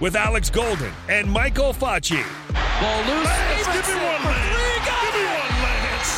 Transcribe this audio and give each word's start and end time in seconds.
with 0.00 0.14
Alex 0.16 0.50
Golden 0.50 0.92
and 1.08 1.30
Michael 1.30 1.72
Facci. 1.72 2.22
Ball 2.80 2.98
loose. 3.06 3.26
Lance, 3.26 3.66
give 3.66 3.74
me 3.74 3.82
Stephenson 3.82 3.96
one, 3.96 4.24
Lance. 4.24 4.46
three. 4.54 4.78
Got 4.86 5.02
Give 5.02 5.14
me 5.14 5.24
one, 5.26 5.54
Lance. 5.66 6.12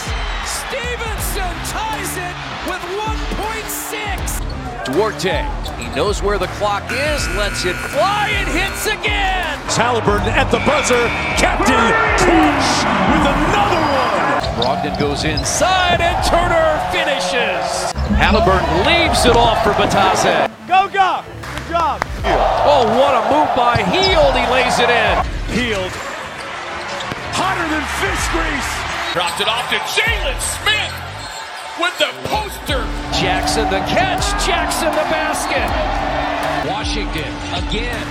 Stephenson 0.44 1.54
ties 1.72 2.12
it 2.20 2.36
with 2.68 2.82
1.6. 3.00 4.84
Duarte, 4.84 5.44
he 5.80 5.86
knows 5.94 6.22
where 6.22 6.38
the 6.38 6.48
clock 6.58 6.84
is, 6.90 7.26
lets 7.36 7.64
it 7.64 7.74
fly 7.76 8.28
and 8.34 8.48
hits 8.48 8.86
again. 8.86 9.58
Halliburton 9.70 10.28
at 10.28 10.50
the 10.50 10.58
buzzer. 10.68 11.08
Captain 11.40 11.80
Crunch 12.20 12.68
with 13.08 13.24
another 13.24 13.80
one. 13.80 14.10
Brogdon 14.60 14.98
goes 15.00 15.24
inside 15.24 16.00
and 16.02 16.18
Turner 16.26 16.76
finishes. 16.92 17.92
Halliburton 18.20 18.84
leaves 18.84 19.24
it 19.24 19.36
off 19.36 19.62
for 19.64 19.70
Bitadze. 19.72 20.50
Go, 20.68 20.88
go. 20.92 21.22
Good 21.56 21.68
job. 21.70 22.02
Oh, 22.24 22.84
what 22.98 23.14
a 23.16 23.22
move 23.32 23.50
by 23.56 23.80
Hield. 23.88 24.34
He 24.36 24.44
lays 24.52 24.78
it 24.78 24.90
in. 24.90 25.14
Hield. 25.56 25.92
Hotter 27.32 27.66
than 27.72 27.84
fish 27.98 28.24
grease. 28.34 28.72
Dropped 29.16 29.40
it 29.40 29.48
off 29.48 29.66
to 29.72 29.78
Jalen 29.96 30.38
Smith 30.38 30.94
with 31.80 31.96
the 31.96 32.12
poster. 32.28 32.84
Jackson 33.16 33.64
the 33.70 33.80
catch. 33.88 34.22
Jackson 34.44 34.92
the 34.92 35.06
basket. 35.08 35.66
Washington 36.68 37.32
again. 37.56 38.06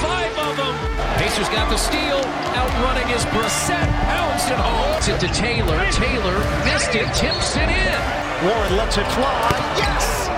Five 0.00 0.32
of 0.38 0.56
them. 0.56 0.74
Pacers 1.20 1.48
got 1.50 1.68
the 1.68 1.76
steal. 1.76 2.24
Outrunning 2.56 3.08
is 3.14 3.24
Brissett. 3.36 3.88
Pounds 4.08 4.48
it 4.48 4.56
home. 4.56 4.96
It's 4.96 5.08
it 5.08 5.20
to 5.20 5.28
Taylor. 5.28 5.78
Taylor 5.92 6.38
missed 6.64 6.94
it. 6.96 7.06
Tips 7.14 7.56
it 7.56 7.68
in. 7.68 8.00
Warren 8.48 8.76
lets 8.76 8.96
it 8.96 9.06
fly. 9.12 9.50
Yes! 9.76 10.28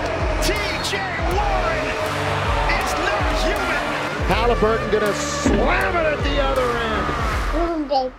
TJ 0.43 0.99
Warren 1.31 1.31
is 1.31 1.37
not 1.39 1.62
human! 4.23 4.37
Halliburton 4.37 4.91
gonna 4.91 5.13
slam 5.13 5.95
it 5.95 6.17
at 6.17 6.23
the 6.23 6.41
other 6.41 6.77
end. 6.77 8.13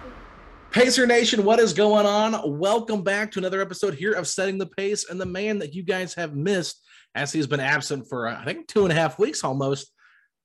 Pacer 0.70 1.06
Nation, 1.06 1.44
what 1.44 1.60
is 1.60 1.72
going 1.72 2.04
on? 2.04 2.58
Welcome 2.58 3.02
back 3.02 3.30
to 3.32 3.38
another 3.38 3.60
episode 3.60 3.94
here 3.94 4.12
of 4.12 4.26
Setting 4.26 4.58
the 4.58 4.66
Pace. 4.66 5.08
And 5.08 5.20
the 5.20 5.26
man 5.26 5.60
that 5.60 5.72
you 5.72 5.84
guys 5.84 6.14
have 6.14 6.34
missed, 6.34 6.82
as 7.14 7.30
he's 7.32 7.46
been 7.46 7.60
absent 7.60 8.08
for, 8.08 8.26
uh, 8.26 8.40
I 8.40 8.44
think, 8.44 8.66
two 8.66 8.82
and 8.82 8.90
a 8.90 8.94
half 8.94 9.16
weeks 9.18 9.44
almost, 9.44 9.92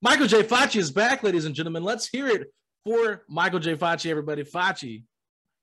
Michael 0.04 0.28
J. 0.28 0.44
Facci 0.44 0.76
is 0.78 0.92
back, 0.92 1.24
ladies 1.24 1.46
and 1.46 1.56
gentlemen. 1.56 1.84
Let's 1.84 2.08
hear 2.08 2.28
it 2.28 2.48
for 2.86 3.24
Michael 3.28 3.58
J. 3.60 3.76
Facci, 3.76 4.10
everybody. 4.12 4.44
Facci, 4.44 5.04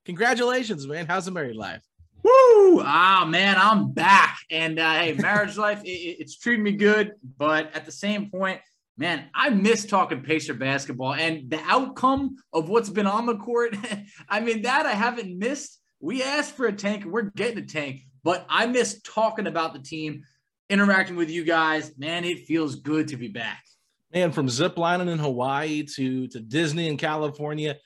congratulations, 0.05 0.85
man. 0.85 1.05
How's 1.07 1.25
the 1.25 1.31
married 1.31 1.55
life? 1.55 1.81
Woo! 2.23 2.81
Ah, 2.83 3.25
man, 3.25 3.55
I'm 3.57 3.93
back. 3.93 4.37
And 4.51 4.79
uh, 4.79 4.93
hey, 4.99 5.13
marriage 5.13 5.55
life, 5.65 5.81
it, 5.85 5.89
it- 5.89 6.17
it's 6.19 6.37
treating 6.37 6.63
me 6.63 6.73
good. 6.73 7.13
But 7.37 7.73
at 7.73 7.85
the 7.85 7.91
same 7.91 8.29
point, 8.29 8.59
man, 8.97 9.29
I 9.33 9.49
miss 9.49 9.85
talking 9.85 10.21
Pacer 10.21 10.53
basketball 10.53 11.13
and 11.13 11.49
the 11.49 11.59
outcome 11.65 12.37
of 12.51 12.69
what's 12.69 12.89
been 12.89 13.07
on 13.07 13.25
the 13.25 13.37
court. 13.37 13.75
I 14.29 14.39
mean, 14.39 14.63
that 14.63 14.85
I 14.85 14.93
haven't 14.93 15.37
missed. 15.37 15.79
We 15.99 16.23
asked 16.23 16.55
for 16.55 16.65
a 16.65 16.73
tank, 16.73 17.05
we're 17.05 17.29
getting 17.35 17.59
a 17.59 17.65
tank. 17.65 18.01
But 18.23 18.45
I 18.49 18.65
miss 18.65 19.01
talking 19.03 19.47
about 19.47 19.73
the 19.73 19.79
team, 19.79 20.23
interacting 20.69 21.15
with 21.15 21.29
you 21.29 21.43
guys. 21.43 21.97
Man, 21.97 22.25
it 22.25 22.45
feels 22.45 22.75
good 22.75 23.07
to 23.09 23.17
be 23.17 23.27
back. 23.29 23.63
Man, 24.13 24.31
from 24.31 24.47
ziplining 24.47 25.09
in 25.09 25.19
Hawaii 25.19 25.83
to, 25.95 26.27
to 26.27 26.39
Disney 26.39 26.87
in 26.87 26.97
California, 26.97 27.77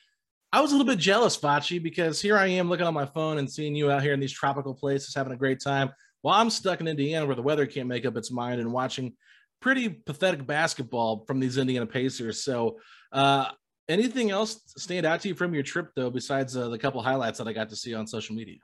I 0.54 0.62
was 0.62 0.72
a 0.72 0.76
little 0.76 0.92
bit 0.92 1.00
jealous, 1.00 1.38
Facci, 1.38 1.82
because 1.82 2.22
here 2.22 2.38
I 2.38 2.48
am 2.48 2.70
looking 2.70 2.86
on 2.86 2.94
my 2.94 3.06
phone 3.06 3.38
and 3.38 3.50
seeing 3.50 3.76
you 3.76 3.92
out 3.92 4.02
here 4.02 4.14
in 4.14 4.20
these 4.20 4.34
tropical 4.34 4.74
places 4.74 5.16
having 5.16 5.34
a 5.34 5.38
great 5.38 5.62
time 5.62 5.92
while 6.22 6.40
I'm 6.40 6.50
stuck 6.50 6.82
in 6.82 6.88
Indiana 6.88 7.26
where 7.26 7.36
the 7.36 7.42
weather 7.42 7.66
can't 7.66 7.88
make 7.88 8.06
up 8.06 8.18
its 8.18 8.32
mind 8.32 8.62
and 8.62 8.72
watching 8.72 9.14
pretty 9.62 9.90
pathetic 9.90 10.46
basketball 10.46 11.24
from 11.26 11.40
these 11.40 11.58
Indiana 11.58 11.86
Pacers. 11.86 12.44
So, 12.44 12.80
uh, 13.12 13.52
anything 13.88 14.32
else 14.32 14.62
stand 14.78 15.06
out 15.06 15.22
to 15.22 15.30
you 15.30 15.36
from 15.36 15.54
your 15.54 15.64
trip, 15.64 15.92
though, 15.96 16.10
besides 16.10 16.58
uh, 16.58 16.70
the 16.70 16.78
couple 16.78 17.02
highlights 17.02 17.38
that 17.38 17.48
I 17.48 17.54
got 17.54 17.70
to 17.70 17.76
see 17.76 17.94
on 17.94 18.08
social 18.08 18.36
media? 18.36 18.58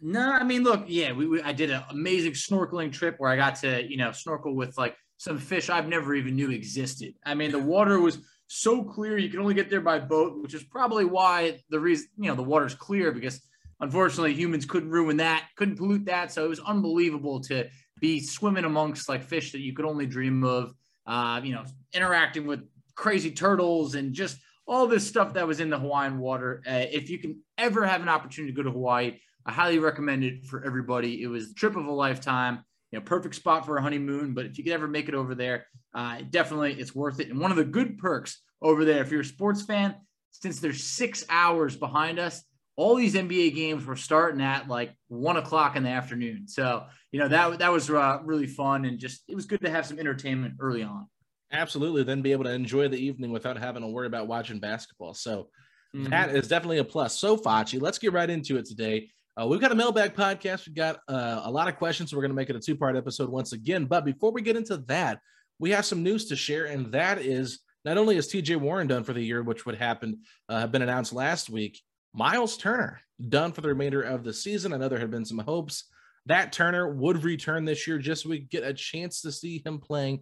No, 0.00 0.32
I 0.32 0.44
mean, 0.44 0.62
look, 0.64 0.84
yeah, 0.86 1.12
we, 1.12 1.26
we 1.26 1.42
I 1.42 1.52
did 1.52 1.70
an 1.70 1.82
amazing 1.90 2.32
snorkeling 2.32 2.92
trip 2.92 3.16
where 3.18 3.30
I 3.30 3.36
got 3.36 3.56
to, 3.56 3.82
you 3.88 3.96
know, 3.96 4.12
snorkel 4.12 4.54
with 4.54 4.76
like 4.76 4.96
some 5.16 5.38
fish 5.38 5.70
I've 5.70 5.88
never 5.88 6.14
even 6.14 6.36
knew 6.36 6.50
existed. 6.50 7.14
I 7.24 7.34
mean, 7.34 7.52
the 7.52 7.58
water 7.58 8.00
was 8.00 8.18
so 8.46 8.82
clear 8.82 9.16
you 9.16 9.30
can 9.30 9.40
only 9.40 9.54
get 9.54 9.70
there 9.70 9.80
by 9.80 9.98
boat, 9.98 10.42
which 10.42 10.54
is 10.54 10.62
probably 10.64 11.04
why 11.04 11.58
the 11.70 11.80
reason, 11.80 12.08
you 12.18 12.28
know, 12.28 12.34
the 12.34 12.42
water's 12.42 12.74
clear 12.74 13.12
because 13.12 13.40
unfortunately 13.80 14.34
humans 14.34 14.64
couldn't 14.64 14.90
ruin 14.90 15.16
that, 15.18 15.48
couldn't 15.56 15.76
pollute 15.76 16.06
that. 16.06 16.32
So 16.32 16.44
it 16.44 16.48
was 16.48 16.60
unbelievable 16.60 17.40
to 17.42 17.68
be 18.00 18.20
swimming 18.20 18.64
amongst 18.64 19.08
like 19.08 19.22
fish 19.22 19.52
that 19.52 19.60
you 19.60 19.74
could 19.74 19.84
only 19.84 20.06
dream 20.06 20.44
of, 20.44 20.74
uh, 21.06 21.40
you 21.42 21.54
know, 21.54 21.64
interacting 21.92 22.46
with 22.46 22.60
crazy 22.94 23.30
turtles 23.30 23.94
and 23.94 24.12
just 24.12 24.38
all 24.66 24.86
this 24.86 25.06
stuff 25.06 25.34
that 25.34 25.46
was 25.46 25.60
in 25.60 25.70
the 25.70 25.78
Hawaiian 25.78 26.18
water. 26.18 26.62
Uh, 26.66 26.84
if 26.90 27.10
you 27.10 27.18
can 27.18 27.40
ever 27.58 27.84
have 27.86 28.02
an 28.02 28.08
opportunity 28.08 28.52
to 28.52 28.56
go 28.56 28.62
to 28.62 28.70
Hawaii, 28.70 29.18
I 29.46 29.52
highly 29.52 29.78
recommend 29.78 30.24
it 30.24 30.46
for 30.46 30.64
everybody. 30.64 31.22
It 31.22 31.26
was 31.26 31.48
the 31.48 31.54
trip 31.54 31.76
of 31.76 31.86
a 31.86 31.92
lifetime. 31.92 32.64
You 32.90 33.00
know, 33.00 33.04
perfect 33.04 33.34
spot 33.34 33.66
for 33.66 33.76
a 33.76 33.82
honeymoon. 33.82 34.34
But 34.34 34.46
if 34.46 34.56
you 34.56 34.64
could 34.64 34.72
ever 34.72 34.86
make 34.86 35.08
it 35.08 35.14
over 35.14 35.34
there, 35.34 35.66
uh, 35.94 36.20
definitely 36.30 36.74
it's 36.74 36.94
worth 36.94 37.20
it. 37.20 37.28
And 37.28 37.40
one 37.40 37.50
of 37.50 37.56
the 37.56 37.64
good 37.64 37.98
perks 37.98 38.40
over 38.62 38.84
there, 38.84 39.02
if 39.02 39.10
you're 39.10 39.20
a 39.20 39.24
sports 39.24 39.62
fan, 39.62 39.96
since 40.30 40.60
there's 40.60 40.82
six 40.82 41.24
hours 41.28 41.76
behind 41.76 42.18
us, 42.18 42.42
all 42.76 42.96
these 42.96 43.14
NBA 43.14 43.54
games 43.54 43.84
were 43.84 43.96
starting 43.96 44.40
at 44.40 44.68
like 44.68 44.94
one 45.08 45.36
o'clock 45.36 45.76
in 45.76 45.82
the 45.84 45.90
afternoon. 45.90 46.48
So 46.48 46.84
you 47.12 47.20
know 47.20 47.28
that 47.28 47.58
that 47.60 47.72
was 47.72 47.88
uh, 47.90 48.18
really 48.24 48.46
fun 48.46 48.84
and 48.84 48.98
just 48.98 49.22
it 49.28 49.34
was 49.34 49.46
good 49.46 49.60
to 49.60 49.70
have 49.70 49.86
some 49.86 49.98
entertainment 49.98 50.54
early 50.60 50.82
on. 50.82 51.06
Absolutely. 51.52 52.02
Then 52.02 52.20
be 52.22 52.32
able 52.32 52.44
to 52.44 52.52
enjoy 52.52 52.88
the 52.88 52.98
evening 52.98 53.30
without 53.30 53.56
having 53.56 53.82
to 53.82 53.88
worry 53.88 54.08
about 54.08 54.26
watching 54.26 54.58
basketball. 54.58 55.14
So, 55.14 55.48
Mhm. 55.94 56.10
That 56.10 56.34
is 56.34 56.48
definitely 56.48 56.78
a 56.78 56.84
plus. 56.84 57.16
So, 57.16 57.36
Facci, 57.36 57.80
let's 57.80 57.98
get 57.98 58.12
right 58.12 58.28
into 58.28 58.56
it 58.56 58.64
today. 58.66 59.10
Uh, 59.40 59.46
we've 59.46 59.60
got 59.60 59.70
a 59.70 59.76
mailbag 59.76 60.14
podcast. 60.14 60.66
We've 60.66 60.74
got 60.74 60.98
uh, 61.08 61.42
a 61.44 61.50
lot 61.50 61.68
of 61.68 61.76
questions. 61.76 62.10
So 62.10 62.16
we're 62.16 62.22
going 62.22 62.32
to 62.32 62.36
make 62.36 62.50
it 62.50 62.56
a 62.56 62.60
two 62.60 62.74
part 62.76 62.96
episode 62.96 63.28
once 63.28 63.52
again. 63.52 63.84
But 63.84 64.04
before 64.04 64.32
we 64.32 64.42
get 64.42 64.56
into 64.56 64.78
that, 64.88 65.20
we 65.60 65.70
have 65.70 65.84
some 65.84 66.02
news 66.02 66.24
to 66.26 66.36
share. 66.36 66.64
And 66.64 66.90
that 66.92 67.18
is 67.18 67.60
not 67.84 67.96
only 67.96 68.16
is 68.16 68.26
TJ 68.26 68.56
Warren 68.56 68.88
done 68.88 69.04
for 69.04 69.12
the 69.12 69.22
year, 69.22 69.42
which 69.44 69.66
would 69.66 69.76
happen, 69.76 70.22
uh, 70.48 70.58
have 70.58 70.72
been 70.72 70.82
announced 70.82 71.12
last 71.12 71.48
week, 71.48 71.80
Myles 72.14 72.56
Turner 72.56 73.00
done 73.28 73.52
for 73.52 73.60
the 73.60 73.68
remainder 73.68 74.02
of 74.02 74.24
the 74.24 74.32
season. 74.32 74.72
I 74.72 74.76
know 74.76 74.88
there 74.88 74.98
had 74.98 75.10
been 75.10 75.24
some 75.24 75.38
hopes 75.38 75.84
that 76.26 76.52
Turner 76.52 76.94
would 76.94 77.22
return 77.22 77.64
this 77.64 77.86
year 77.86 77.98
just 77.98 78.22
so 78.22 78.30
we 78.30 78.38
get 78.38 78.62
a 78.64 78.72
chance 78.72 79.20
to 79.22 79.32
see 79.32 79.62
him 79.64 79.78
playing 79.78 80.20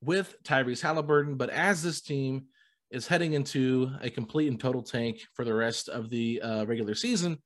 with 0.00 0.36
Tyrese 0.44 0.82
Halliburton. 0.82 1.36
But 1.36 1.50
as 1.50 1.82
this 1.82 2.00
team 2.00 2.46
is 2.90 3.06
heading 3.06 3.32
into 3.32 3.90
a 4.00 4.10
complete 4.10 4.48
and 4.48 4.60
total 4.60 4.82
tank 4.82 5.20
for 5.34 5.44
the 5.44 5.54
rest 5.54 5.88
of 5.88 6.10
the 6.10 6.40
uh, 6.40 6.64
regular 6.66 6.94
season, 6.94 7.38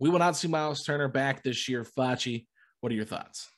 we 0.00 0.10
will 0.10 0.18
not 0.18 0.36
see 0.36 0.48
Myles 0.48 0.84
Turner 0.84 1.08
back 1.08 1.42
this 1.42 1.68
year. 1.68 1.84
Facci, 1.84 2.46
what 2.80 2.90
are 2.90 2.96
your 2.96 3.04
thoughts? 3.04 3.48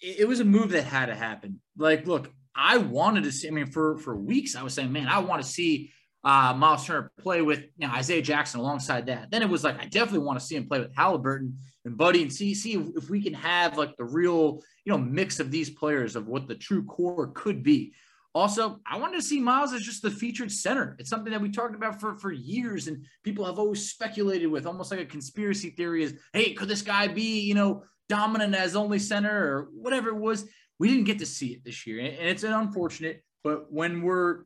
it 0.00 0.28
was 0.28 0.40
a 0.40 0.44
move 0.44 0.70
that 0.70 0.84
had 0.84 1.06
to 1.06 1.14
happen. 1.14 1.60
Like, 1.76 2.06
look, 2.06 2.30
I 2.54 2.78
wanted 2.78 3.24
to 3.24 3.32
see. 3.32 3.48
I 3.48 3.50
mean, 3.50 3.66
for 3.66 3.98
for 3.98 4.16
weeks, 4.16 4.56
I 4.56 4.62
was 4.62 4.74
saying, 4.74 4.92
man, 4.92 5.08
I 5.08 5.18
want 5.18 5.42
to 5.42 5.48
see 5.48 5.92
uh, 6.26 6.52
Myles 6.52 6.84
Turner 6.84 7.12
play 7.20 7.40
with 7.40 7.60
you 7.78 7.86
know, 7.86 7.94
Isaiah 7.94 8.20
Jackson 8.20 8.58
alongside 8.58 9.06
that. 9.06 9.30
Then 9.30 9.42
it 9.42 9.48
was 9.48 9.62
like, 9.62 9.80
I 9.80 9.86
definitely 9.86 10.26
want 10.26 10.40
to 10.40 10.44
see 10.44 10.56
him 10.56 10.66
play 10.66 10.80
with 10.80 10.92
Halliburton 10.96 11.56
and 11.84 11.96
Buddy 11.96 12.20
and 12.20 12.32
see 12.32 12.52
see 12.52 12.74
if 12.74 13.08
we 13.08 13.22
can 13.22 13.32
have 13.32 13.78
like 13.78 13.96
the 13.96 14.04
real 14.04 14.60
you 14.84 14.92
know 14.92 14.98
mix 14.98 15.38
of 15.38 15.52
these 15.52 15.70
players 15.70 16.16
of 16.16 16.26
what 16.26 16.48
the 16.48 16.56
true 16.56 16.84
core 16.84 17.28
could 17.28 17.62
be. 17.62 17.92
Also, 18.34 18.80
I 18.84 18.98
wanted 18.98 19.16
to 19.16 19.22
see 19.22 19.40
Myles 19.40 19.72
as 19.72 19.82
just 19.82 20.02
the 20.02 20.10
featured 20.10 20.50
center. 20.50 20.96
It's 20.98 21.08
something 21.08 21.30
that 21.32 21.40
we 21.40 21.48
talked 21.48 21.76
about 21.76 22.00
for, 22.00 22.18
for 22.18 22.32
years, 22.32 22.88
and 22.88 23.06
people 23.22 23.46
have 23.46 23.60
always 23.60 23.88
speculated 23.88 24.48
with 24.48 24.66
almost 24.66 24.90
like 24.90 25.00
a 25.00 25.06
conspiracy 25.06 25.70
theory 25.70 26.02
is, 26.02 26.18
hey, 26.34 26.52
could 26.52 26.68
this 26.68 26.82
guy 26.82 27.06
be, 27.06 27.40
you 27.40 27.54
know, 27.54 27.84
dominant 28.10 28.54
as 28.54 28.76
only 28.76 28.98
center 28.98 29.30
or 29.30 29.68
whatever 29.72 30.10
it 30.10 30.16
was? 30.16 30.44
We 30.78 30.88
didn't 30.88 31.04
get 31.04 31.20
to 31.20 31.26
see 31.26 31.52
it 31.52 31.64
this 31.64 31.86
year, 31.86 32.00
and 32.00 32.28
it's 32.28 32.42
an 32.42 32.52
unfortunate. 32.52 33.22
But 33.42 33.72
when 33.72 34.02
we're 34.02 34.42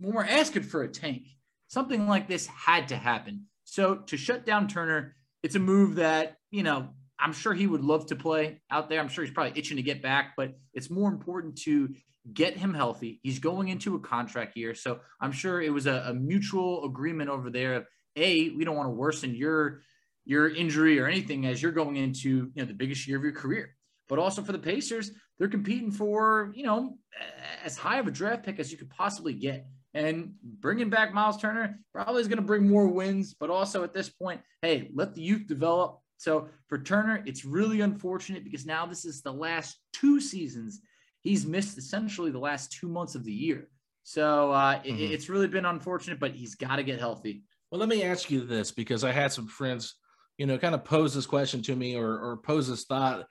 when 0.00 0.14
we're 0.14 0.24
asking 0.24 0.64
for 0.64 0.82
a 0.82 0.88
tank, 0.88 1.26
something 1.68 2.08
like 2.08 2.28
this 2.28 2.46
had 2.46 2.88
to 2.88 2.96
happen. 2.96 3.46
So 3.64 3.96
to 3.96 4.16
shut 4.16 4.44
down 4.44 4.68
Turner, 4.68 5.14
it's 5.42 5.54
a 5.54 5.60
move 5.60 5.96
that 5.96 6.36
you 6.50 6.62
know 6.62 6.90
I'm 7.18 7.32
sure 7.32 7.54
he 7.54 7.66
would 7.66 7.84
love 7.84 8.06
to 8.06 8.16
play 8.16 8.60
out 8.70 8.88
there. 8.88 9.00
I'm 9.00 9.08
sure 9.08 9.24
he's 9.24 9.34
probably 9.34 9.58
itching 9.58 9.76
to 9.76 9.82
get 9.82 10.02
back, 10.02 10.32
but 10.36 10.54
it's 10.72 10.90
more 10.90 11.10
important 11.10 11.58
to 11.62 11.94
get 12.32 12.56
him 12.56 12.74
healthy. 12.74 13.20
He's 13.22 13.38
going 13.38 13.68
into 13.68 13.94
a 13.94 14.00
contract 14.00 14.56
year. 14.56 14.74
So 14.74 15.00
I'm 15.20 15.32
sure 15.32 15.60
it 15.60 15.72
was 15.72 15.86
a, 15.86 16.04
a 16.08 16.14
mutual 16.14 16.84
agreement 16.84 17.30
over 17.30 17.50
there 17.50 17.74
of 17.74 17.86
A, 18.16 18.50
we 18.50 18.64
don't 18.64 18.76
want 18.76 18.86
to 18.86 18.94
worsen 18.94 19.34
your 19.34 19.80
your 20.24 20.48
injury 20.48 20.98
or 21.00 21.06
anything 21.06 21.46
as 21.46 21.62
you're 21.62 21.72
going 21.72 21.96
into 21.96 22.28
you 22.28 22.52
know 22.56 22.64
the 22.64 22.74
biggest 22.74 23.06
year 23.06 23.16
of 23.18 23.22
your 23.22 23.32
career. 23.32 23.76
But 24.08 24.18
also 24.18 24.42
for 24.42 24.52
the 24.52 24.58
Pacers, 24.58 25.12
they're 25.38 25.48
competing 25.48 25.92
for, 25.92 26.52
you 26.54 26.64
know, 26.64 26.98
as 27.64 27.76
high 27.76 27.98
of 27.98 28.06
a 28.06 28.10
draft 28.10 28.44
pick 28.44 28.58
as 28.58 28.70
you 28.72 28.76
could 28.76 28.90
possibly 28.90 29.32
get. 29.32 29.66
And 29.94 30.34
bringing 30.42 30.90
back 30.90 31.12
Myles 31.12 31.36
Turner 31.36 31.80
probably 31.92 32.20
is 32.20 32.28
going 32.28 32.38
to 32.38 32.42
bring 32.42 32.68
more 32.68 32.86
wins, 32.86 33.34
but 33.34 33.50
also 33.50 33.82
at 33.82 33.92
this 33.92 34.08
point, 34.08 34.40
hey, 34.62 34.90
let 34.94 35.14
the 35.14 35.22
youth 35.22 35.46
develop. 35.46 35.98
So 36.16 36.48
for 36.68 36.78
Turner, 36.78 37.22
it's 37.26 37.44
really 37.44 37.80
unfortunate 37.80 38.44
because 38.44 38.66
now 38.66 38.86
this 38.86 39.04
is 39.04 39.22
the 39.22 39.32
last 39.32 39.78
two 39.92 40.20
seasons 40.20 40.80
he's 41.22 41.46
missed 41.46 41.78
essentially 41.78 42.30
the 42.30 42.38
last 42.38 42.72
two 42.72 42.88
months 42.88 43.14
of 43.14 43.24
the 43.24 43.32
year. 43.32 43.68
So 44.02 44.52
uh, 44.52 44.76
mm-hmm. 44.76 44.88
it, 44.88 45.12
it's 45.12 45.28
really 45.28 45.48
been 45.48 45.66
unfortunate, 45.66 46.18
but 46.18 46.32
he's 46.32 46.54
got 46.54 46.76
to 46.76 46.82
get 46.82 46.98
healthy. 46.98 47.42
Well, 47.70 47.78
let 47.78 47.88
me 47.88 48.02
ask 48.02 48.30
you 48.30 48.44
this 48.44 48.70
because 48.70 49.04
I 49.04 49.12
had 49.12 49.32
some 49.32 49.46
friends, 49.46 49.94
you 50.38 50.46
know, 50.46 50.58
kind 50.58 50.74
of 50.74 50.84
pose 50.84 51.14
this 51.14 51.26
question 51.26 51.62
to 51.62 51.76
me 51.76 51.96
or, 51.96 52.18
or 52.18 52.36
pose 52.38 52.68
this 52.68 52.84
thought. 52.84 53.26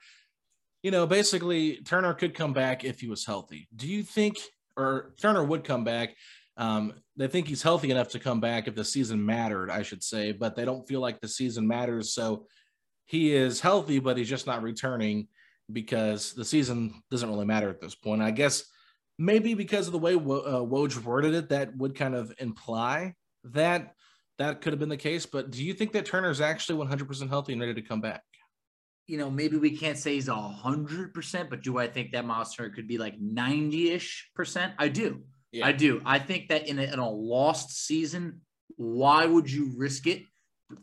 You 0.82 0.90
know, 0.90 1.06
basically, 1.06 1.76
Turner 1.78 2.14
could 2.14 2.34
come 2.34 2.54
back 2.54 2.84
if 2.84 3.00
he 3.00 3.08
was 3.08 3.26
healthy. 3.26 3.68
Do 3.76 3.86
you 3.86 4.02
think, 4.02 4.38
or 4.76 5.14
Turner 5.20 5.44
would 5.44 5.64
come 5.64 5.84
back? 5.84 6.14
Um, 6.56 6.94
they 7.16 7.26
think 7.26 7.48
he's 7.48 7.62
healthy 7.62 7.90
enough 7.90 8.08
to 8.08 8.18
come 8.18 8.40
back 8.40 8.68
if 8.68 8.74
the 8.74 8.84
season 8.84 9.24
mattered, 9.24 9.70
I 9.70 9.82
should 9.82 10.02
say, 10.02 10.32
but 10.32 10.56
they 10.56 10.64
don't 10.64 10.86
feel 10.86 11.00
like 11.00 11.20
the 11.20 11.28
season 11.28 11.66
matters. 11.66 12.12
So 12.12 12.46
he 13.06 13.34
is 13.34 13.60
healthy, 13.60 13.98
but 13.98 14.16
he's 14.16 14.28
just 14.28 14.46
not 14.46 14.62
returning 14.62 15.28
because 15.72 16.32
the 16.32 16.44
season 16.44 17.02
doesn't 17.10 17.28
really 17.28 17.46
matter 17.46 17.70
at 17.70 17.80
this 17.80 17.94
point. 17.94 18.22
I 18.22 18.30
guess 18.30 18.64
maybe 19.18 19.54
because 19.54 19.86
of 19.86 19.92
the 19.92 19.98
way 19.98 20.14
uh, 20.14 20.18
Woj 20.18 21.02
worded 21.04 21.34
it, 21.34 21.48
that 21.50 21.76
would 21.76 21.94
kind 21.94 22.14
of 22.14 22.32
imply 22.38 23.14
that 23.44 23.94
that 24.38 24.62
could 24.62 24.72
have 24.72 24.80
been 24.80 24.88
the 24.88 24.96
case. 24.96 25.26
But 25.26 25.50
do 25.50 25.62
you 25.62 25.74
think 25.74 25.92
that 25.92 26.06
Turner 26.06 26.30
is 26.30 26.40
actually 26.40 26.84
100% 26.84 27.28
healthy 27.28 27.52
and 27.52 27.60
ready 27.60 27.74
to 27.74 27.82
come 27.82 28.00
back? 28.00 28.22
You 29.06 29.18
know, 29.18 29.30
maybe 29.30 29.56
we 29.58 29.76
can't 29.76 29.98
say 29.98 30.14
he's 30.14 30.28
100%, 30.28 31.50
but 31.50 31.62
do 31.62 31.78
I 31.78 31.86
think 31.88 32.12
that 32.12 32.24
Myles 32.24 32.54
Turner 32.54 32.70
could 32.70 32.88
be 32.88 32.96
like 32.96 33.20
90 33.20 33.90
ish 33.90 34.30
percent? 34.34 34.72
I 34.78 34.88
do. 34.88 35.22
Yeah. 35.52 35.66
I 35.66 35.72
do. 35.72 36.00
I 36.04 36.18
think 36.18 36.48
that 36.48 36.68
in 36.68 36.78
a, 36.78 36.82
in 36.82 36.98
a 36.98 37.10
lost 37.10 37.86
season, 37.86 38.42
why 38.76 39.26
would 39.26 39.50
you 39.50 39.72
risk 39.76 40.06
it 40.06 40.22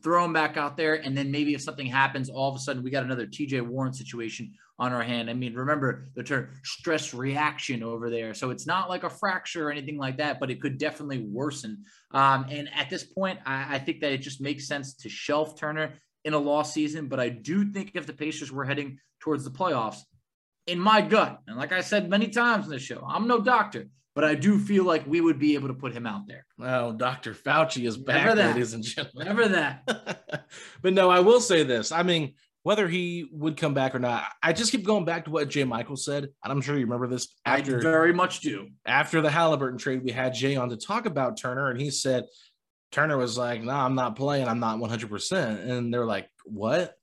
throw 0.04 0.26
him 0.26 0.34
back 0.34 0.58
out 0.58 0.78
there, 0.78 0.96
and 0.96 1.18
then 1.18 1.32
maybe 1.32 1.54
if 1.54 1.62
something 1.62 1.88
happens, 1.88 2.30
all 2.30 2.50
of 2.50 2.56
a 2.56 2.60
sudden 2.60 2.84
we 2.84 2.92
got 2.92 3.04
another 3.04 3.26
TJ 3.26 3.62
Warren 3.62 3.94
situation 3.94 4.54
on 4.80 4.94
our 4.94 5.02
hand. 5.02 5.30
I 5.30 5.34
mean, 5.34 5.54
remember 5.54 6.10
the 6.16 6.24
term 6.24 6.50
stress 6.64 7.14
reaction 7.14 7.84
over 7.84 8.10
there. 8.10 8.34
So 8.34 8.52
it's 8.52 8.68
not 8.68 8.90
like 8.90 9.04
a 9.04 9.10
fracture 9.10 9.68
or 9.68 9.72
anything 9.72 9.98
like 9.98 10.18
that, 10.18 10.40
but 10.40 10.52
it 10.52 10.62
could 10.62 10.78
definitely 10.78 11.20
worsen. 11.20 11.86
Um, 12.12 12.46
and 12.50 12.70
at 12.76 12.90
this 12.90 13.04
point, 13.04 13.40
I, 13.46 13.76
I 13.76 13.80
think 13.80 14.02
that 14.02 14.12
it 14.12 14.20
just 14.20 14.42
makes 14.42 14.68
sense 14.68 14.94
to 14.96 15.10
shelf 15.10 15.58
Turner 15.58 15.96
in 16.26 16.34
a 16.34 16.38
lost 16.38 16.74
season. 16.74 17.08
But 17.08 17.20
I 17.20 17.30
do 17.30 17.72
think 17.72 17.92
if 17.96 18.06
the 18.06 18.14
Pacers 18.14 18.52
were 18.52 18.66
heading 18.66 19.00
towards 19.20 19.44
the 19.44 19.52
playoffs, 19.52 20.00
in 20.68 20.80
my 20.80 21.02
gut, 21.02 21.40
and 21.48 21.58
like 21.58 21.72
I 21.72 21.80
said 21.80 22.10
many 22.10 22.28
times 22.28 22.66
in 22.66 22.72
the 22.72 22.80
show, 22.80 23.04
I'm 23.08 23.26
no 23.26 23.40
doctor, 23.40 23.88
but 24.18 24.26
I 24.26 24.34
do 24.34 24.58
feel 24.58 24.84
like 24.84 25.06
we 25.06 25.22
would 25.22 25.38
be 25.38 25.54
able 25.54 25.68
to 25.68 25.76
put 25.76 25.94
him 25.94 26.08
out 26.08 26.26
there. 26.26 26.44
Well, 26.58 26.92
Dr. 26.92 27.36
Fauci 27.36 27.88
is 27.88 27.98
back, 27.98 28.36
ladies 28.36 28.74
and 28.74 28.84
gentlemen. 28.84 29.28
Never 29.28 29.48
that. 29.50 30.48
but 30.82 30.94
no, 30.96 31.12
I 31.12 31.20
will 31.20 31.40
say 31.40 31.62
this. 31.62 31.92
I 31.92 32.02
mean, 32.02 32.34
whether 32.64 32.88
he 32.88 33.30
would 33.32 33.58
come 33.58 33.76
back 33.76 33.94
or 33.94 34.00
not, 34.00 34.24
I 34.42 34.54
just 34.54 34.72
keep 34.72 34.84
going 34.84 35.06
back 35.06 35.26
to 35.26 35.30
what 35.30 35.50
Jay 35.50 35.66
Michael 35.66 35.98
said. 35.98 36.30
And 36.44 36.52
I'm 36.52 36.62
sure 36.62 36.74
you 36.80 36.86
remember 36.86 37.06
this 37.06 37.28
after 37.46 37.78
I 37.78 37.82
very 37.84 38.12
much 38.12 38.40
do. 38.40 38.70
After 38.88 39.22
the 39.22 39.30
Halliburton 39.30 39.78
trade, 39.78 40.04
we 40.04 40.10
had 40.10 40.34
Jay 40.34 40.56
on 40.56 40.70
to 40.70 40.78
talk 40.78 41.06
about 41.06 41.38
Turner, 41.38 41.70
and 41.70 41.80
he 41.80 41.92
said 41.92 42.26
Turner 42.92 43.20
was 43.20 43.38
like, 43.38 43.62
No, 43.62 43.74
nah, 43.74 43.86
I'm 43.86 43.94
not 43.94 44.16
playing, 44.16 44.48
I'm 44.48 44.60
not 44.60 44.80
100 44.80 45.12
percent 45.12 45.60
And 45.60 45.94
they're 45.94 46.08
like, 46.08 46.28
What? 46.44 46.96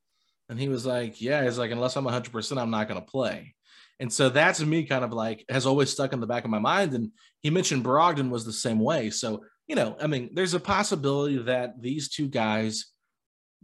And 0.49 0.59
he 0.59 0.69
was 0.69 0.85
like, 0.85 1.21
Yeah, 1.21 1.45
he's 1.45 1.59
like, 1.59 1.71
unless 1.71 1.95
I'm 1.95 2.03
100 2.03 2.33
percent 2.33 2.61
I'm 2.61 2.73
not 2.73 2.89
gonna 2.89 3.03
play. 3.03 3.54
And 4.01 4.13
so 4.13 4.29
that 4.31 4.57
to 4.57 4.67
me 4.67 4.85
kind 4.85 5.05
of 5.05 5.13
like 5.13 5.45
has 5.49 5.67
always 5.67 5.91
stuck 5.91 6.13
in 6.13 6.21
the 6.21 6.27
back 6.27 6.45
of 6.45 6.51
my 6.51 6.59
mind. 6.59 6.95
And 6.95 7.11
he 7.41 7.51
mentioned 7.51 7.85
Brogdon 7.85 8.31
was 8.31 8.45
the 8.45 8.53
same 8.53 8.81
way. 8.81 9.11
So, 9.11 9.45
you 9.67 9.77
know, 9.77 9.97
I 10.01 10.07
mean, 10.07 10.31
there's 10.33 10.55
a 10.55 10.61
possibility 10.61 11.39
that 11.39 11.81
these 11.81 12.09
two 12.09 12.29
guys 12.29 12.87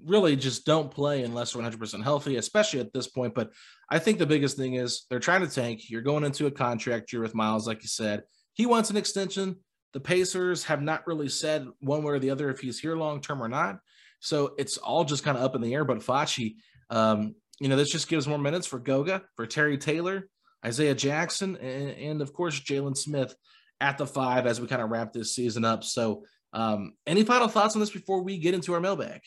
really 0.05 0.37
just 0.37 0.65
don't 0.65 0.91
play 0.91 1.25
unless 1.25 1.53
they're 1.53 1.62
100% 1.62 2.03
healthy, 2.03 2.37
especially 2.37 2.81
at 2.81 2.93
this 2.93 3.06
point. 3.06 3.35
But 3.35 3.50
I 3.91 3.99
think 3.99 4.19
the 4.19 4.27
biggest 4.27 4.56
thing 4.56 4.75
is 4.75 5.06
they're 5.11 5.19
trying 5.19 5.43
to 5.43 5.53
tank. 5.53 5.91
You're 5.91 6.00
going 6.03 6.25
into 6.25 6.47
a 6.47 6.50
contract 6.50 7.12
year 7.12 7.23
with 7.23 7.35
Myles, 7.35 7.67
like 7.67 7.83
you 7.83 7.88
said. 7.88 8.23
He 8.55 8.67
wants 8.67 8.91
an 8.91 8.97
extension. 8.97 9.56
The 9.93 10.00
Pacers 10.00 10.65
have 10.65 10.83
not 10.83 11.06
really 11.06 11.29
said 11.29 11.67
one 11.81 12.03
way 12.03 12.15
or 12.15 12.19
the 12.19 12.31
other 12.31 12.50
if 12.50 12.61
he's 12.61 12.79
here 12.79 12.97
long 12.97 13.21
term 13.21 13.43
or 13.43 13.49
not. 13.49 13.81
So 14.21 14.55
it's 14.59 14.76
all 14.76 15.05
just 15.05 15.25
kind 15.25 15.37
of 15.37 15.43
up 15.43 15.55
in 15.55 15.61
the 15.61 15.75
air. 15.75 15.85
But 15.85 15.99
Facci, 15.99 16.56
um, 16.91 17.35
you 17.61 17.69
know, 17.69 17.77
this 17.77 17.91
just 17.91 18.09
gives 18.09 18.27
more 18.27 18.39
minutes 18.39 18.67
for 18.67 18.79
Goga, 18.79 19.23
for 19.37 19.47
Terry 19.47 19.79
Taylor, 19.79 20.29
Isaiah 20.65 20.95
Jackson, 20.95 21.57
and, 21.57 21.91
and 21.91 22.23
of 22.23 22.33
course, 22.33 22.59
Jalen 22.59 22.97
Smith 22.97 23.35
at 23.81 23.99
the 23.99 24.07
five 24.07 24.47
as 24.47 24.61
we 24.61 24.67
kind 24.67 24.83
of 24.83 24.90
wrap 24.90 25.12
this 25.12 25.35
season 25.35 25.64
up. 25.64 25.85
So, 25.85 26.25
um, 26.52 26.95
any 27.07 27.23
final 27.23 27.49
thoughts 27.49 27.76
on 27.76 27.81
this 27.81 27.90
before 27.90 28.23
we 28.23 28.38
get 28.38 28.55
into 28.55 28.75
our 28.75 28.81
mailbag? 28.81 29.21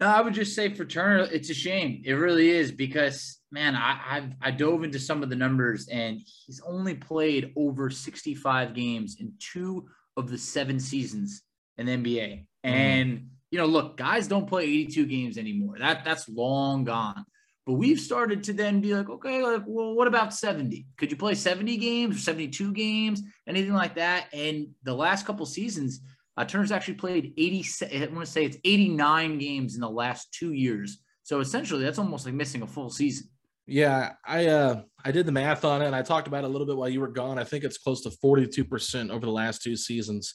No, 0.00 0.06
I 0.06 0.22
would 0.22 0.32
just 0.32 0.54
say 0.54 0.72
for 0.72 0.86
Turner, 0.86 1.28
it's 1.30 1.50
a 1.50 1.54
shame. 1.54 2.00
It 2.04 2.14
really 2.14 2.48
is 2.48 2.72
because 2.72 3.38
man, 3.52 3.76
I 3.76 4.00
I've, 4.08 4.32
I 4.40 4.50
dove 4.50 4.82
into 4.82 4.98
some 4.98 5.22
of 5.22 5.28
the 5.28 5.36
numbers 5.36 5.88
and 5.88 6.20
he's 6.46 6.60
only 6.66 6.94
played 6.94 7.52
over 7.56 7.90
65 7.90 8.74
games 8.74 9.16
in 9.20 9.34
two 9.38 9.88
of 10.16 10.30
the 10.30 10.38
seven 10.38 10.80
seasons 10.80 11.42
in 11.76 11.86
the 11.86 11.92
NBA. 11.92 12.30
Mm-hmm. 12.64 12.74
And 12.74 13.26
you 13.50 13.58
know, 13.58 13.66
look, 13.66 13.96
guys 13.96 14.26
don't 14.26 14.46
play 14.46 14.64
82 14.64 15.06
games 15.06 15.36
anymore. 15.36 15.76
That 15.78 16.04
that's 16.04 16.28
long 16.28 16.84
gone. 16.84 17.24
But 17.70 17.76
we've 17.76 18.00
started 18.00 18.42
to 18.42 18.52
then 18.52 18.80
be 18.80 18.96
like, 18.96 19.08
okay, 19.08 19.44
like, 19.44 19.62
well, 19.64 19.94
what 19.94 20.08
about 20.08 20.34
70? 20.34 20.88
Could 20.96 21.12
you 21.12 21.16
play 21.16 21.36
70 21.36 21.76
games 21.76 22.16
or 22.16 22.18
72 22.18 22.72
games, 22.72 23.22
anything 23.46 23.74
like 23.74 23.94
that? 23.94 24.26
And 24.32 24.70
the 24.82 24.92
last 24.92 25.24
couple 25.24 25.46
seasons, 25.46 26.00
uh, 26.36 26.44
Turner's 26.44 26.72
actually 26.72 26.94
played 26.94 27.32
80. 27.38 27.64
I 27.84 28.06
want 28.06 28.26
to 28.26 28.32
say 28.32 28.44
it's 28.44 28.56
89 28.64 29.38
games 29.38 29.76
in 29.76 29.82
the 29.82 29.88
last 29.88 30.34
two 30.34 30.52
years. 30.52 30.98
So 31.22 31.38
essentially, 31.38 31.84
that's 31.84 32.00
almost 32.00 32.26
like 32.26 32.34
missing 32.34 32.62
a 32.62 32.66
full 32.66 32.90
season. 32.90 33.28
Yeah, 33.68 34.14
I 34.26 34.48
uh 34.48 34.82
I 35.04 35.12
did 35.12 35.26
the 35.26 35.32
math 35.32 35.64
on 35.64 35.80
it 35.80 35.86
and 35.86 35.94
I 35.94 36.02
talked 36.02 36.26
about 36.26 36.42
it 36.42 36.48
a 36.48 36.50
little 36.50 36.66
bit 36.66 36.76
while 36.76 36.88
you 36.88 36.98
were 36.98 37.06
gone. 37.06 37.38
I 37.38 37.44
think 37.44 37.62
it's 37.62 37.78
close 37.78 38.00
to 38.00 38.10
42% 38.10 39.10
over 39.10 39.24
the 39.24 39.30
last 39.30 39.62
two 39.62 39.76
seasons, 39.76 40.34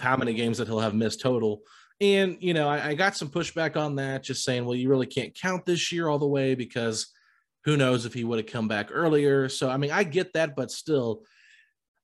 how 0.00 0.18
many 0.18 0.34
games 0.34 0.58
that 0.58 0.68
he'll 0.68 0.80
have 0.80 0.94
missed 0.94 1.22
total. 1.22 1.62
And, 2.04 2.36
you 2.40 2.52
know, 2.52 2.68
I, 2.68 2.88
I, 2.88 2.94
got 2.94 3.16
some 3.16 3.30
pushback 3.30 3.78
on 3.78 3.96
that, 3.96 4.24
just 4.24 4.44
saying, 4.44 4.66
well, 4.66 4.74
you 4.74 4.90
really 4.90 5.06
can't 5.06 5.34
count 5.34 5.64
this 5.64 5.90
year 5.90 6.06
all 6.06 6.18
the 6.18 6.26
way 6.26 6.54
because 6.54 7.06
who 7.64 7.78
knows 7.78 8.04
if 8.04 8.12
he 8.12 8.24
would 8.24 8.38
have 8.38 8.46
come 8.46 8.68
back 8.68 8.90
earlier. 8.92 9.48
So, 9.48 9.70
I 9.70 9.78
mean, 9.78 9.90
I 9.90 10.04
get 10.04 10.34
that, 10.34 10.54
but 10.54 10.70
still, 10.70 11.22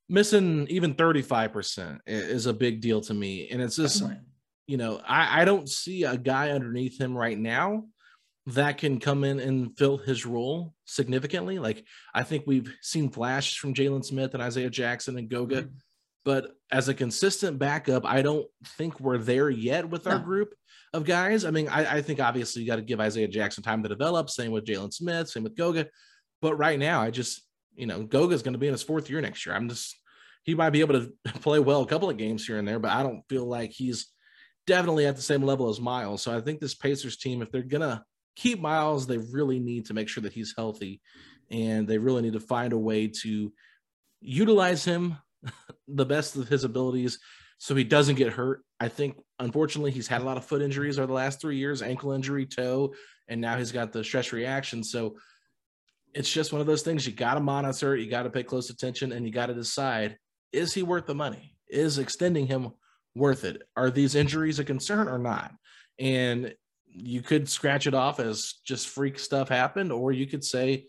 missing 0.09 0.65
even 0.69 0.95
35% 0.95 1.99
is 2.07 2.47
a 2.47 2.53
big 2.53 2.81
deal 2.81 2.99
to 3.01 3.13
me. 3.13 3.47
And 3.49 3.61
it's 3.61 3.75
just, 3.75 4.03
you 4.65 4.77
know, 4.77 4.99
I, 5.07 5.41
I 5.41 5.45
don't 5.45 5.69
see 5.69 6.03
a 6.03 6.17
guy 6.17 6.49
underneath 6.49 6.99
him 6.99 7.15
right 7.15 7.37
now 7.37 7.85
that 8.47 8.79
can 8.79 8.99
come 8.99 9.23
in 9.23 9.39
and 9.39 9.77
fill 9.77 9.99
his 9.99 10.25
role 10.25 10.73
significantly. 10.85 11.59
Like, 11.59 11.85
I 12.11 12.23
think 12.23 12.45
we've 12.47 12.73
seen 12.81 13.11
flashes 13.11 13.55
from 13.55 13.75
Jalen 13.75 14.03
Smith 14.03 14.33
and 14.33 14.41
Isaiah 14.41 14.71
Jackson 14.71 15.15
and 15.19 15.29
Goga. 15.29 15.63
Mm-hmm 15.63 15.77
but 16.23 16.51
as 16.71 16.87
a 16.87 16.93
consistent 16.93 17.57
backup, 17.57 18.05
I 18.05 18.21
don't 18.21 18.45
think 18.77 18.99
we're 18.99 19.17
there 19.17 19.49
yet 19.49 19.89
with 19.89 20.07
our 20.07 20.19
no. 20.19 20.23
group 20.23 20.53
of 20.93 21.03
guys. 21.03 21.45
I 21.45 21.51
mean, 21.51 21.67
I, 21.67 21.97
I 21.97 22.01
think 22.01 22.19
obviously 22.19 22.61
you 22.61 22.67
got 22.67 22.75
to 22.75 22.81
give 22.81 22.99
Isaiah 22.99 23.27
Jackson 23.27 23.63
time 23.63 23.81
to 23.83 23.89
develop. 23.89 24.29
Same 24.29 24.51
with 24.51 24.65
Jalen 24.65 24.93
Smith, 24.93 25.29
same 25.29 25.43
with 25.43 25.55
Goga. 25.55 25.87
But 26.41 26.55
right 26.55 26.77
now, 26.77 27.01
I 27.01 27.11
just, 27.11 27.41
you 27.75 27.87
know, 27.87 28.03
Goga's 28.03 28.43
going 28.43 28.53
to 28.53 28.59
be 28.59 28.67
in 28.67 28.73
his 28.73 28.83
fourth 28.83 29.09
year 29.09 29.21
next 29.21 29.45
year. 29.45 29.55
I'm 29.55 29.69
just, 29.69 29.95
he 30.43 30.53
might 30.53 30.71
be 30.71 30.81
able 30.81 30.99
to 30.99 31.13
play 31.39 31.59
well 31.59 31.81
a 31.81 31.87
couple 31.87 32.09
of 32.09 32.17
games 32.17 32.45
here 32.45 32.57
and 32.57 32.67
there, 32.67 32.79
but 32.79 32.91
I 32.91 33.03
don't 33.03 33.23
feel 33.29 33.45
like 33.45 33.71
he's 33.71 34.07
definitely 34.67 35.07
at 35.07 35.15
the 35.15 35.21
same 35.21 35.43
level 35.43 35.69
as 35.69 35.79
Myles. 35.79 36.21
So 36.21 36.35
I 36.35 36.41
think 36.41 36.59
this 36.59 36.75
Pacers 36.75 37.17
team, 37.17 37.41
if 37.41 37.51
they're 37.51 37.63
going 37.63 37.81
to 37.81 38.03
keep 38.35 38.59
Myles, 38.59 39.07
they 39.07 39.17
really 39.17 39.59
need 39.59 39.87
to 39.87 39.93
make 39.93 40.07
sure 40.07 40.21
that 40.23 40.33
he's 40.33 40.53
healthy 40.55 41.01
and 41.49 41.87
they 41.87 41.97
really 41.97 42.21
need 42.21 42.33
to 42.33 42.39
find 42.39 42.73
a 42.73 42.77
way 42.77 43.07
to 43.07 43.51
utilize 44.21 44.85
him 44.85 45.17
the 45.87 46.05
best 46.05 46.35
of 46.35 46.47
his 46.47 46.63
abilities 46.63 47.19
so 47.57 47.75
he 47.75 47.83
doesn't 47.83 48.15
get 48.15 48.33
hurt. 48.33 48.63
I 48.79 48.87
think, 48.87 49.17
unfortunately, 49.37 49.91
he's 49.91 50.07
had 50.07 50.21
a 50.21 50.25
lot 50.25 50.37
of 50.37 50.45
foot 50.45 50.63
injuries 50.63 50.97
over 50.97 51.05
the 51.05 51.13
last 51.13 51.39
three 51.39 51.57
years 51.57 51.83
ankle 51.83 52.11
injury, 52.11 52.45
toe, 52.45 52.93
and 53.27 53.39
now 53.39 53.57
he's 53.57 53.71
got 53.71 53.91
the 53.91 54.03
stress 54.03 54.33
reaction. 54.33 54.83
So 54.83 55.15
it's 56.13 56.31
just 56.31 56.51
one 56.51 56.61
of 56.61 56.67
those 56.67 56.81
things 56.81 57.05
you 57.05 57.13
got 57.13 57.35
to 57.35 57.39
monitor, 57.39 57.95
you 57.95 58.09
got 58.09 58.23
to 58.23 58.29
pay 58.29 58.43
close 58.43 58.69
attention, 58.69 59.11
and 59.11 59.25
you 59.25 59.31
got 59.31 59.45
to 59.45 59.53
decide 59.53 60.17
is 60.51 60.73
he 60.73 60.83
worth 60.83 61.05
the 61.05 61.15
money? 61.15 61.55
Is 61.69 61.99
extending 61.99 62.47
him 62.47 62.71
worth 63.15 63.43
it? 63.43 63.61
Are 63.77 63.89
these 63.89 64.15
injuries 64.15 64.59
a 64.59 64.63
concern 64.63 65.07
or 65.07 65.17
not? 65.17 65.53
And 65.99 66.53
you 66.87 67.21
could 67.21 67.47
scratch 67.47 67.87
it 67.87 67.93
off 67.93 68.19
as 68.19 68.55
just 68.65 68.89
freak 68.89 69.17
stuff 69.17 69.49
happened, 69.49 69.91
or 69.91 70.11
you 70.11 70.27
could 70.27 70.43
say, 70.43 70.87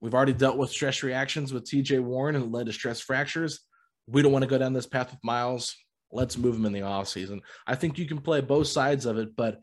we've 0.00 0.14
already 0.14 0.32
dealt 0.32 0.56
with 0.56 0.70
stress 0.70 1.02
reactions 1.02 1.52
with 1.52 1.64
TJ 1.64 2.00
Warren 2.02 2.34
and 2.34 2.50
led 2.50 2.66
to 2.66 2.72
stress 2.72 3.00
fractures. 3.00 3.60
We 4.08 4.22
don't 4.22 4.32
want 4.32 4.42
to 4.42 4.48
go 4.48 4.58
down 4.58 4.72
this 4.72 4.86
path 4.86 5.10
with 5.10 5.22
Myles. 5.22 5.76
Let's 6.10 6.38
move 6.38 6.56
him 6.56 6.66
in 6.66 6.72
the 6.72 6.80
offseason. 6.80 7.40
I 7.66 7.74
think 7.74 7.98
you 7.98 8.06
can 8.06 8.18
play 8.18 8.40
both 8.40 8.66
sides 8.66 9.04
of 9.04 9.18
it, 9.18 9.36
but 9.36 9.60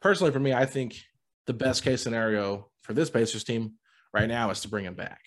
personally 0.00 0.32
for 0.32 0.40
me, 0.40 0.52
I 0.52 0.66
think 0.66 0.96
the 1.46 1.54
best 1.54 1.84
case 1.84 2.02
scenario 2.02 2.70
for 2.82 2.92
this 2.92 3.10
Pacers 3.10 3.44
team 3.44 3.74
right 4.12 4.28
now 4.28 4.50
is 4.50 4.60
to 4.62 4.68
bring 4.68 4.84
him 4.84 4.94
back. 4.94 5.20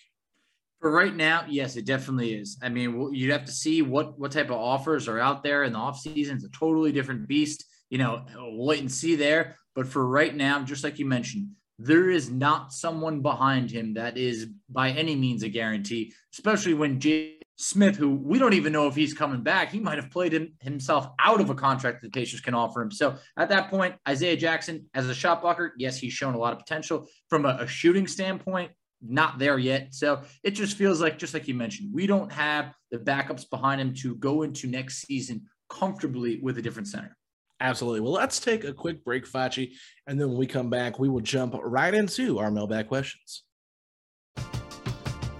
For 0.82 0.92
right 0.92 1.16
now, 1.16 1.46
yes, 1.48 1.76
it 1.76 1.86
definitely 1.86 2.34
is. 2.34 2.58
I 2.62 2.70
mean, 2.70 3.14
you'd 3.14 3.32
have 3.32 3.46
to 3.46 3.52
see 3.52 3.82
what 3.82 4.18
what 4.18 4.32
type 4.32 4.48
of 4.48 4.58
offers 4.58 5.10
are 5.10 5.20
out 5.20 5.44
there 5.44 5.64
in 5.64 5.74
the 5.74 5.80
offseason. 5.80 6.36
It's 6.36 6.46
a 6.46 6.50
totally 6.50 6.92
different 6.92 7.28
beast. 7.28 7.66
You 7.90 7.98
know, 7.98 8.26
wait 8.38 8.80
and 8.80 8.92
see 8.92 9.16
there. 9.16 9.58
But 9.76 9.88
for 9.88 10.08
right 10.08 10.34
now, 10.34 10.62
just 10.64 10.84
like 10.84 11.00
you 11.00 11.06
mentioned, 11.06 11.50
there 11.80 12.10
is 12.10 12.30
not 12.30 12.72
someone 12.72 13.22
behind 13.22 13.72
him 13.72 13.94
that 13.96 14.18
is 14.18 14.48
by 14.70 14.92
any 14.92 15.16
means 15.16 15.44
a 15.44 15.50
guarantee, 15.50 16.14
especially 16.34 16.74
when 16.74 17.00
Jay 17.00 17.39
Smith, 17.62 17.98
who 17.98 18.16
we 18.16 18.40
don't 18.40 18.54
even 18.54 18.72
know 18.72 18.88
if 18.88 18.96
he's 18.96 19.14
coming 19.14 19.44
back, 19.44 19.70
he 19.70 19.82
might 19.82 19.98
have 19.98 20.10
played 20.10 20.32
him, 20.32 20.54
himself 20.62 21.10
out 21.20 21.42
of 21.42 21.50
a 21.50 21.56
contract 21.56 22.02
that 22.02 22.08
the 22.08 22.18
Pacers 22.18 22.40
can 22.40 22.54
offer 22.54 22.82
him. 22.82 22.90
So 22.90 23.18
at 23.36 23.50
that 23.50 23.70
point, 23.70 23.96
Isaiah 24.08 24.38
Jackson, 24.38 24.86
as 24.94 25.10
a 25.10 25.14
shot 25.14 25.42
blocker, 25.42 25.74
yes, 25.78 25.98
he's 25.98 26.14
shown 26.14 26.36
a 26.36 26.38
lot 26.38 26.54
of 26.54 26.60
potential. 26.60 27.06
From 27.30 27.46
a, 27.46 27.58
a 27.60 27.68
shooting 27.68 28.08
standpoint, 28.08 28.72
not 29.02 29.40
there 29.40 29.58
yet. 29.58 29.94
So 29.94 30.22
it 30.42 30.52
just 30.52 30.78
feels 30.78 31.02
like, 31.02 31.18
just 31.18 31.34
like 31.34 31.50
you 31.50 31.54
mentioned, 31.54 31.94
we 31.94 32.08
don't 32.08 32.32
have 32.32 32.74
the 32.92 32.98
backups 32.98 33.50
behind 33.50 33.82
him 33.82 33.94
to 33.96 34.16
go 34.16 34.44
into 34.44 34.68
next 34.68 35.02
season 35.02 35.42
comfortably 35.70 36.40
with 36.42 36.58
a 36.60 36.62
different 36.62 36.88
center. 36.88 37.18
Absolutely. 37.60 38.00
Well, 38.00 38.14
let's 38.14 38.40
take 38.40 38.64
a 38.64 38.72
quick 38.72 39.04
break, 39.04 39.30
Facci, 39.30 39.74
and 40.08 40.18
then 40.18 40.30
when 40.30 40.38
we 40.38 40.48
come 40.48 40.70
back, 40.70 40.98
we 40.98 41.10
will 41.10 41.20
jump 41.20 41.56
right 41.62 41.94
into 41.94 42.40
our 42.40 42.52
mailbag 42.52 42.88
questions. 42.88 43.44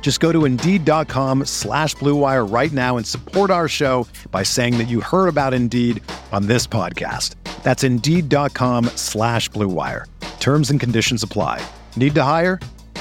Just 0.00 0.20
go 0.20 0.32
to 0.32 0.46
Indeed.com 0.46 1.44
slash 1.44 1.94
BlueWire 1.96 2.50
right 2.50 2.72
now 2.72 2.96
and 2.96 3.06
support 3.06 3.50
our 3.50 3.68
show 3.68 4.08
by 4.30 4.42
saying 4.42 4.78
that 4.78 4.88
you 4.88 5.02
heard 5.02 5.28
about 5.28 5.52
Indeed 5.52 6.02
on 6.32 6.46
this 6.46 6.66
podcast. 6.66 7.34
That's 7.62 7.84
Indeed.com 7.84 8.86
slash 8.96 9.50
BlueWire. 9.50 10.06
Terms 10.40 10.70
and 10.70 10.80
conditions 10.80 11.22
apply. 11.22 11.60
Need 11.94 12.14
to 12.14 12.22
hire? 12.22 12.58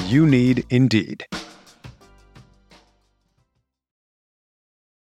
You 0.08 0.28
need 0.28 0.66
Indeed. 0.70 1.26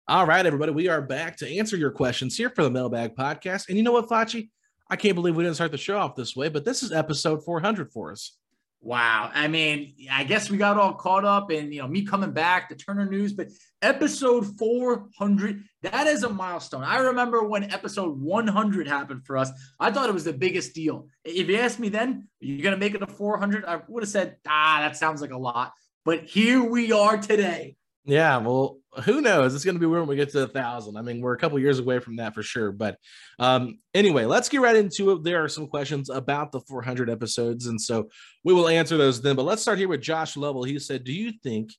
All 0.07 0.25
right, 0.25 0.45
everybody, 0.45 0.71
we 0.71 0.89
are 0.89 1.01
back 1.01 1.37
to 1.37 1.57
answer 1.57 1.77
your 1.77 1.91
questions 1.91 2.35
here 2.35 2.49
for 2.49 2.63
the 2.63 2.69
Mailbag 2.69 3.15
Podcast. 3.15 3.69
And 3.69 3.77
you 3.77 3.83
know 3.83 3.93
what, 3.93 4.09
Facci? 4.09 4.49
I 4.89 4.97
can't 4.97 5.15
believe 5.15 5.37
we 5.37 5.43
didn't 5.43 5.55
start 5.55 5.71
the 5.71 5.77
show 5.77 5.97
off 5.97 6.15
this 6.17 6.35
way, 6.35 6.49
but 6.49 6.65
this 6.65 6.83
is 6.83 6.91
episode 6.91 7.45
400 7.45 7.93
for 7.93 8.11
us. 8.11 8.37
Wow. 8.83 9.29
I 9.31 9.47
mean, 9.47 9.93
I 10.11 10.23
guess 10.23 10.49
we 10.49 10.57
got 10.57 10.77
all 10.77 10.93
caught 10.93 11.23
up 11.23 11.51
in, 11.51 11.71
you 11.71 11.81
know, 11.81 11.87
me 11.87 12.03
coming 12.03 12.31
back 12.31 12.69
to 12.69 12.75
Turner 12.75 13.05
News, 13.05 13.31
but 13.31 13.49
episode 13.83 14.57
400, 14.57 15.63
that 15.83 16.07
is 16.07 16.23
a 16.23 16.29
milestone. 16.29 16.83
I 16.83 16.97
remember 16.97 17.43
when 17.43 17.71
episode 17.71 18.19
100 18.19 18.87
happened 18.87 19.23
for 19.23 19.37
us. 19.37 19.51
I 19.79 19.91
thought 19.91 20.09
it 20.09 20.13
was 20.13 20.23
the 20.23 20.33
biggest 20.33 20.73
deal. 20.73 21.07
If 21.23 21.47
you 21.47 21.57
asked 21.57 21.79
me 21.79 21.89
then, 21.89 22.27
you're 22.39 22.63
going 22.63 22.73
to 22.73 22.79
make 22.79 22.95
it 22.95 23.03
a 23.03 23.07
400, 23.07 23.65
I 23.65 23.81
would 23.87 24.01
have 24.01 24.09
said, 24.09 24.37
ah, 24.47 24.79
that 24.81 24.97
sounds 24.97 25.21
like 25.21 25.31
a 25.31 25.37
lot. 25.37 25.73
But 26.03 26.23
here 26.23 26.63
we 26.63 26.91
are 26.91 27.17
today. 27.17 27.75
Yeah, 28.03 28.37
well, 28.37 28.79
who 29.03 29.21
knows? 29.21 29.55
It's 29.55 29.63
going 29.63 29.75
to 29.75 29.79
be 29.79 29.85
when 29.85 30.05
we 30.05 30.15
get 30.15 30.31
to 30.31 30.43
a 30.43 30.47
thousand. 30.47 30.97
I 30.97 31.01
mean, 31.01 31.21
we're 31.21 31.33
a 31.33 31.37
couple 31.37 31.57
years 31.59 31.79
away 31.79 31.99
from 31.99 32.17
that 32.17 32.33
for 32.33 32.43
sure. 32.43 32.71
But 32.71 32.97
um, 33.39 33.79
anyway, 33.93 34.25
let's 34.25 34.49
get 34.49 34.61
right 34.61 34.75
into 34.75 35.11
it. 35.11 35.23
There 35.23 35.43
are 35.43 35.47
some 35.47 35.67
questions 35.67 36.09
about 36.09 36.51
the 36.51 36.59
400 36.61 37.09
episodes, 37.09 37.67
and 37.67 37.79
so 37.79 38.09
we 38.43 38.53
will 38.53 38.67
answer 38.67 38.97
those 38.97 39.21
then. 39.21 39.35
But 39.35 39.45
let's 39.45 39.61
start 39.61 39.79
here 39.79 39.87
with 39.87 40.01
Josh 40.01 40.35
Lovell. 40.35 40.63
He 40.63 40.77
said, 40.77 41.03
"Do 41.03 41.13
you 41.13 41.31
think 41.41 41.71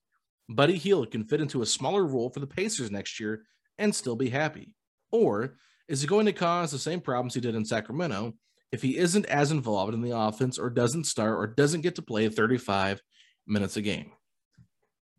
Buddy 0.48 0.78
Hield 0.78 1.10
can 1.10 1.24
fit 1.24 1.40
into 1.40 1.62
a 1.62 1.66
smaller 1.66 2.06
role 2.06 2.30
for 2.30 2.40
the 2.40 2.46
Pacers 2.46 2.90
next 2.90 3.20
year 3.20 3.44
and 3.78 3.94
still 3.94 4.16
be 4.16 4.30
happy, 4.30 4.74
or 5.10 5.56
is 5.88 6.02
it 6.02 6.08
going 6.08 6.26
to 6.26 6.32
cause 6.32 6.70
the 6.70 6.78
same 6.78 7.00
problems 7.00 7.34
he 7.34 7.40
did 7.40 7.54
in 7.54 7.64
Sacramento 7.64 8.34
if 8.70 8.80
he 8.80 8.96
isn't 8.96 9.26
as 9.26 9.50
involved 9.50 9.92
in 9.92 10.00
the 10.00 10.16
offense, 10.16 10.58
or 10.58 10.70
doesn't 10.70 11.04
start, 11.04 11.38
or 11.38 11.46
doesn't 11.46 11.82
get 11.82 11.96
to 11.96 12.02
play 12.02 12.26
35 12.28 13.02
minutes 13.46 13.76
a 13.76 13.82
game?" 13.82 14.12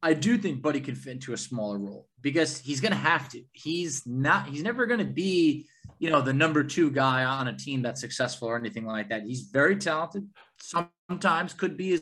I 0.03 0.13
do 0.13 0.37
think 0.37 0.61
Buddy 0.61 0.81
can 0.81 0.95
fit 0.95 1.13
into 1.13 1.31
a 1.31 1.37
smaller 1.37 1.79
role 1.79 2.09
because 2.21 2.59
he's 2.59 2.81
going 2.81 2.91
to 2.91 2.97
have 2.97 3.29
to. 3.29 3.41
He's 3.53 4.05
not, 4.05 4.47
he's 4.47 4.61
never 4.61 4.85
going 4.85 4.99
to 4.99 5.05
be, 5.05 5.65
you 5.97 6.09
know, 6.09 6.21
the 6.21 6.33
number 6.33 6.61
two 6.61 6.91
guy 6.91 7.23
on 7.23 7.47
a 7.47 7.57
team 7.57 7.81
that's 7.81 8.01
successful 8.01 8.49
or 8.49 8.57
anything 8.57 8.85
like 8.85 9.07
that. 9.09 9.23
He's 9.23 9.43
very 9.43 9.77
talented. 9.77 10.27
Sometimes 10.59 11.53
could 11.53 11.77
be 11.77 12.01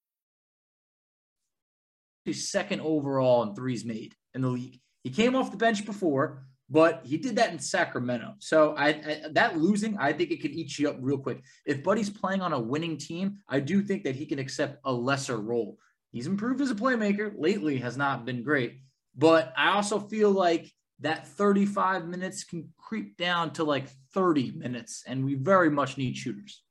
second 2.33 2.81
overall 2.81 3.43
in 3.43 3.55
threes 3.55 3.85
made 3.85 4.13
in 4.33 4.41
the 4.41 4.49
league. 4.49 4.79
He 5.03 5.09
came 5.09 5.35
off 5.35 5.51
the 5.51 5.57
bench 5.57 5.85
before, 5.85 6.45
but 6.69 7.01
he 7.03 7.17
did 7.17 7.35
that 7.35 7.51
in 7.51 7.59
Sacramento. 7.59 8.35
So 8.39 8.75
I, 8.77 8.87
I, 8.87 9.21
that 9.31 9.57
losing, 9.57 9.97
I 9.97 10.13
think 10.13 10.31
it 10.31 10.41
could 10.41 10.51
eat 10.51 10.79
you 10.79 10.89
up 10.89 10.97
real 10.99 11.17
quick. 11.17 11.43
If 11.65 11.83
Buddy's 11.83 12.09
playing 12.09 12.41
on 12.41 12.53
a 12.53 12.59
winning 12.59 12.97
team, 12.97 13.39
I 13.49 13.59
do 13.59 13.81
think 13.81 14.03
that 14.03 14.15
he 14.15 14.25
can 14.25 14.39
accept 14.39 14.79
a 14.85 14.93
lesser 14.93 15.37
role. 15.37 15.77
He's 16.11 16.27
improved 16.27 16.61
as 16.61 16.71
a 16.71 16.75
playmaker 16.75 17.33
lately, 17.37 17.77
has 17.77 17.97
not 17.97 18.25
been 18.25 18.43
great, 18.43 18.79
but 19.15 19.53
I 19.57 19.71
also 19.71 19.99
feel 19.99 20.31
like 20.31 20.71
that 21.01 21.27
35 21.27 22.07
minutes 22.07 22.43
can 22.43 22.69
creep 22.77 23.17
down 23.17 23.51
to 23.53 23.63
like 23.63 23.87
30 24.13 24.51
minutes, 24.51 25.03
and 25.07 25.25
we 25.25 25.35
very 25.35 25.69
much 25.69 25.97
need 25.97 26.15
shooters. 26.15 26.63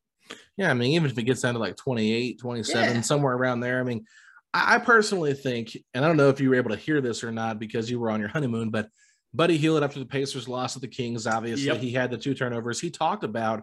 Yeah, 0.57 0.71
I 0.71 0.75
mean, 0.75 0.93
even 0.93 1.11
if 1.11 1.19
it 1.19 1.23
gets 1.25 1.43
down 1.43 1.55
to 1.55 1.61
like 1.61 1.77
28, 1.77 2.39
27, 2.39 2.95
yeah. 2.95 3.01
somewhere 3.01 3.35
around 3.35 3.61
there, 3.61 3.81
I 3.81 3.83
mean, 3.83 4.05
I 4.53 4.79
personally 4.79 5.35
think, 5.35 5.77
and 5.95 6.05
I 6.05 6.09
don't 6.09 6.17
know 6.17 6.29
if 6.29 6.41
you 6.41 6.51
were 6.51 6.57
able 6.57 6.71
to 6.71 6.77
hear 6.77 7.01
this 7.01 7.23
or 7.23 7.31
not 7.31 7.59
because 7.61 7.89
you 7.89 8.01
were 8.01 8.11
on 8.11 8.19
your 8.19 8.29
honeymoon, 8.29 8.71
but 8.71 8.89
Buddy 9.33 9.57
Hield, 9.57 9.85
after 9.85 10.01
the 10.01 10.07
Pacers 10.07 10.49
lost 10.49 10.75
to 10.75 10.81
the 10.81 10.89
Kings, 10.89 11.27
obviously 11.27 11.67
yep. 11.67 11.77
he 11.77 11.93
had 11.93 12.11
the 12.11 12.19
two 12.19 12.35
turnovers. 12.35 12.81
He 12.81 12.91
talked 12.91 13.23
about 13.23 13.63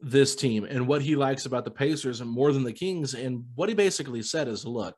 this 0.00 0.34
team 0.34 0.64
and 0.64 0.86
what 0.86 1.02
he 1.02 1.16
likes 1.16 1.44
about 1.44 1.66
the 1.66 1.70
Pacers 1.70 2.22
and 2.22 2.30
more 2.30 2.50
than 2.52 2.64
the 2.64 2.72
Kings. 2.72 3.12
And 3.12 3.44
what 3.54 3.68
he 3.68 3.74
basically 3.74 4.22
said 4.22 4.48
is, 4.48 4.64
look, 4.64 4.96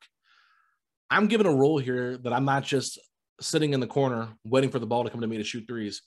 I'm 1.10 1.26
given 1.26 1.46
a 1.46 1.54
role 1.54 1.78
here 1.78 2.16
that 2.18 2.32
I'm 2.32 2.44
not 2.44 2.62
just 2.62 3.00
sitting 3.40 3.72
in 3.72 3.80
the 3.80 3.88
corner 3.88 4.28
waiting 4.44 4.70
for 4.70 4.78
the 4.78 4.86
ball 4.86 5.02
to 5.02 5.10
come 5.10 5.20
to 5.20 5.26
me 5.26 5.38
to 5.38 5.44
shoot 5.44 5.64
threes. 5.66 6.02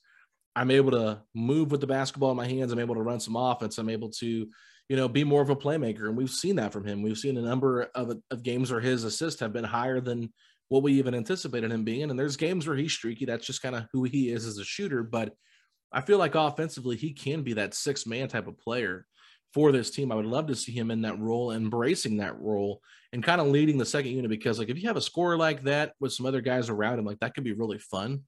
I'm 0.55 0.71
able 0.71 0.91
to 0.91 1.21
move 1.33 1.69
with 1.69 1.81
the 1.81 1.87
basketball 1.87 2.31
in 2.31 2.37
my 2.37 2.47
hands. 2.47 2.71
I'm 2.71 2.79
able 2.79 2.95
to 2.95 3.01
run 3.01 3.19
some 3.19 3.35
offense. 3.35 3.77
I'm 3.77 3.89
able 3.89 4.09
to 4.11 4.47
you 4.89 4.95
know, 4.95 5.07
be 5.07 5.23
more 5.23 5.41
of 5.41 5.49
a 5.49 5.55
playmaker. 5.55 6.07
And 6.07 6.17
we've 6.17 6.29
seen 6.29 6.57
that 6.57 6.71
from 6.71 6.85
him. 6.85 7.01
We've 7.01 7.17
seen 7.17 7.37
a 7.37 7.41
number 7.41 7.89
of, 7.95 8.17
of 8.29 8.43
games 8.43 8.71
where 8.71 8.81
his 8.81 9.03
assists 9.03 9.39
have 9.39 9.53
been 9.53 9.63
higher 9.63 9.99
than 9.99 10.31
what 10.69 10.83
we 10.83 10.93
even 10.93 11.15
anticipated 11.15 11.71
him 11.71 11.83
being. 11.83 12.09
And 12.09 12.19
there's 12.19 12.37
games 12.37 12.67
where 12.67 12.77
he's 12.77 12.93
streaky. 12.93 13.25
That's 13.25 13.45
just 13.45 13.61
kind 13.61 13.75
of 13.75 13.85
who 13.91 14.03
he 14.03 14.31
is 14.31 14.45
as 14.45 14.57
a 14.57 14.63
shooter. 14.63 15.03
But 15.03 15.33
I 15.91 16.01
feel 16.01 16.17
like 16.17 16.35
offensively, 16.35 16.97
he 16.97 17.13
can 17.13 17.41
be 17.41 17.53
that 17.53 17.73
six 17.73 18.05
man 18.05 18.27
type 18.27 18.47
of 18.47 18.59
player 18.59 19.05
for 19.53 19.71
this 19.71 19.89
team. 19.89 20.11
I 20.11 20.15
would 20.15 20.25
love 20.25 20.47
to 20.47 20.55
see 20.55 20.73
him 20.73 20.91
in 20.91 21.01
that 21.03 21.19
role, 21.19 21.51
embracing 21.51 22.17
that 22.17 22.39
role 22.39 22.81
and 23.13 23.23
kind 23.23 23.39
of 23.39 23.47
leading 23.47 23.77
the 23.77 23.85
second 23.85 24.11
unit 24.11 24.29
because, 24.29 24.59
like, 24.59 24.69
if 24.69 24.77
you 24.77 24.87
have 24.87 24.97
a 24.97 25.01
scorer 25.01 25.37
like 25.37 25.63
that 25.63 25.93
with 25.99 26.13
some 26.13 26.25
other 26.25 26.41
guys 26.41 26.69
around 26.69 26.99
him, 26.99 27.05
like 27.05 27.19
that 27.21 27.33
could 27.33 27.45
be 27.45 27.53
really 27.53 27.79
fun. 27.79 28.23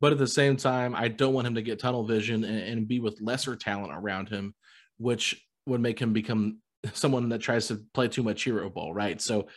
But 0.00 0.12
at 0.12 0.18
the 0.18 0.26
same 0.26 0.56
time, 0.56 0.94
I 0.94 1.08
don't 1.08 1.34
want 1.34 1.46
him 1.46 1.56
to 1.56 1.62
get 1.62 1.80
tunnel 1.80 2.06
vision 2.06 2.44
and, 2.44 2.58
and 2.58 2.88
be 2.88 3.00
with 3.00 3.20
lesser 3.20 3.56
talent 3.56 3.92
around 3.92 4.28
him, 4.28 4.54
which 4.98 5.44
would 5.66 5.80
make 5.80 5.98
him 5.98 6.12
become 6.12 6.58
someone 6.92 7.28
that 7.30 7.40
tries 7.40 7.68
to 7.68 7.84
play 7.94 8.08
too 8.08 8.22
much 8.22 8.42
hero 8.42 8.68
ball, 8.70 8.92
right? 8.92 9.20
So 9.20 9.48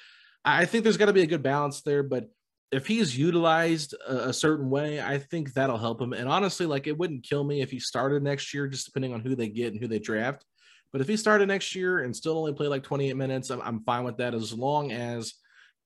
I 0.46 0.66
think 0.66 0.84
there's 0.84 0.98
got 0.98 1.06
to 1.06 1.14
be 1.14 1.22
a 1.22 1.28
good 1.28 1.44
balance 1.44 1.82
there, 1.82 2.04
but 2.04 2.30
if 2.72 2.88
he's 2.88 3.18
utilized 3.18 3.94
a, 4.08 4.30
a, 4.30 4.34
certain 4.34 4.70
way, 4.70 5.00
I 5.00 5.20
think 5.20 5.54
that'll 5.54 5.78
help 5.78 6.02
him. 6.02 6.12
And 6.12 6.28
honestly, 6.28 6.66
like 6.66 6.88
it 6.88 6.98
wouldn't 6.98 7.24
kill 7.24 7.44
me 7.44 7.62
if 7.62 7.70
he 7.70 7.80
started 7.80 8.24
next 8.24 8.54
year, 8.54 8.68
just 8.68 8.86
depending 8.86 9.14
on 9.14 9.22
who 9.22 9.36
they 9.36 9.48
get 9.48 9.74
and 9.74 9.82
who 9.82 9.88
they 9.88 10.00
draft. 10.00 10.44
But 10.92 11.02
if 11.02 11.08
he 11.08 11.16
started 11.16 11.48
next 11.48 11.76
year 11.76 12.00
and 12.00 12.16
still 12.16 12.38
only 12.38 12.54
play 12.54 12.68
like 12.68 12.84
28 12.84 13.16
minutes, 13.16 13.52
I'm, 13.52 13.62
I'm 13.62 13.84
fine 13.84 14.04
with 14.04 14.18
that 14.18 14.34
as 14.34 14.54
long 14.54 14.92
as 14.92 15.34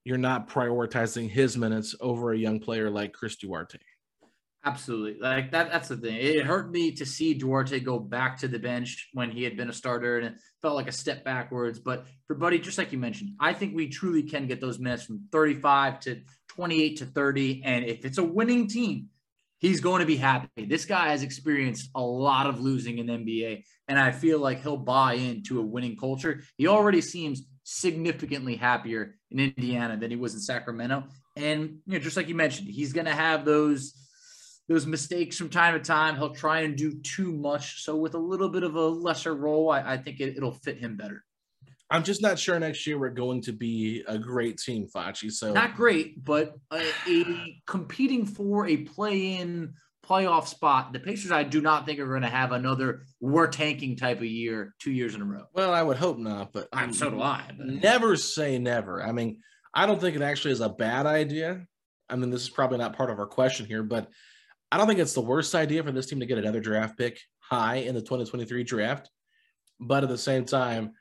you're 0.06 0.18
not 0.18 0.50
prioritizing 0.50 1.30
his 1.30 1.58
minutes 1.58 1.94
over 2.00 2.32
a 2.32 2.38
young 2.38 2.60
player 2.60 2.90
like 2.90 3.14
Chris 3.14 3.36
Duarte. 3.36 3.80
Absolutely. 4.68 5.20
Like 5.22 5.52
that 5.52 5.72
that's 5.72 5.88
the 5.88 5.98
thing. 5.98 6.16
It 6.16 6.46
hurt 6.46 6.70
me 6.72 6.92
to 6.94 7.06
see 7.06 7.34
Duarte 7.34 7.80
go 7.80 8.00
back 8.00 8.38
to 8.40 8.48
the 8.48 8.60
bench 8.60 9.10
when 9.14 9.32
he 9.32 9.44
had 9.44 9.56
been 9.56 9.70
a 9.70 9.74
starter 9.74 10.18
and 10.18 10.28
it 10.28 10.34
felt 10.62 10.76
like 10.76 10.90
a 10.90 10.92
step 10.92 11.24
backwards. 11.24 11.80
But 11.80 12.06
for 12.28 12.36
Buddy, 12.36 12.60
just 12.60 12.78
like 12.78 12.92
you 12.92 12.98
mentioned, 12.98 13.32
I 13.40 13.54
think 13.54 13.76
we 13.76 13.88
truly 13.88 14.24
can 14.24 14.48
get 14.48 14.60
those 14.60 14.78
minutes 14.78 15.04
from 15.04 15.22
35 15.32 16.02
to 16.02 16.22
28 16.50 16.98
to 16.98 17.06
30. 17.06 17.62
And 17.64 17.86
if 17.86 18.04
it's 18.04 18.18
a 18.18 18.24
winning 18.24 18.68
team, 18.68 19.08
he's 19.60 19.80
going 19.80 20.02
to 20.02 20.06
be 20.06 20.18
happy. 20.18 20.66
This 20.66 20.86
guy 20.86 21.12
has 21.12 21.24
experienced 21.24 21.90
a 21.96 22.02
lot 22.02 22.48
of 22.48 22.60
losing 22.60 22.98
in 22.98 23.06
the 23.06 23.14
NBA, 23.14 23.64
and 23.88 23.98
I 23.98 24.12
feel 24.12 24.40
like 24.40 24.62
he'll 24.62 24.78
buy 24.78 25.14
into 25.14 25.60
a 25.60 25.64
winning 25.64 25.96
culture. 25.96 26.42
He 26.58 26.68
already 26.68 27.02
seems 27.02 27.44
significantly 27.64 28.56
happier 28.56 29.16
in 29.32 29.40
Indiana 29.40 29.98
than 29.98 30.10
he 30.10 30.18
was 30.18 30.34
in 30.34 30.40
Sacramento. 30.40 31.04
And 31.36 31.80
you 31.86 31.94
know, 31.94 32.00
just 32.00 32.18
like 32.18 32.28
you 32.28 32.36
mentioned, 32.36 32.70
he's 32.70 32.94
going 32.94 33.06
to 33.06 33.14
have 33.14 33.46
those 33.46 33.94
those 34.68 34.86
mistakes 34.86 35.38
from 35.38 35.50
time 35.50 35.74
to 35.74 35.80
time. 35.80 36.18
He'll 36.18 36.34
try 36.34 36.62
and 36.62 36.76
do 36.76 37.00
too 37.02 37.32
much. 37.32 37.84
So 37.84 37.96
with 37.96 38.16
a 38.16 38.20
little 38.20 38.50
bit 38.50 38.64
of 38.64 38.76
a 38.76 38.88
lesser 38.88 39.34
role, 39.34 39.70
I, 39.70 39.94
I 39.94 39.98
think 39.98 40.20
it, 40.20 40.42
will 40.42 40.52
fit 40.52 40.78
him 40.78 40.98
better. 40.98 41.24
I'm 41.90 42.04
just 42.04 42.22
not 42.22 42.38
sure 42.38 42.60
next 42.60 42.86
year 42.86 43.00
we're 43.00 43.10
going 43.10 43.42
to 43.44 43.54
be 43.54 44.04
a 44.08 44.18
great 44.18 44.58
team, 44.58 44.88
Facci. 44.94 45.32
So 45.32 45.54
not 45.54 45.76
great, 45.76 46.22
but 46.24 46.56
a, 46.72 46.84
a 47.08 47.62
competing 47.66 48.26
for 48.26 48.68
a 48.68 48.78
play-in 48.78 49.74
playoff 50.06 50.48
spot. 50.48 50.92
The 50.92 51.00
Pacers, 51.00 51.32
I 51.32 51.44
do 51.44 51.62
not 51.62 51.86
think 51.86 52.00
are 52.00 52.08
going 52.08 52.24
to 52.24 52.28
have 52.28 52.52
another 52.52 53.04
we're 53.22 53.48
tanking 53.48 53.96
type 53.96 54.18
of 54.18 54.26
year 54.26 54.76
two 54.80 54.92
years 54.92 55.16
in 55.16 55.22
a 55.22 55.26
row. 55.26 55.44
Well, 55.54 55.74
I 55.74 55.82
would 55.82 55.98
hope 55.98 56.18
not, 56.18 56.52
but 56.52 56.68
I'm 56.74 56.92
so 56.92 57.10
do 57.10 57.22
I. 57.22 57.52
But. 57.58 57.68
Never 57.68 58.18
say 58.18 58.58
never. 58.60 59.02
I 59.02 59.14
mean, 59.14 59.40
I 59.74 59.86
don't 59.86 60.02
think 60.02 60.18
it 60.18 60.22
actually 60.22 60.52
is 60.52 60.62
a 60.62 60.70
bad 60.70 61.06
idea. 61.06 61.66
I 62.10 62.16
mean, 62.18 62.32
this 62.32 62.42
is 62.42 62.50
probably 62.50 62.80
not 62.80 62.98
part 62.98 63.10
of 63.10 63.20
our 63.20 63.28
question 63.28 63.66
here, 63.66 63.84
but 63.84 64.10
I 64.72 64.78
don't 64.78 64.88
think 64.88 65.00
it's 65.00 65.14
the 65.14 65.22
worst 65.22 65.56
idea 65.56 65.84
for 65.84 65.92
this 65.92 66.08
team 66.08 66.20
to 66.20 66.26
get 66.26 66.38
another 66.38 66.60
draft 66.60 66.98
pick 66.98 67.20
high 67.40 67.78
in 67.78 67.96
the 67.96 68.02
2023 68.02 68.64
draft. 68.64 69.10
But 69.80 70.04
at 70.04 70.10
the 70.10 70.18
same 70.18 70.46
time, 70.46 70.94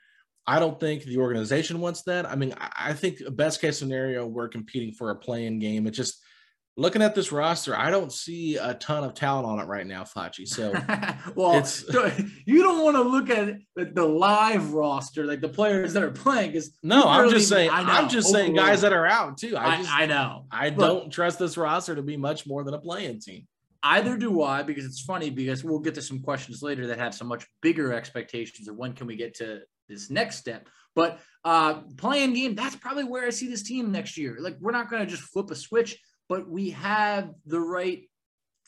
I 0.45 0.59
don't 0.59 0.79
think 0.79 1.03
the 1.03 1.17
organization 1.17 1.81
wants 1.81 2.03
that. 2.03 2.25
I 2.25 2.35
mean, 2.35 2.53
I 2.57 2.93
think 2.93 3.17
best 3.35 3.59
case 3.59 3.77
scenario, 3.77 4.25
we're 4.25 4.47
competing 4.47 4.93
for 4.93 5.09
a 5.09 5.15
play-in 5.15 5.59
game. 5.59 5.87
It's 5.87 5.97
just 5.97 6.23
looking 6.77 7.01
at 7.01 7.15
this 7.15 7.31
roster, 7.31 7.75
I 7.75 7.89
don't 7.89 8.13
see 8.13 8.55
a 8.55 8.75
ton 8.75 9.03
of 9.03 9.15
talent 9.15 9.45
on 9.47 9.59
it 9.59 9.65
right 9.65 9.85
now, 9.85 10.03
Facci. 10.03 10.47
So, 10.47 10.71
well, 11.35 11.55
you 12.45 12.63
don't 12.63 12.83
want 12.83 12.95
to 12.95 13.01
look 13.01 13.29
at 13.29 13.57
the 13.95 14.05
live 14.05 14.73
roster, 14.73 15.25
like 15.25 15.41
the 15.41 15.49
players 15.49 15.93
that 15.93 16.03
are 16.03 16.11
playing. 16.11 16.51
Because 16.51 16.71
no, 16.83 17.03
I'm 17.07 17.29
just 17.29 17.49
saying, 17.49 17.71
I'm 17.73 18.07
just 18.07 18.31
saying 18.31 18.53
guys 18.53 18.81
that 18.81 18.93
are 18.93 19.07
out 19.07 19.37
too. 19.37 19.57
I, 19.57 19.77
just, 19.77 19.91
I, 19.91 20.03
I 20.03 20.05
know. 20.05 20.45
I 20.49 20.69
don't 20.69 21.11
trust 21.11 21.39
this 21.39 21.57
roster 21.57 21.95
to 21.95 22.03
be 22.03 22.15
much 22.15 22.47
more 22.47 22.63
than 22.63 22.73
a 22.73 22.79
playing 22.79 23.19
team. 23.19 23.47
Either 23.83 24.17
do 24.17 24.41
I, 24.41 24.63
because 24.63 24.85
it's 24.85 25.01
funny 25.01 25.29
because 25.29 25.63
we'll 25.63 25.79
get 25.79 25.95
to 25.95 26.01
some 26.01 26.19
questions 26.21 26.61
later 26.61 26.87
that 26.87 26.99
have 26.99 27.13
some 27.13 27.27
much 27.27 27.45
bigger 27.61 27.93
expectations 27.93 28.67
of 28.67 28.75
when 28.75 28.93
can 28.93 29.07
we 29.07 29.15
get 29.15 29.35
to 29.35 29.61
this 29.87 30.09
next 30.09 30.37
step. 30.37 30.67
But 30.95 31.19
uh 31.43 31.81
play-in 31.97 32.33
game, 32.33 32.55
that's 32.55 32.75
probably 32.75 33.03
where 33.03 33.25
I 33.25 33.29
see 33.29 33.47
this 33.47 33.63
team 33.63 33.91
next 33.91 34.17
year. 34.17 34.37
Like 34.39 34.57
we're 34.59 34.71
not 34.71 34.89
going 34.89 35.03
to 35.05 35.09
just 35.09 35.23
flip 35.23 35.51
a 35.51 35.55
switch, 35.55 35.97
but 36.27 36.49
we 36.49 36.71
have 36.71 37.31
the 37.45 37.59
right 37.59 38.03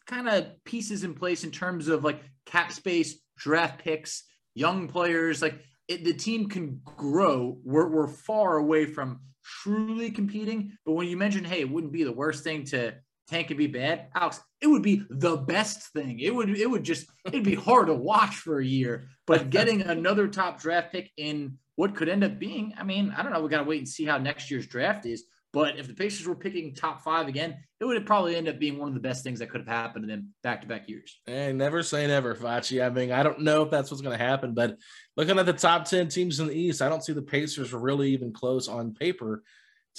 kind 0.08 0.28
of 0.28 0.64
pieces 0.64 1.04
in 1.04 1.14
place 1.14 1.44
in 1.44 1.52
terms 1.52 1.88
of 1.88 2.04
like 2.04 2.22
cap 2.46 2.72
space, 2.72 3.20
draft 3.38 3.84
picks, 3.84 4.24
young 4.56 4.88
players. 4.88 5.42
Like 5.42 5.62
it, 5.88 6.04
the 6.04 6.14
team 6.14 6.50
can 6.50 6.82
grow. 6.84 7.58
We're, 7.64 7.90
we're 7.90 8.08
far 8.08 8.58
away 8.58 8.86
from 8.86 9.22
truly 9.44 10.12
competing. 10.12 10.78
But 10.86 10.94
when 10.94 11.08
you 11.08 11.18
mentioned, 11.18 11.48
hey, 11.48 11.62
it 11.62 11.70
wouldn't 11.70 11.94
be 11.94 12.04
the 12.04 12.12
worst 12.12 12.44
thing 12.44 12.64
to 12.66 12.96
tank 13.30 13.48
could 13.48 13.58
be 13.58 13.68
bad, 13.68 14.08
Alex, 14.16 14.42
it 14.62 14.68
would 14.68 14.82
be 14.82 15.04
the 15.10 15.38
best 15.38 15.94
thing. 15.94 16.20
It 16.20 16.34
would 16.34 16.50
it 16.50 16.70
would 16.70 16.84
just 16.84 17.08
it'd 17.26 17.44
be 17.44 17.56
hard 17.56 17.88
to 17.88 17.94
watch 17.94 18.36
for 18.36 18.60
a 18.60 18.66
year. 18.66 19.08
But 19.28 19.50
getting 19.52 19.82
another 19.82 20.28
top 20.28 20.60
draft 20.60 20.92
pick 20.92 21.12
in 21.18 21.58
what 21.76 21.96
could 21.96 22.10
end 22.10 22.24
up 22.24 22.40
being, 22.40 22.74
I 22.78 22.84
mean, 22.84 23.14
I 23.18 23.24
don't 23.24 23.32
know. 23.32 23.42
We 23.42 23.50
got 23.50 23.60
to 23.60 23.70
wait 23.70 23.78
and 23.78 23.88
see 23.88 24.06
how 24.06 24.18
next 24.18 24.52
year's 24.52 24.68
draft 24.68 25.06
is. 25.06 25.24
But 25.52 25.80
if 25.80 25.88
the 25.88 25.94
Pacers 25.96 26.28
were 26.28 26.36
picking 26.36 26.76
top 26.76 27.02
five 27.02 27.28
again, 27.28 27.58
it 27.80 27.86
would 27.86 28.06
probably 28.06 28.36
end 28.36 28.48
up 28.48 28.60
being 28.60 28.78
one 28.78 28.90
of 28.90 28.94
the 28.94 29.00
best 29.00 29.24
things 29.24 29.40
that 29.40 29.50
could 29.50 29.62
have 29.62 29.68
happened 29.68 30.04
to 30.04 30.08
them 30.08 30.34
back 30.44 30.62
to 30.62 30.68
back 30.68 30.88
years. 30.88 31.20
And 31.26 31.58
never 31.58 31.82
say 31.82 32.06
never, 32.06 32.36
Facci. 32.36 32.86
I 32.86 32.90
mean, 32.90 33.12
I 33.12 33.24
don't 33.24 33.42
know 33.42 33.64
if 33.64 33.72
that's 33.72 33.90
what's 33.90 34.02
going 34.02 34.18
to 34.18 34.24
happen, 34.24 34.54
but 34.54 34.78
looking 35.18 35.40
at 35.40 35.48
the 35.48 35.54
top 35.54 35.86
10 35.86 36.10
teams 36.10 36.40
in 36.40 36.48
the 36.48 36.54
East, 36.54 36.84
I 36.84 36.90
don't 36.90 37.04
see 37.04 37.14
the 37.14 37.22
Pacers 37.22 37.74
really 37.74 38.12
even 38.12 38.32
close 38.32 38.68
on 38.68 38.94
paper 38.94 39.44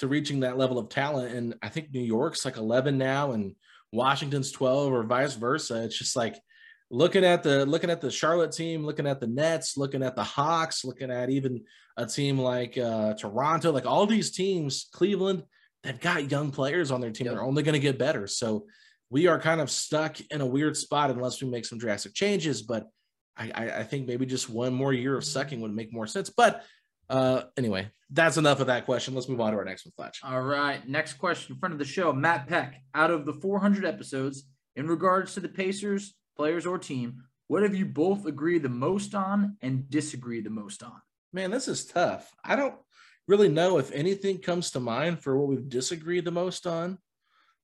to 0.00 0.08
reaching 0.08 0.40
that 0.40 0.58
level 0.58 0.78
of 0.78 0.88
talent. 0.88 1.34
And 1.34 1.54
I 1.62 1.68
think 1.68 1.92
New 1.92 2.00
York's 2.00 2.44
like 2.44 2.56
11 2.56 2.98
now 2.98 3.32
and 3.32 3.54
Washington's 3.92 4.50
12 4.50 4.92
or 4.92 5.04
vice 5.04 5.34
versa. 5.34 5.84
It's 5.84 5.98
just 5.98 6.16
like 6.16 6.36
looking 6.90 7.24
at 7.24 7.42
the 7.42 7.66
looking 7.66 7.90
at 7.90 8.00
the 8.00 8.10
Charlotte 8.10 8.52
team, 8.52 8.84
looking 8.84 9.06
at 9.06 9.20
the 9.20 9.26
Nets, 9.26 9.76
looking 9.76 10.02
at 10.02 10.16
the 10.16 10.24
Hawks, 10.24 10.84
looking 10.84 11.10
at 11.10 11.30
even 11.30 11.62
a 11.96 12.06
team 12.06 12.38
like 12.38 12.78
uh, 12.78 13.14
Toronto, 13.14 13.72
like 13.72 13.86
all 13.86 14.06
these 14.06 14.30
teams, 14.30 14.88
Cleveland, 14.92 15.42
they've 15.82 16.00
got 16.00 16.30
young 16.30 16.50
players 16.50 16.90
on 16.90 17.00
their 17.00 17.10
team. 17.10 17.26
Yep. 17.26 17.34
They're 17.34 17.44
only 17.44 17.62
going 17.62 17.74
to 17.74 17.78
get 17.78 17.98
better. 17.98 18.26
So 18.26 18.66
we 19.10 19.26
are 19.26 19.38
kind 19.38 19.60
of 19.60 19.70
stuck 19.70 20.18
in 20.30 20.40
a 20.40 20.46
weird 20.46 20.76
spot 20.76 21.10
unless 21.10 21.42
we 21.42 21.50
make 21.50 21.66
some 21.66 21.78
drastic 21.78 22.14
changes. 22.14 22.62
But 22.62 22.86
I, 23.36 23.70
I, 23.78 23.82
think 23.84 24.06
maybe 24.06 24.26
just 24.26 24.50
one 24.50 24.74
more 24.74 24.92
year 24.92 25.16
of 25.16 25.24
sucking 25.24 25.60
would 25.60 25.74
make 25.74 25.92
more 25.92 26.06
sense. 26.06 26.28
But 26.28 26.62
uh, 27.10 27.42
anyway, 27.56 27.90
that's 28.10 28.36
enough 28.36 28.60
of 28.60 28.68
that 28.68 28.86
question. 28.86 29.14
Let's 29.14 29.28
move 29.28 29.40
on 29.40 29.52
to 29.52 29.58
our 29.58 29.64
next 29.64 29.84
one, 29.84 29.92
Fletch. 29.96 30.20
All 30.24 30.42
right. 30.42 30.86
Next 30.88 31.14
question, 31.14 31.54
in 31.54 31.60
front 31.60 31.72
of 31.72 31.78
the 31.78 31.84
show, 31.84 32.12
Matt 32.12 32.46
Peck. 32.46 32.82
Out 32.94 33.10
of 33.10 33.26
the 33.26 33.34
400 33.34 33.84
episodes, 33.84 34.44
in 34.76 34.86
regards 34.86 35.34
to 35.34 35.40
the 35.40 35.48
Pacers, 35.48 36.14
players 36.36 36.66
or 36.66 36.78
team, 36.78 37.24
what 37.48 37.64
have 37.64 37.74
you 37.74 37.84
both 37.84 38.26
agreed 38.26 38.62
the 38.62 38.68
most 38.68 39.14
on 39.14 39.56
and 39.60 39.90
disagree 39.90 40.40
the 40.40 40.50
most 40.50 40.82
on? 40.82 41.00
Man, 41.32 41.50
this 41.50 41.68
is 41.68 41.84
tough. 41.84 42.32
I 42.44 42.56
don't 42.56 42.76
really 43.26 43.48
know 43.48 43.78
if 43.78 43.92
anything 43.92 44.38
comes 44.38 44.70
to 44.70 44.80
mind 44.80 45.20
for 45.20 45.36
what 45.36 45.48
we've 45.48 45.68
disagreed 45.68 46.24
the 46.24 46.30
most 46.30 46.66
on. 46.66 46.98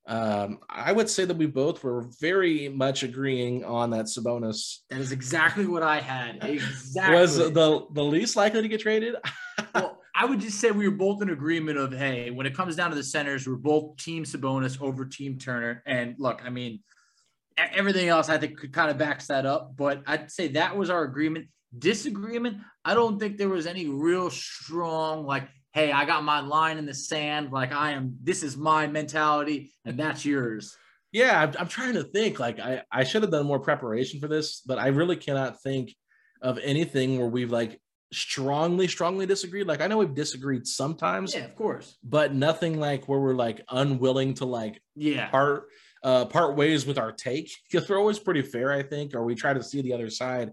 Um, 0.07 0.61
I 0.71 0.93
would 0.93 1.11
say 1.11 1.25
that 1.25 1.37
we 1.37 1.47
both 1.47 1.83
were 1.83 2.03
very 2.21 2.69
much 2.69 3.03
agreeing 3.03 3.65
on 3.65 3.91
that 3.91 4.05
Sabonis. 4.05 4.79
That 4.89 5.01
is 5.01 5.11
exactly 5.11 5.67
what 5.67 5.83
I 5.83 6.01
had. 6.01 6.45
Exactly. 6.45 7.17
Was 7.17 7.37
the 7.37 7.87
the 7.91 8.05
least 8.05 8.37
likely 8.37 8.63
to 8.63 8.69
get 8.69 8.81
traded? 8.81 9.17
well, 9.75 10.01
I 10.15 10.25
would 10.25 10.41
just 10.41 10.61
say 10.61 10.71
we 10.71 10.89
were 10.89 10.95
both 10.95 11.23
in 11.23 11.31
agreement 11.31 11.77
of 11.77 11.93
hey, 11.93 12.31
when 12.31 12.47
it 12.47 12.55
comes 12.55 12.77
down 12.77 12.91
to 12.91 12.97
the 12.97 13.03
centers, 13.03 13.47
we're 13.47 13.57
both 13.57 13.97
team 13.97 14.25
Sabonis 14.25 14.81
over 14.81 15.05
team 15.05 15.39
Turner. 15.39 15.83
And 15.87 16.15
look, 16.19 16.41
I 16.45 16.51
mean, 16.51 16.81
everything 17.59 18.09
else 18.09 18.29
I 18.29 18.39
think 18.39 18.59
could 18.59 18.73
kind 18.73 18.91
of 18.91 18.99
backs 18.99 19.27
that 19.27 19.45
up. 19.45 19.77
But 19.77 20.03
I'd 20.07 20.31
say 20.31 20.49
that 20.49 20.77
was 20.77 20.89
our 20.89 21.03
agreement. 21.03 21.49
Disagreement, 21.77 22.59
I 22.85 22.95
don't 22.95 23.19
think 23.19 23.37
there 23.37 23.49
was 23.49 23.67
any 23.67 23.87
real 23.89 24.31
strong 24.31 25.27
like, 25.27 25.49
hey, 25.77 25.93
I 25.93 26.07
got 26.07 26.25
my 26.25 26.41
line 26.41 26.79
in 26.79 26.87
the 26.87 26.95
sand, 26.95 27.53
like 27.53 27.71
I 27.71 27.93
am. 27.93 28.17
This 28.23 28.43
is 28.43 28.57
my 28.57 28.87
mentality, 28.87 29.75
and 29.85 29.99
that's 29.99 30.25
yours. 30.25 30.75
Yeah, 31.13 31.43
I'm, 31.43 31.53
I'm 31.59 31.69
trying 31.69 31.93
to 31.95 32.03
think. 32.03 32.41
Like 32.41 32.59
I 32.59 32.83
I 32.91 33.05
should 33.05 33.23
have 33.23 33.31
done 33.31 33.47
more 33.47 33.61
preparation 33.61 34.19
for 34.19 34.27
this, 34.27 34.63
but 34.67 34.79
I 34.79 34.89
really 34.89 35.17
cannot 35.17 35.63
think 35.63 35.95
of 36.41 36.59
anything 36.63 37.19
where 37.19 37.29
we've 37.29 37.53
like 37.53 37.79
strongly, 38.11 38.89
strongly 38.89 39.27
disagreed. 39.27 39.67
Like 39.67 39.83
I 39.83 39.87
know 39.87 39.99
we've 39.99 40.15
disagreed 40.15 40.67
sometimes. 40.67 41.35
Yeah, 41.35 41.45
of 41.45 41.55
course. 41.55 41.99
But 42.03 42.35
nothing 42.35 42.81
like 42.81 43.07
where 43.07 43.21
we're 43.21 43.35
like 43.35 43.61
unwilling 43.71 44.35
to 44.35 44.47
like 44.47 44.81
yeah 44.95 45.29
part 45.29 45.65
uh 46.03 46.25
part 46.25 46.57
ways 46.57 46.87
with 46.87 46.97
our 46.97 47.13
take. 47.13 47.51
Because 47.71 47.87
we're 47.87 47.99
always 47.99 48.19
pretty 48.19 48.43
fair, 48.43 48.73
I 48.73 48.83
think, 48.83 49.15
or 49.15 49.25
we 49.25 49.35
try 49.35 49.53
to 49.53 49.63
see 49.63 49.83
the 49.83 49.93
other 49.93 50.09
side. 50.09 50.53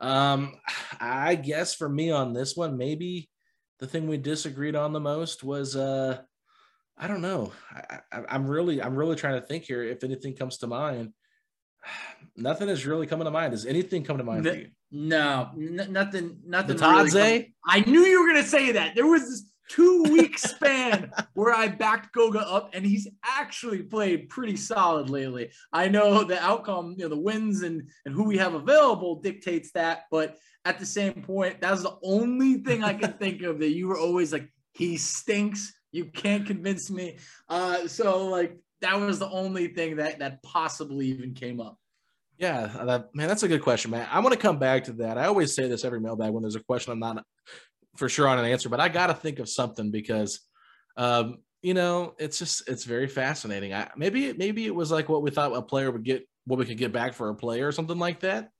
Um, 0.00 0.54
I 1.00 1.34
guess 1.34 1.74
for 1.74 1.88
me 1.88 2.12
on 2.12 2.32
this 2.32 2.56
one, 2.56 2.78
maybe 2.78 3.28
the 3.80 3.86
thing 3.86 4.06
we 4.06 4.18
disagreed 4.18 4.76
on 4.76 4.92
the 4.92 5.00
most 5.00 5.42
was 5.42 5.74
uh 5.74 6.20
I 7.00 7.08
don't 7.08 7.22
know. 7.22 7.52
I, 7.72 8.00
I, 8.12 8.34
am 8.34 8.46
really, 8.46 8.82
I'm 8.82 8.94
really 8.94 9.16
trying 9.16 9.40
to 9.40 9.46
think 9.46 9.64
here. 9.64 9.82
If 9.82 10.04
anything 10.04 10.36
comes 10.36 10.58
to 10.58 10.66
mind, 10.66 11.14
nothing 12.36 12.68
is 12.68 12.84
really 12.84 13.06
coming 13.06 13.24
to 13.24 13.30
mind. 13.30 13.52
Does 13.52 13.64
anything 13.64 14.04
come 14.04 14.18
to 14.18 14.24
mind 14.24 14.44
no, 14.44 14.52
for 14.52 14.58
you? 14.58 14.68
No, 14.92 15.50
n- 15.56 15.88
nothing, 15.90 16.40
nothing. 16.44 16.76
Bitadze? 16.76 17.14
Really 17.14 17.54
I 17.66 17.80
knew 17.80 18.00
you 18.00 18.20
were 18.20 18.28
gonna 18.28 18.46
say 18.46 18.72
that. 18.72 18.94
There 18.94 19.06
was 19.06 19.22
this 19.22 19.49
two 19.70 20.02
week 20.04 20.36
span 20.38 21.12
where 21.34 21.54
I 21.54 21.68
backed 21.68 22.12
Goga 22.12 22.40
up, 22.40 22.70
and 22.74 22.84
he's 22.84 23.08
actually 23.24 23.82
played 23.82 24.28
pretty 24.28 24.56
solid 24.56 25.08
lately. 25.08 25.50
I 25.72 25.88
know 25.88 26.24
the 26.24 26.42
outcome, 26.42 26.94
you 26.98 27.04
know, 27.04 27.08
the 27.08 27.20
wins 27.20 27.62
and 27.62 27.88
and 28.04 28.14
who 28.14 28.24
we 28.24 28.38
have 28.38 28.54
available 28.54 29.20
dictates 29.20 29.70
that, 29.72 30.04
but 30.10 30.36
at 30.64 30.78
the 30.78 30.86
same 30.86 31.22
point, 31.22 31.60
that's 31.60 31.82
the 31.82 31.96
only 32.02 32.58
thing 32.58 32.84
I 32.84 32.94
can 32.94 33.14
think 33.14 33.42
of 33.42 33.60
that 33.60 33.70
you 33.70 33.88
were 33.88 33.98
always 33.98 34.32
like, 34.32 34.52
he 34.74 34.96
stinks. 34.96 35.72
You 35.92 36.04
can't 36.04 36.46
convince 36.46 36.90
me. 36.90 37.18
Uh, 37.48 37.88
so 37.88 38.26
like 38.26 38.56
that 38.80 38.98
was 39.00 39.18
the 39.18 39.30
only 39.30 39.68
thing 39.68 39.96
that 39.96 40.18
that 40.18 40.42
possibly 40.42 41.06
even 41.06 41.34
came 41.34 41.60
up. 41.60 41.78
Yeah, 42.38 42.68
that, 42.86 43.14
man, 43.14 43.28
that's 43.28 43.42
a 43.42 43.48
good 43.48 43.60
question, 43.60 43.90
man. 43.90 44.08
I 44.10 44.20
want 44.20 44.32
to 44.32 44.38
come 44.38 44.58
back 44.58 44.84
to 44.84 44.92
that. 44.94 45.18
I 45.18 45.26
always 45.26 45.54
say 45.54 45.68
this 45.68 45.84
every 45.84 46.00
mailbag 46.00 46.30
when 46.30 46.42
there's 46.42 46.56
a 46.56 46.62
question 46.62 46.92
I'm 46.92 46.98
not 46.98 47.22
for 47.96 48.08
sure 48.08 48.28
on 48.28 48.38
an 48.38 48.44
answer, 48.44 48.68
but 48.68 48.80
I 48.80 48.88
got 48.88 49.08
to 49.08 49.14
think 49.14 49.38
of 49.38 49.48
something 49.48 49.90
because, 49.90 50.40
um, 50.96 51.38
you 51.62 51.74
know, 51.74 52.14
it's 52.18 52.38
just 52.38 52.68
it's 52.68 52.84
very 52.84 53.06
fascinating. 53.06 53.74
I, 53.74 53.90
maybe 53.96 54.32
maybe 54.32 54.66
it 54.66 54.74
was 54.74 54.90
like 54.90 55.08
what 55.08 55.22
we 55.22 55.30
thought 55.30 55.54
a 55.54 55.62
player 55.62 55.90
would 55.90 56.04
get, 56.04 56.26
what 56.46 56.58
we 56.58 56.64
could 56.64 56.78
get 56.78 56.92
back 56.92 57.14
for 57.14 57.28
a 57.28 57.34
player 57.34 57.66
or 57.66 57.72
something 57.72 57.98
like 57.98 58.20
that, 58.20 58.50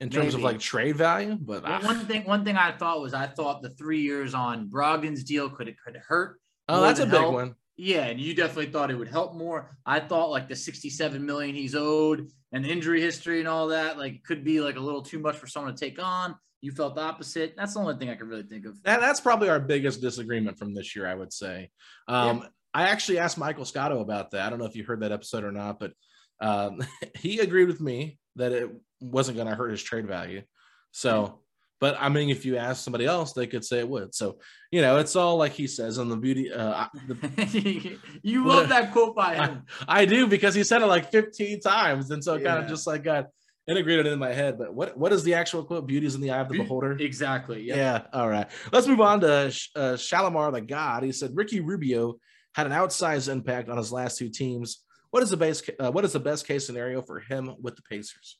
in 0.00 0.10
terms 0.10 0.34
maybe. 0.34 0.36
of 0.36 0.42
like 0.42 0.60
trade 0.60 0.96
value. 0.96 1.36
But 1.40 1.62
well, 1.62 1.80
ah. 1.82 1.86
one 1.86 2.00
thing, 2.00 2.24
one 2.24 2.44
thing 2.44 2.56
I 2.56 2.72
thought 2.72 3.00
was 3.00 3.14
I 3.14 3.26
thought 3.26 3.62
the 3.62 3.70
three 3.70 4.02
years 4.02 4.34
on 4.34 4.68
Brogdon's 4.68 5.24
deal 5.24 5.48
could 5.48 5.68
it 5.68 5.76
could 5.84 5.96
hurt. 5.96 6.38
Oh, 6.68 6.80
that's 6.80 7.00
a 7.00 7.06
big 7.06 7.20
help. 7.20 7.34
one. 7.34 7.54
Yeah, 7.76 8.04
and 8.04 8.20
you 8.20 8.34
definitely 8.34 8.70
thought 8.70 8.90
it 8.90 8.96
would 8.96 9.08
help 9.08 9.34
more. 9.34 9.76
I 9.84 9.98
thought 10.00 10.30
like 10.30 10.48
the 10.48 10.54
67 10.54 11.24
million 11.24 11.54
he's 11.54 11.74
owed 11.74 12.28
and 12.52 12.64
injury 12.64 13.00
history 13.00 13.40
and 13.40 13.48
all 13.48 13.68
that, 13.68 13.98
like 13.98 14.22
could 14.24 14.44
be 14.44 14.60
like 14.60 14.76
a 14.76 14.80
little 14.80 15.02
too 15.02 15.18
much 15.18 15.36
for 15.36 15.46
someone 15.46 15.74
to 15.74 15.80
take 15.80 16.00
on. 16.02 16.36
You 16.64 16.72
felt 16.72 16.94
the 16.94 17.02
opposite. 17.02 17.54
That's 17.56 17.74
the 17.74 17.80
only 17.80 17.96
thing 17.96 18.10
I 18.10 18.14
can 18.14 18.28
really 18.28 18.42
think 18.42 18.64
of. 18.64 18.82
That, 18.84 19.00
that's 19.00 19.20
probably 19.20 19.48
our 19.48 19.60
biggest 19.60 20.00
disagreement 20.00 20.58
from 20.58 20.74
this 20.74 20.96
year, 20.96 21.06
I 21.06 21.14
would 21.14 21.32
say. 21.32 21.70
Um, 22.08 22.38
yeah. 22.38 22.48
I 22.72 22.82
actually 22.88 23.18
asked 23.18 23.38
Michael 23.38 23.64
Scotto 23.64 24.00
about 24.00 24.30
that. 24.30 24.46
I 24.46 24.50
don't 24.50 24.58
know 24.58 24.64
if 24.64 24.74
you 24.74 24.84
heard 24.84 25.00
that 25.00 25.12
episode 25.12 25.44
or 25.44 25.52
not, 25.52 25.78
but 25.78 25.92
um, 26.40 26.80
he 27.18 27.40
agreed 27.40 27.68
with 27.68 27.80
me 27.80 28.18
that 28.36 28.52
it 28.52 28.70
wasn't 29.00 29.36
going 29.36 29.48
to 29.48 29.54
hurt 29.54 29.70
his 29.70 29.82
trade 29.82 30.06
value. 30.06 30.42
So 30.90 31.40
but 31.84 31.98
I 32.00 32.08
mean, 32.08 32.30
if 32.30 32.46
you 32.46 32.56
ask 32.56 32.82
somebody 32.82 33.04
else, 33.04 33.34
they 33.34 33.46
could 33.46 33.62
say 33.62 33.80
it 33.80 33.88
would. 33.88 34.14
So, 34.14 34.38
you 34.70 34.80
know, 34.80 34.96
it's 34.96 35.16
all 35.16 35.36
like 35.36 35.52
he 35.52 35.66
says 35.66 35.98
on 35.98 36.08
the 36.08 36.16
beauty. 36.16 36.50
Uh, 36.50 36.86
the, 37.06 37.98
you 38.22 38.46
love 38.46 38.70
that 38.70 38.92
quote 38.92 39.14
by 39.14 39.34
him. 39.34 39.64
I, 39.86 40.00
I, 40.00 40.04
do 40.06 40.26
because 40.26 40.54
he 40.54 40.64
said 40.64 40.80
it 40.80 40.86
like 40.86 41.10
15 41.10 41.60
times. 41.60 42.10
And 42.10 42.24
so 42.24 42.36
it 42.36 42.42
yeah. 42.42 42.52
kind 42.52 42.64
of 42.64 42.70
just 42.70 42.86
like 42.86 43.02
got 43.04 43.26
integrated 43.66 44.06
in 44.06 44.18
my 44.18 44.32
head. 44.32 44.58
But 44.58 44.74
what, 44.74 44.96
what 44.96 45.12
is 45.12 45.22
the 45.22 45.34
actual 45.34 45.64
quote? 45.64 45.86
Beauty's 45.86 46.14
in 46.14 46.20
the 46.20 46.30
eye 46.30 46.40
of 46.40 46.48
the 46.48 46.58
beholder. 46.58 46.92
Exactly. 46.92 47.62
Yep. 47.62 47.76
Yeah. 47.76 48.02
All 48.12 48.28
right. 48.28 48.46
Let's 48.72 48.86
move 48.86 49.00
on 49.00 49.20
to 49.20 49.46
uh, 49.76 49.96
Shalimar 49.96 50.52
the 50.52 50.60
God. 50.60 51.02
He 51.02 51.12
said 51.12 51.30
Ricky 51.34 51.60
Rubio 51.60 52.16
had 52.54 52.66
an 52.66 52.72
outsized 52.72 53.30
impact 53.30 53.68
on 53.68 53.76
his 53.76 53.92
last 53.92 54.18
two 54.18 54.28
teams. 54.28 54.82
What 55.10 55.22
is 55.22 55.30
the 55.30 55.36
base? 55.36 55.62
Uh, 55.78 55.92
what 55.92 56.04
is 56.04 56.12
the 56.12 56.20
best 56.20 56.46
case 56.46 56.66
scenario 56.66 57.02
for 57.02 57.20
him 57.20 57.54
with 57.60 57.76
the 57.76 57.82
Pacers? 57.82 58.38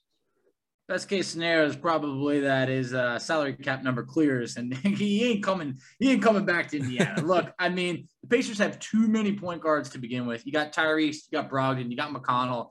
best 0.86 1.08
case 1.08 1.26
scenario 1.26 1.66
is 1.66 1.76
probably 1.76 2.40
that 2.40 2.68
his 2.68 2.92
uh, 2.92 3.18
salary 3.18 3.54
cap 3.54 3.82
number 3.82 4.02
clears 4.02 4.56
and 4.56 4.74
he 4.84 5.24
ain't 5.24 5.42
coming 5.42 5.78
he 5.98 6.12
ain't 6.12 6.22
coming 6.22 6.44
back 6.44 6.68
to 6.68 6.78
Indiana. 6.78 7.20
Look, 7.24 7.52
I 7.58 7.68
mean, 7.68 8.08
the 8.22 8.28
Pacers 8.28 8.58
have 8.58 8.78
too 8.78 9.08
many 9.08 9.34
point 9.34 9.62
guards 9.62 9.90
to 9.90 9.98
begin 9.98 10.26
with. 10.26 10.44
You 10.46 10.52
got 10.52 10.72
Tyrese, 10.72 11.16
you 11.30 11.40
got 11.40 11.50
Brogdon, 11.50 11.90
you 11.90 11.96
got 11.96 12.12
McConnell. 12.12 12.68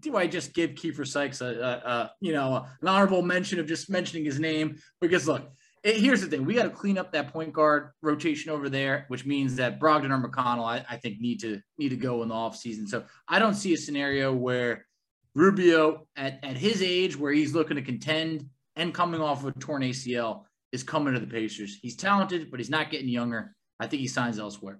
Do 0.00 0.16
I 0.16 0.26
just 0.26 0.54
give 0.54 0.70
Keifer 0.70 1.06
Sykes 1.06 1.40
a, 1.40 1.46
a, 1.46 1.90
a, 1.90 2.12
you 2.20 2.32
know 2.32 2.66
an 2.80 2.88
honorable 2.88 3.22
mention 3.22 3.58
of 3.58 3.66
just 3.66 3.90
mentioning 3.90 4.24
his 4.24 4.38
name? 4.38 4.76
Because 5.00 5.26
look, 5.26 5.50
it, 5.82 5.96
here's 5.96 6.20
the 6.20 6.28
thing: 6.28 6.44
we 6.44 6.54
got 6.54 6.64
to 6.64 6.70
clean 6.70 6.98
up 6.98 7.12
that 7.12 7.32
point 7.32 7.52
guard 7.52 7.90
rotation 8.02 8.50
over 8.50 8.68
there, 8.68 9.06
which 9.08 9.26
means 9.26 9.56
that 9.56 9.80
Brogdon 9.80 10.10
or 10.10 10.28
McConnell, 10.28 10.64
I, 10.64 10.84
I 10.88 10.96
think, 10.96 11.20
need 11.20 11.40
to 11.40 11.60
need 11.78 11.90
to 11.90 11.96
go 11.96 12.22
in 12.22 12.28
the 12.28 12.34
offseason. 12.34 12.88
So 12.88 13.04
I 13.28 13.38
don't 13.38 13.54
see 13.54 13.74
a 13.74 13.76
scenario 13.76 14.32
where 14.32 14.86
Rubio 15.34 16.06
at, 16.16 16.38
at 16.42 16.56
his 16.56 16.82
age 16.82 17.16
where 17.16 17.32
he's 17.32 17.54
looking 17.54 17.76
to 17.76 17.82
contend 17.82 18.48
and 18.76 18.94
coming 18.94 19.20
off 19.20 19.44
of 19.44 19.56
a 19.56 19.58
torn 19.58 19.82
ACL 19.82 20.44
is 20.72 20.82
coming 20.82 21.14
to 21.14 21.20
the 21.20 21.26
Pacers. 21.26 21.78
He's 21.80 21.96
talented, 21.96 22.50
but 22.50 22.60
he's 22.60 22.70
not 22.70 22.90
getting 22.90 23.08
younger. 23.08 23.54
I 23.78 23.86
think 23.86 24.00
he 24.00 24.08
signs 24.08 24.38
elsewhere. 24.38 24.78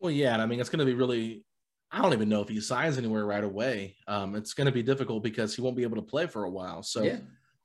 Well, 0.00 0.10
yeah, 0.10 0.32
and 0.32 0.42
I 0.42 0.46
mean 0.46 0.60
it's 0.60 0.68
going 0.68 0.80
to 0.80 0.84
be 0.84 0.94
really. 0.94 1.44
I 1.90 2.02
don't 2.02 2.12
even 2.12 2.28
know 2.28 2.42
if 2.42 2.48
he 2.48 2.60
signs 2.60 2.98
anywhere 2.98 3.24
right 3.24 3.44
away. 3.44 3.96
Um, 4.06 4.34
it's 4.34 4.54
going 4.54 4.66
to 4.66 4.72
be 4.72 4.82
difficult 4.82 5.22
because 5.22 5.54
he 5.54 5.62
won't 5.62 5.76
be 5.76 5.84
able 5.84 5.96
to 5.96 6.02
play 6.02 6.26
for 6.26 6.44
a 6.44 6.50
while. 6.50 6.82
So 6.82 7.02
yeah. 7.02 7.18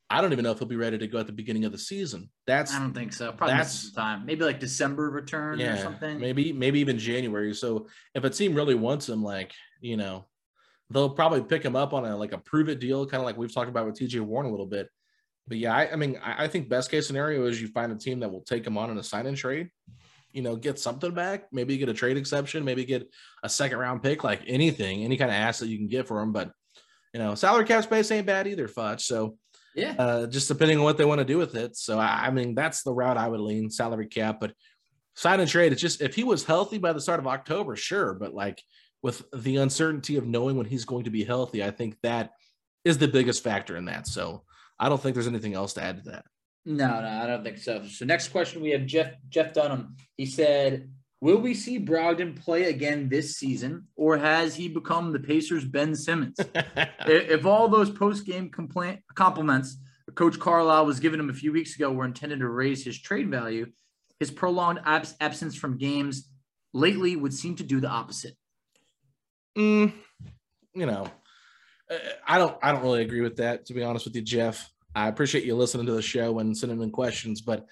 I 0.09 0.21
don't 0.21 0.31
even 0.33 0.43
know 0.43 0.51
if 0.51 0.59
he'll 0.59 0.67
be 0.67 0.75
ready 0.75 0.97
to 0.97 1.07
go 1.07 1.19
at 1.19 1.25
the 1.25 1.33
beginning 1.33 1.65
of 1.65 1.71
the 1.71 1.77
season. 1.77 2.29
That's 2.45 2.73
I 2.73 2.79
don't 2.79 2.93
think 2.93 3.13
so. 3.13 3.31
Probably 3.31 3.55
that's 3.55 3.91
time. 3.93 4.25
Maybe 4.25 4.43
like 4.43 4.59
December 4.59 5.09
return 5.09 5.57
yeah, 5.57 5.73
or 5.73 5.77
something. 5.77 6.19
Maybe 6.19 6.51
maybe 6.51 6.79
even 6.81 6.99
January. 6.99 7.53
So 7.53 7.87
if 8.13 8.23
a 8.23 8.29
team 8.29 8.53
really 8.53 8.75
wants 8.75 9.07
him, 9.07 9.23
like 9.23 9.53
you 9.79 9.97
know, 9.97 10.25
they'll 10.89 11.09
probably 11.09 11.41
pick 11.41 11.63
him 11.63 11.75
up 11.75 11.93
on 11.93 12.05
a 12.05 12.15
like 12.17 12.33
a 12.33 12.37
prove 12.37 12.67
it 12.67 12.79
deal, 12.79 13.05
kind 13.05 13.21
of 13.21 13.25
like 13.25 13.37
we've 13.37 13.53
talked 13.53 13.69
about 13.69 13.85
with 13.85 13.97
TJ 13.97 14.19
Warren 14.19 14.47
a 14.47 14.51
little 14.51 14.65
bit. 14.65 14.89
But 15.47 15.57
yeah, 15.57 15.75
I, 15.75 15.91
I 15.91 15.95
mean, 15.95 16.19
I, 16.23 16.43
I, 16.43 16.47
think 16.47 16.69
best 16.69 16.91
case 16.91 17.07
scenario 17.07 17.45
is 17.45 17.61
you 17.61 17.67
find 17.69 17.91
a 17.91 17.95
team 17.95 18.19
that 18.19 18.31
will 18.31 18.41
take 18.41 18.65
him 18.65 18.77
on 18.77 18.91
in 18.91 18.97
a 18.97 19.03
sign 19.03 19.25
and 19.25 19.35
trade. 19.35 19.69
You 20.33 20.41
know, 20.41 20.55
get 20.55 20.79
something 20.79 21.13
back, 21.13 21.47
maybe 21.51 21.77
get 21.77 21.89
a 21.89 21.93
trade 21.93 22.17
exception, 22.17 22.65
maybe 22.65 22.85
get 22.85 23.09
a 23.43 23.49
second 23.49 23.77
round 23.77 24.01
pick, 24.03 24.23
like 24.23 24.41
anything, 24.47 25.03
any 25.03 25.17
kind 25.17 25.31
of 25.31 25.35
asset 25.35 25.67
you 25.67 25.77
can 25.77 25.87
get 25.87 26.07
for 26.07 26.21
him. 26.21 26.31
But 26.31 26.51
you 27.13 27.19
know, 27.19 27.35
salary 27.35 27.65
cap 27.65 27.83
space 27.83 28.11
ain't 28.11 28.25
bad 28.27 28.47
either, 28.47 28.67
Fudge. 28.67 29.05
So 29.05 29.37
yeah, 29.75 29.95
uh, 29.97 30.27
just 30.27 30.47
depending 30.47 30.77
on 30.77 30.83
what 30.83 30.97
they 30.97 31.05
want 31.05 31.19
to 31.19 31.25
do 31.25 31.37
with 31.37 31.55
it. 31.55 31.75
So 31.75 31.99
I, 31.99 32.27
I 32.27 32.31
mean, 32.31 32.55
that's 32.55 32.83
the 32.83 32.93
route 32.93 33.17
I 33.17 33.27
would 33.27 33.39
lean 33.39 33.69
salary 33.69 34.07
cap, 34.07 34.39
but 34.39 34.53
sign 35.15 35.39
and 35.39 35.49
trade. 35.49 35.71
It's 35.71 35.81
just 35.81 36.01
if 36.01 36.15
he 36.15 36.23
was 36.23 36.43
healthy 36.43 36.77
by 36.77 36.93
the 36.93 37.01
start 37.01 37.19
of 37.19 37.27
October, 37.27 37.75
sure, 37.75 38.13
but 38.13 38.33
like 38.33 38.61
with 39.01 39.23
the 39.33 39.57
uncertainty 39.57 40.17
of 40.17 40.27
knowing 40.27 40.55
when 40.57 40.65
he's 40.65 40.85
going 40.85 41.05
to 41.05 41.09
be 41.09 41.23
healthy, 41.23 41.63
I 41.63 41.71
think 41.71 41.97
that 42.03 42.31
is 42.83 42.97
the 42.97 43.07
biggest 43.07 43.43
factor 43.43 43.75
in 43.75 43.85
that. 43.85 44.07
So 44.07 44.43
I 44.79 44.89
don't 44.89 45.01
think 45.01 45.13
there's 45.13 45.27
anything 45.27 45.53
else 45.53 45.73
to 45.73 45.83
add 45.83 46.03
to 46.03 46.11
that. 46.11 46.25
No, 46.65 47.01
no, 47.01 47.07
I 47.07 47.25
don't 47.25 47.43
think 47.43 47.57
so. 47.57 47.83
So 47.85 48.05
next 48.05 48.27
question 48.29 48.61
we 48.61 48.69
have 48.71 48.85
Jeff 48.85 49.13
Jeff 49.29 49.53
Dunham. 49.53 49.95
He 50.17 50.27
said, 50.27 50.91
"Will 51.19 51.37
we 51.37 51.55
see 51.55 51.79
Brogdon 51.79 52.35
play 52.35 52.65
again 52.65 53.09
this 53.09 53.37
season, 53.37 53.87
or 53.95 54.17
has 54.17 54.55
he 54.55 54.67
become 54.67 55.11
the 55.11 55.19
Pacers' 55.19 55.65
Ben 55.65 55.95
Simmons? 55.95 56.37
if 57.07 57.45
all 57.45 57.67
those 57.67 57.89
post 57.89 58.25
game 58.25 58.49
complaint 58.49 58.99
compliments 59.15 59.77
Coach 60.13 60.39
Carlisle 60.39 60.85
was 60.85 60.99
giving 60.99 61.19
him 61.19 61.29
a 61.29 61.33
few 61.33 61.51
weeks 61.51 61.75
ago 61.75 61.91
were 61.91 62.05
intended 62.05 62.39
to 62.39 62.49
raise 62.49 62.83
his 62.83 62.99
trade 63.01 63.29
value, 63.29 63.67
his 64.19 64.29
prolonged 64.29 64.81
abs- 64.85 65.15
absence 65.19 65.55
from 65.55 65.77
games 65.77 66.29
lately 66.73 67.15
would 67.15 67.33
seem 67.33 67.55
to 67.55 67.63
do 67.63 67.79
the 67.79 67.89
opposite." 67.89 68.35
Mm, 69.57 69.93
you 70.75 70.85
know, 70.85 71.07
uh, 71.89 71.97
I 72.27 72.37
don't. 72.37 72.55
I 72.61 72.71
don't 72.71 72.83
really 72.83 73.01
agree 73.01 73.21
with 73.21 73.37
that. 73.37 73.65
To 73.65 73.73
be 73.73 73.81
honest 73.81 74.05
with 74.05 74.15
you, 74.15 74.21
Jeff. 74.21 74.71
I 74.95 75.07
appreciate 75.07 75.45
you 75.45 75.55
listening 75.55 75.85
to 75.85 75.93
the 75.93 76.01
show 76.01 76.39
and 76.39 76.55
sending 76.55 76.81
in 76.81 76.91
questions, 76.91 77.41
but 77.41 77.65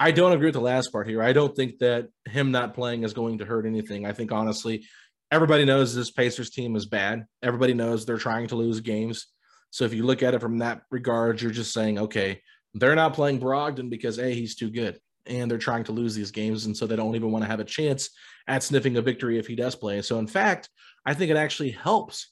I 0.00 0.10
don't 0.10 0.32
agree 0.32 0.46
with 0.46 0.54
the 0.54 0.60
last 0.60 0.90
part 0.90 1.06
here. 1.06 1.22
I 1.22 1.32
don't 1.32 1.54
think 1.54 1.78
that 1.78 2.08
him 2.24 2.50
not 2.50 2.74
playing 2.74 3.04
is 3.04 3.12
going 3.12 3.38
to 3.38 3.44
hurt 3.44 3.66
anything. 3.66 4.06
I 4.06 4.12
think 4.12 4.32
honestly, 4.32 4.86
everybody 5.30 5.64
knows 5.64 5.94
this 5.94 6.10
Pacers 6.10 6.50
team 6.50 6.74
is 6.76 6.86
bad. 6.86 7.24
Everybody 7.42 7.74
knows 7.74 8.04
they're 8.04 8.16
trying 8.16 8.48
to 8.48 8.56
lose 8.56 8.80
games. 8.80 9.26
So 9.70 9.84
if 9.84 9.94
you 9.94 10.04
look 10.04 10.22
at 10.22 10.34
it 10.34 10.40
from 10.40 10.58
that 10.58 10.82
regard, 10.90 11.40
you're 11.40 11.50
just 11.50 11.72
saying, 11.72 11.98
okay, 11.98 12.40
they're 12.74 12.94
not 12.94 13.14
playing 13.14 13.40
Brogdon 13.40 13.90
because 13.90 14.18
a 14.18 14.32
he's 14.32 14.54
too 14.54 14.70
good, 14.70 14.98
and 15.26 15.50
they're 15.50 15.58
trying 15.58 15.84
to 15.84 15.92
lose 15.92 16.14
these 16.14 16.30
games, 16.30 16.66
and 16.66 16.76
so 16.76 16.86
they 16.86 16.96
don't 16.96 17.14
even 17.14 17.30
want 17.30 17.44
to 17.44 17.50
have 17.50 17.60
a 17.60 17.64
chance 17.64 18.10
at 18.48 18.62
sniffing 18.62 18.96
a 18.96 19.02
victory 19.02 19.38
if 19.38 19.46
he 19.46 19.54
does 19.54 19.74
play. 19.74 20.02
So 20.02 20.18
in 20.18 20.26
fact, 20.26 20.68
I 21.04 21.14
think 21.14 21.30
it 21.30 21.36
actually 21.36 21.70
helps 21.70 22.31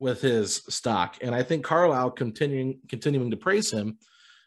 with 0.00 0.20
his 0.20 0.62
stock. 0.68 1.16
And 1.22 1.34
I 1.34 1.42
think 1.42 1.64
Carlisle 1.64 2.12
continuing 2.12 2.80
continuing 2.88 3.30
to 3.30 3.36
praise 3.36 3.70
him 3.70 3.98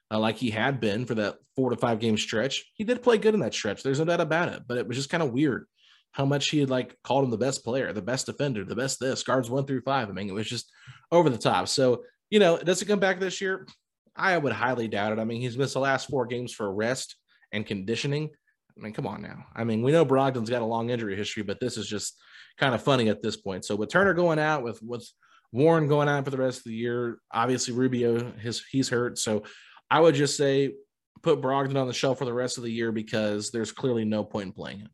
uh, 0.10 0.20
like 0.20 0.38
he 0.38 0.50
had 0.50 0.80
been 0.80 1.06
for 1.06 1.16
that 1.16 1.38
four 1.56 1.70
to 1.70 1.76
five 1.76 2.00
game 2.00 2.18
stretch. 2.18 2.66
He 2.74 2.84
did 2.84 3.04
play 3.04 3.18
good 3.18 3.34
in 3.34 3.42
that 3.42 3.54
stretch. 3.54 3.84
There's 3.84 4.00
no 4.00 4.06
doubt 4.06 4.22
about 4.22 4.50
it. 4.50 4.64
But 4.68 4.78
it 4.78 4.88
was 4.88 4.98
just 4.98 5.10
kind 5.10 5.24
of 5.24 5.32
weird 5.32 5.66
how 6.12 6.26
much 6.26 6.50
he 6.50 6.60
had 6.60 6.70
like 6.70 6.98
called 7.04 7.24
him 7.24 7.32
the 7.32 7.38
best 7.38 7.64
player, 7.64 7.92
the 7.94 8.02
best 8.02 8.26
defender, 8.26 8.66
the 8.66 8.76
best 8.76 9.00
this 9.00 9.24
guards 9.24 9.50
one 9.50 9.66
through 9.66 9.82
five. 9.82 10.10
I 10.10 10.12
mean, 10.12 10.30
it 10.30 10.34
was 10.34 10.50
just 10.50 10.72
over 11.12 11.30
the 11.30 11.38
top. 11.38 11.68
So 11.68 12.04
you 12.30 12.40
know, 12.40 12.58
does 12.58 12.82
it 12.82 12.86
come 12.86 13.00
back 13.00 13.20
this 13.20 13.42
year? 13.42 13.68
I 14.16 14.38
would 14.38 14.54
highly 14.54 14.88
doubt 14.88 15.14
it. 15.14 15.20
I 15.20 15.26
mean, 15.26 15.42
he's 15.42 15.58
missed 15.58 15.74
the 15.74 15.80
last 15.80 16.10
four 16.10 16.26
games 16.26 16.54
for 16.54 16.74
rest 16.74 17.16
and 17.52 17.66
conditioning. 17.66 18.30
I 18.78 18.82
mean, 18.82 18.94
come 18.94 19.08
on 19.08 19.22
now. 19.22 19.46
I 19.54 19.64
mean, 19.64 19.82
we 19.82 19.92
know 19.92 20.06
Brogdon's 20.06 20.50
got 20.50 20.62
a 20.62 20.66
long 20.66 20.90
injury 20.90 21.16
history, 21.16 21.44
but 21.44 21.60
this 21.60 21.78
is 21.78 21.88
just 21.88 22.18
kind 22.58 22.74
of 22.74 22.82
funny 22.82 23.10
at 23.10 23.22
this 23.22 23.36
point. 23.38 23.66
So 23.66 23.76
with 23.76 23.90
Turner 23.90 24.14
going 24.14 24.40
out, 24.40 24.64
with 24.64 24.82
with 24.82 25.08
Warren 25.52 25.88
going 25.88 26.08
out 26.08 26.24
for 26.24 26.32
the 26.32 26.38
rest 26.38 26.60
of 26.60 26.64
the 26.66 26.74
year, 26.74 27.20
obviously 27.32 27.74
Rubio 27.74 28.32
his 28.34 28.64
he's 28.72 28.90
hurt. 28.90 29.18
So 29.18 29.44
I 29.90 30.00
would 30.00 30.16
just 30.16 30.38
say 30.38 30.74
put 31.22 31.42
Brogdon 31.42 31.80
on 31.80 31.88
the 31.88 31.94
shelf 31.94 32.20
for 32.20 32.26
the 32.26 32.34
rest 32.34 32.58
of 32.58 32.64
the 32.64 32.72
year 32.72 32.92
because 32.92 33.52
there's 33.52 33.72
clearly 33.72 34.06
no 34.06 34.24
point 34.24 34.48
in 34.48 34.52
playing 34.54 34.80
him. 34.80 34.90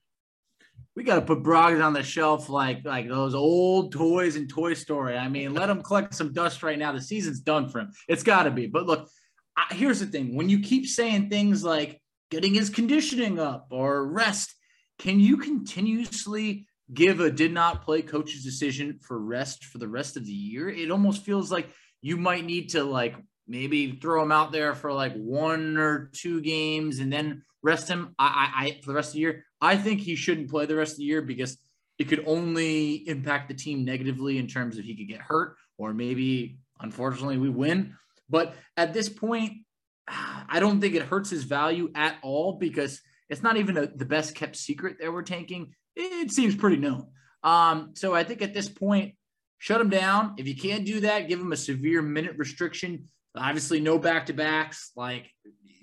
We 0.96 1.04
got 1.04 1.16
to 1.16 1.22
put 1.22 1.44
Brogdon 1.44 1.84
on 1.84 1.94
the 1.94 2.04
shelf 2.04 2.50
like 2.50 2.84
like 2.84 3.08
those 3.08 3.36
old 3.36 3.92
toys 3.92 4.36
in 4.36 4.48
Toy 4.48 4.74
Story. 4.74 5.16
I 5.16 5.30
mean, 5.30 5.54
let 5.54 5.70
him 5.70 5.84
collect 5.84 6.16
some 6.16 6.34
dust 6.34 6.64
right 6.64 6.78
now. 6.78 6.92
The 6.92 7.02
season's 7.02 7.40
done 7.40 7.70
for 7.70 7.80
him. 7.80 7.92
It's 8.08 8.24
got 8.24 8.44
to 8.44 8.52
be. 8.52 8.66
But 8.68 8.88
look, 8.88 9.08
I, 9.56 9.74
here's 9.76 10.00
the 10.00 10.08
thing: 10.08 10.36
when 10.36 10.50
you 10.50 10.60
keep 10.60 10.88
saying 10.88 11.30
things 11.30 11.64
like 11.64 12.02
getting 12.32 12.56
his 12.56 12.72
conditioning 12.72 13.40
up 13.40 13.68
or 13.70 14.08
rest, 14.08 14.56
can 14.98 15.20
you 15.20 15.38
continuously 15.38 16.68
give 16.94 17.20
a 17.20 17.30
did 17.30 17.54
not 17.54 17.84
play 17.84 18.02
coach's 18.02 18.44
decision 18.44 19.00
for 19.02 19.20
rest 19.20 19.66
for 19.66 19.78
the 19.78 19.88
rest 19.88 20.18
of 20.18 20.26
the 20.26 20.32
year? 20.32 20.70
It 20.70 20.92
almost 20.92 21.24
feels 21.24 21.52
like 21.52 21.70
you 22.02 22.18
might 22.18 22.46
need 22.46 22.70
to 22.70 22.84
like 22.84 23.16
maybe 23.48 23.94
throw 23.94 24.24
him 24.24 24.32
out 24.32 24.52
there 24.52 24.76
for 24.76 24.92
like 24.92 25.14
one 25.16 25.78
or 25.78 26.10
two 26.14 26.42
games 26.42 27.00
and 27.00 27.12
then 27.12 27.44
rest 27.64 27.88
him. 27.88 28.16
I, 28.20 28.26
I, 28.26 28.66
I 28.66 28.80
for 28.82 28.88
the 28.88 28.96
rest 28.96 29.10
of 29.10 29.14
the 29.14 29.20
year. 29.20 29.46
I 29.62 29.76
think 29.78 30.02
he 30.02 30.16
shouldn't 30.16 30.50
play 30.50 30.66
the 30.66 30.76
rest 30.76 30.94
of 30.94 30.98
the 31.00 31.06
year 31.06 31.22
because 31.22 31.58
it 31.98 32.08
could 32.08 32.24
only 32.28 33.08
impact 33.08 33.48
the 33.48 33.56
team 33.56 33.84
negatively 33.84 34.38
in 34.38 34.48
terms 34.48 34.78
of 34.78 34.86
he 34.86 34.96
could 34.96 35.08
get 35.08 35.22
hurt 35.22 35.56
or 35.78 35.94
maybe 35.94 36.60
unfortunately 36.80 37.38
we 37.38 37.50
win. 37.50 37.96
But 38.30 38.56
at 38.76 38.94
this 38.94 39.10
point, 39.10 39.54
I 40.08 40.60
don't 40.60 40.80
think 40.80 40.96
it 40.96 41.04
hurts 41.04 41.30
his 41.30 41.44
value 41.44 41.92
at 41.96 42.18
all 42.22 42.54
because 42.54 43.02
it's 43.30 43.44
not 43.44 43.58
even 43.58 43.78
a, 43.78 43.88
the 43.88 44.06
best 44.06 44.36
kept 44.36 44.56
secret 44.56 44.98
that 45.00 45.12
we're 45.12 45.24
tanking. 45.24 45.74
It 45.98 46.32
seems 46.32 46.56
pretty 46.56 46.78
known. 46.78 47.08
Um, 47.44 47.92
so 47.94 48.14
I 48.14 48.24
think 48.24 48.42
at 48.42 48.54
this 48.54 48.70
point, 48.70 49.16
shut 49.58 49.82
him 49.82 49.90
down. 49.90 50.36
If 50.38 50.48
you 50.48 50.56
can't 50.56 50.86
do 50.86 51.00
that, 51.02 51.28
give 51.28 51.40
him 51.40 51.52
a 51.52 51.58
severe 51.58 52.02
minute 52.02 52.36
restriction. 52.38 53.06
Obviously, 53.36 53.80
no 53.80 53.98
back 53.98 54.28
to 54.28 54.34
backs. 54.34 54.92
Like, 54.96 55.32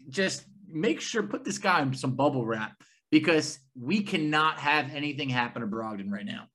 just 0.08 0.44
make 0.68 1.00
sure 1.00 1.22
put 1.24 1.44
this 1.44 1.58
guy 1.58 1.82
in 1.82 1.94
some 1.94 2.14
bubble 2.14 2.46
wrap 2.46 2.80
because 3.10 3.58
we 3.80 4.02
cannot 4.02 4.58
have 4.58 4.94
anything 4.94 5.28
happen 5.28 5.62
to 5.62 5.68
Brogdon 5.68 6.10
right 6.10 6.26
now. 6.26 6.46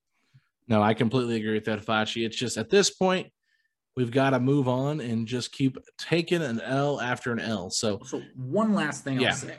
No, 0.67 0.82
I 0.82 0.93
completely 0.93 1.38
agree 1.38 1.56
with 1.56 1.65
that, 1.65 1.86
Facci. 1.86 2.26
It's 2.26 2.38
just 2.38 2.58
at 2.58 2.69
this 2.69 2.91
point, 2.91 3.28
we've 3.95 4.12
got 4.12 4.30
to 4.32 4.39
move 4.39 4.69
on 4.69 5.02
and 5.02 5.28
just 5.28 5.52
keep 5.52 5.78
taking 5.98 6.41
an 6.41 6.62
L 6.62 7.02
after 7.02 7.34
an 7.34 7.39
L. 7.39 7.69
So, 7.69 8.00
so 8.06 8.22
one 8.36 8.74
last 8.74 9.04
thing 9.04 9.26
I'll 9.26 9.34
say 9.34 9.58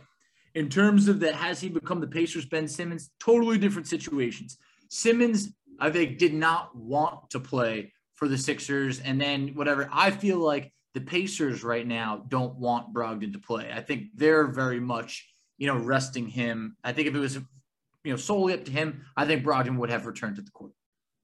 in 0.54 0.68
terms 0.68 1.08
of 1.08 1.20
that, 1.20 1.34
has 1.34 1.60
he 1.60 1.68
become 1.68 2.00
the 2.00 2.06
Pacers' 2.06 2.46
Ben 2.46 2.68
Simmons? 2.68 3.10
Totally 3.20 3.58
different 3.58 3.88
situations. 3.88 4.58
Simmons, 4.88 5.52
I 5.78 5.90
think, 5.90 6.18
did 6.18 6.34
not 6.34 6.76
want 6.76 7.30
to 7.30 7.40
play 7.40 7.92
for 8.14 8.28
the 8.28 8.38
Sixers, 8.38 9.00
and 9.00 9.20
then 9.20 9.48
whatever. 9.54 9.88
I 9.92 10.10
feel 10.10 10.38
like 10.38 10.72
the 10.94 11.00
Pacers 11.00 11.62
right 11.62 11.86
now 11.86 12.24
don't 12.28 12.56
want 12.56 12.92
Brogdon 12.92 13.32
to 13.32 13.38
play. 13.38 13.70
I 13.72 13.80
think 13.80 14.08
they're 14.14 14.46
very 14.46 14.80
much, 14.80 15.26
you 15.56 15.66
know, 15.66 15.76
resting 15.76 16.28
him. 16.28 16.76
I 16.82 16.92
think 16.92 17.08
if 17.08 17.14
it 17.14 17.18
was, 17.18 17.36
you 17.36 18.10
know, 18.10 18.16
solely 18.16 18.54
up 18.54 18.64
to 18.64 18.72
him, 18.72 19.04
I 19.16 19.24
think 19.24 19.44
Brogdon 19.44 19.78
would 19.78 19.90
have 19.90 20.06
returned 20.06 20.36
to 20.36 20.42
the 20.42 20.50
court. 20.50 20.72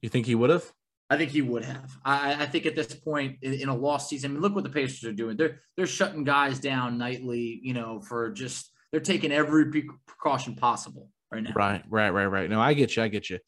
You 0.03 0.09
think 0.09 0.27
he 0.27 0.35
would 0.35 0.51
have? 0.51 0.73
I 1.09 1.17
think 1.17 1.31
he 1.31 1.43
would 1.43 1.65
have. 1.65 1.97
I, 2.05 2.43
I 2.43 2.47
think 2.47 2.67
at 2.67 2.75
this 2.75 2.93
point 2.95 3.39
in, 3.43 3.55
in, 3.55 3.69
a 3.69 3.77
lost 3.77 4.09
season, 4.09 4.31
I 4.31 4.35
mean, 4.35 4.43
look 4.43 4.55
what 4.55 4.65
the 4.65 4.71
Pacers 4.71 5.05
are 5.05 5.13
doing. 5.13 5.37
They're 5.37 5.61
they're 5.77 5.87
shutting 5.87 6.25
guys 6.25 6.59
down 6.59 6.99
nightly, 6.99 7.61
you 7.63 7.75
know, 7.75 8.01
for 8.01 8.31
just 8.31 8.71
they're 8.91 9.01
taking 9.01 9.33
every 9.33 9.85
precaution 10.07 10.55
possible 10.55 11.11
right 11.31 11.43
now. 11.43 11.53
Right, 11.55 11.83
right, 11.89 12.11
right, 12.11 12.27
right. 12.27 12.51
No, 12.51 12.61
I 12.61 12.75
get 12.75 12.97
you. 12.97 13.03
I 13.03 13.09
get 13.09 13.31
you. 13.31 13.39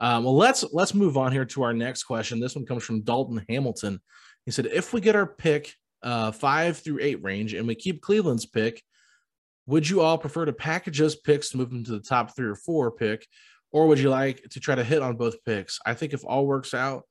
Um, 0.00 0.24
well, 0.24 0.36
let's 0.36 0.64
let's 0.72 0.94
move 0.94 1.16
on 1.16 1.32
here 1.32 1.44
to 1.46 1.62
our 1.62 1.72
next 1.72 2.04
question. 2.04 2.40
This 2.40 2.54
one 2.54 2.66
comes 2.66 2.84
from 2.84 3.02
Dalton 3.02 3.44
Hamilton. 3.48 4.00
He 4.44 4.52
said, 4.52 4.66
"If 4.66 4.92
we 4.92 5.00
get 5.00 5.16
our 5.16 5.26
pick 5.26 5.74
uh, 6.02 6.30
five 6.30 6.78
through 6.78 6.98
eight 7.00 7.22
range 7.22 7.54
and 7.54 7.66
we 7.66 7.74
keep 7.74 8.00
Cleveland's 8.00 8.46
pick, 8.46 8.82
would 9.66 9.88
you 9.88 10.00
all 10.00 10.16
prefer 10.16 10.44
to 10.44 10.52
package 10.52 10.98
those 10.98 11.16
picks 11.16 11.50
to 11.50 11.56
move 11.56 11.70
them 11.70 11.84
to 11.84 11.92
the 11.92 12.00
top 12.00 12.36
three 12.36 12.48
or 12.48 12.54
four 12.54 12.92
pick, 12.92 13.26
or 13.72 13.86
would 13.86 13.98
you 13.98 14.08
like 14.08 14.42
to 14.50 14.60
try 14.60 14.74
to 14.74 14.84
hit 14.84 15.02
on 15.02 15.16
both 15.16 15.44
picks? 15.44 15.80
I 15.84 15.94
think 15.94 16.12
if 16.12 16.24
all 16.24 16.46
works 16.46 16.74
out 16.74 17.02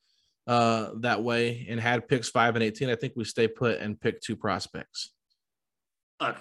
uh, 0.48 0.92
that 1.02 1.24
way 1.24 1.68
and 1.70 1.80
had 1.80 2.08
picks 2.08 2.30
five 2.30 2.56
and 2.56 2.64
eighteen, 2.64 2.90
I 2.90 2.96
think 2.96 3.14
we 3.16 3.26
stay 3.26 3.50
put 3.50 3.80
and 3.80 4.00
pick 4.00 4.22
two 4.22 4.38
prospects." 4.38 5.14
Look, 6.22 6.38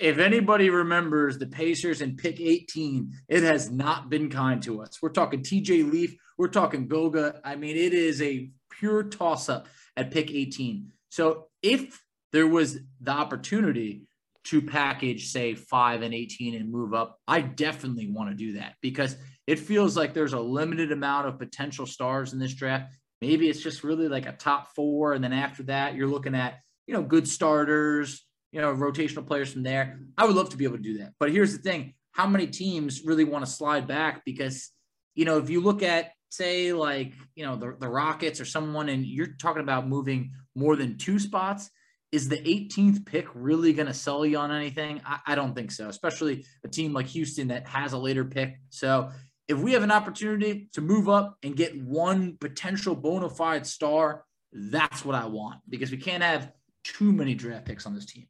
if 0.00 0.18
anybody 0.18 0.70
remembers 0.70 1.38
the 1.38 1.46
Pacers 1.46 2.00
and 2.00 2.18
pick 2.18 2.40
18, 2.40 3.12
it 3.28 3.42
has 3.42 3.70
not 3.70 4.10
been 4.10 4.30
kind 4.30 4.62
to 4.62 4.82
us. 4.82 4.98
We're 5.02 5.08
talking 5.10 5.40
TJ 5.40 5.90
Leaf, 5.90 6.16
we're 6.36 6.48
talking 6.48 6.88
Goga. 6.88 7.40
I 7.44 7.56
mean, 7.56 7.76
it 7.76 7.94
is 7.94 8.22
a 8.22 8.50
pure 8.70 9.04
toss 9.04 9.48
up 9.48 9.66
at 9.96 10.10
pick 10.10 10.30
18. 10.30 10.92
So 11.10 11.46
if 11.62 12.02
there 12.32 12.46
was 12.46 12.78
the 13.00 13.10
opportunity 13.10 14.02
to 14.44 14.62
package, 14.62 15.30
say, 15.30 15.54
five 15.54 16.02
and 16.02 16.14
18 16.14 16.54
and 16.54 16.70
move 16.70 16.94
up, 16.94 17.18
I 17.26 17.40
definitely 17.40 18.06
want 18.06 18.30
to 18.30 18.36
do 18.36 18.52
that 18.54 18.74
because 18.80 19.16
it 19.46 19.58
feels 19.58 19.96
like 19.96 20.14
there's 20.14 20.32
a 20.32 20.40
limited 20.40 20.92
amount 20.92 21.26
of 21.26 21.38
potential 21.38 21.86
stars 21.86 22.32
in 22.32 22.38
this 22.38 22.54
draft. 22.54 22.92
Maybe 23.20 23.48
it's 23.48 23.62
just 23.62 23.82
really 23.82 24.08
like 24.08 24.26
a 24.26 24.32
top 24.32 24.74
four. 24.74 25.14
And 25.14 25.24
then 25.24 25.32
after 25.32 25.64
that, 25.64 25.94
you're 25.96 26.06
looking 26.06 26.34
at, 26.34 26.60
you 26.86 26.94
know, 26.94 27.02
good 27.02 27.26
starters 27.26 28.24
you 28.52 28.60
know, 28.60 28.74
rotational 28.74 29.26
players 29.26 29.52
from 29.52 29.62
there. 29.62 30.00
I 30.16 30.26
would 30.26 30.36
love 30.36 30.50
to 30.50 30.56
be 30.56 30.64
able 30.64 30.76
to 30.76 30.82
do 30.82 30.98
that. 30.98 31.12
But 31.18 31.30
here's 31.30 31.52
the 31.52 31.62
thing 31.62 31.94
how 32.12 32.26
many 32.26 32.46
teams 32.46 33.02
really 33.04 33.24
want 33.24 33.44
to 33.44 33.50
slide 33.50 33.86
back? 33.86 34.24
Because, 34.24 34.70
you 35.14 35.24
know, 35.24 35.38
if 35.38 35.50
you 35.50 35.60
look 35.60 35.82
at, 35.82 36.10
say, 36.30 36.72
like, 36.72 37.12
you 37.34 37.44
know, 37.44 37.56
the, 37.56 37.76
the 37.78 37.88
Rockets 37.88 38.40
or 38.40 38.44
someone, 38.44 38.88
and 38.88 39.06
you're 39.06 39.34
talking 39.40 39.62
about 39.62 39.86
moving 39.86 40.32
more 40.54 40.76
than 40.76 40.98
two 40.98 41.18
spots, 41.18 41.70
is 42.10 42.28
the 42.28 42.38
18th 42.38 43.04
pick 43.04 43.26
really 43.34 43.72
going 43.72 43.86
to 43.86 43.94
sell 43.94 44.24
you 44.24 44.38
on 44.38 44.50
anything? 44.50 45.00
I, 45.04 45.18
I 45.26 45.34
don't 45.34 45.54
think 45.54 45.70
so, 45.70 45.88
especially 45.88 46.44
a 46.64 46.68
team 46.68 46.92
like 46.92 47.06
Houston 47.06 47.48
that 47.48 47.68
has 47.68 47.92
a 47.92 47.98
later 47.98 48.24
pick. 48.24 48.58
So, 48.70 49.10
if 49.46 49.56
we 49.56 49.72
have 49.72 49.82
an 49.82 49.90
opportunity 49.90 50.68
to 50.74 50.82
move 50.82 51.08
up 51.08 51.38
and 51.42 51.56
get 51.56 51.80
one 51.82 52.36
potential 52.38 52.94
bona 52.94 53.30
fide 53.30 53.66
star, 53.66 54.24
that's 54.52 55.04
what 55.04 55.14
I 55.14 55.26
want 55.26 55.60
because 55.68 55.90
we 55.90 55.96
can't 55.96 56.22
have 56.22 56.52
too 56.84 57.12
many 57.12 57.34
draft 57.34 57.64
picks 57.64 57.86
on 57.86 57.94
this 57.94 58.04
team. 58.04 58.26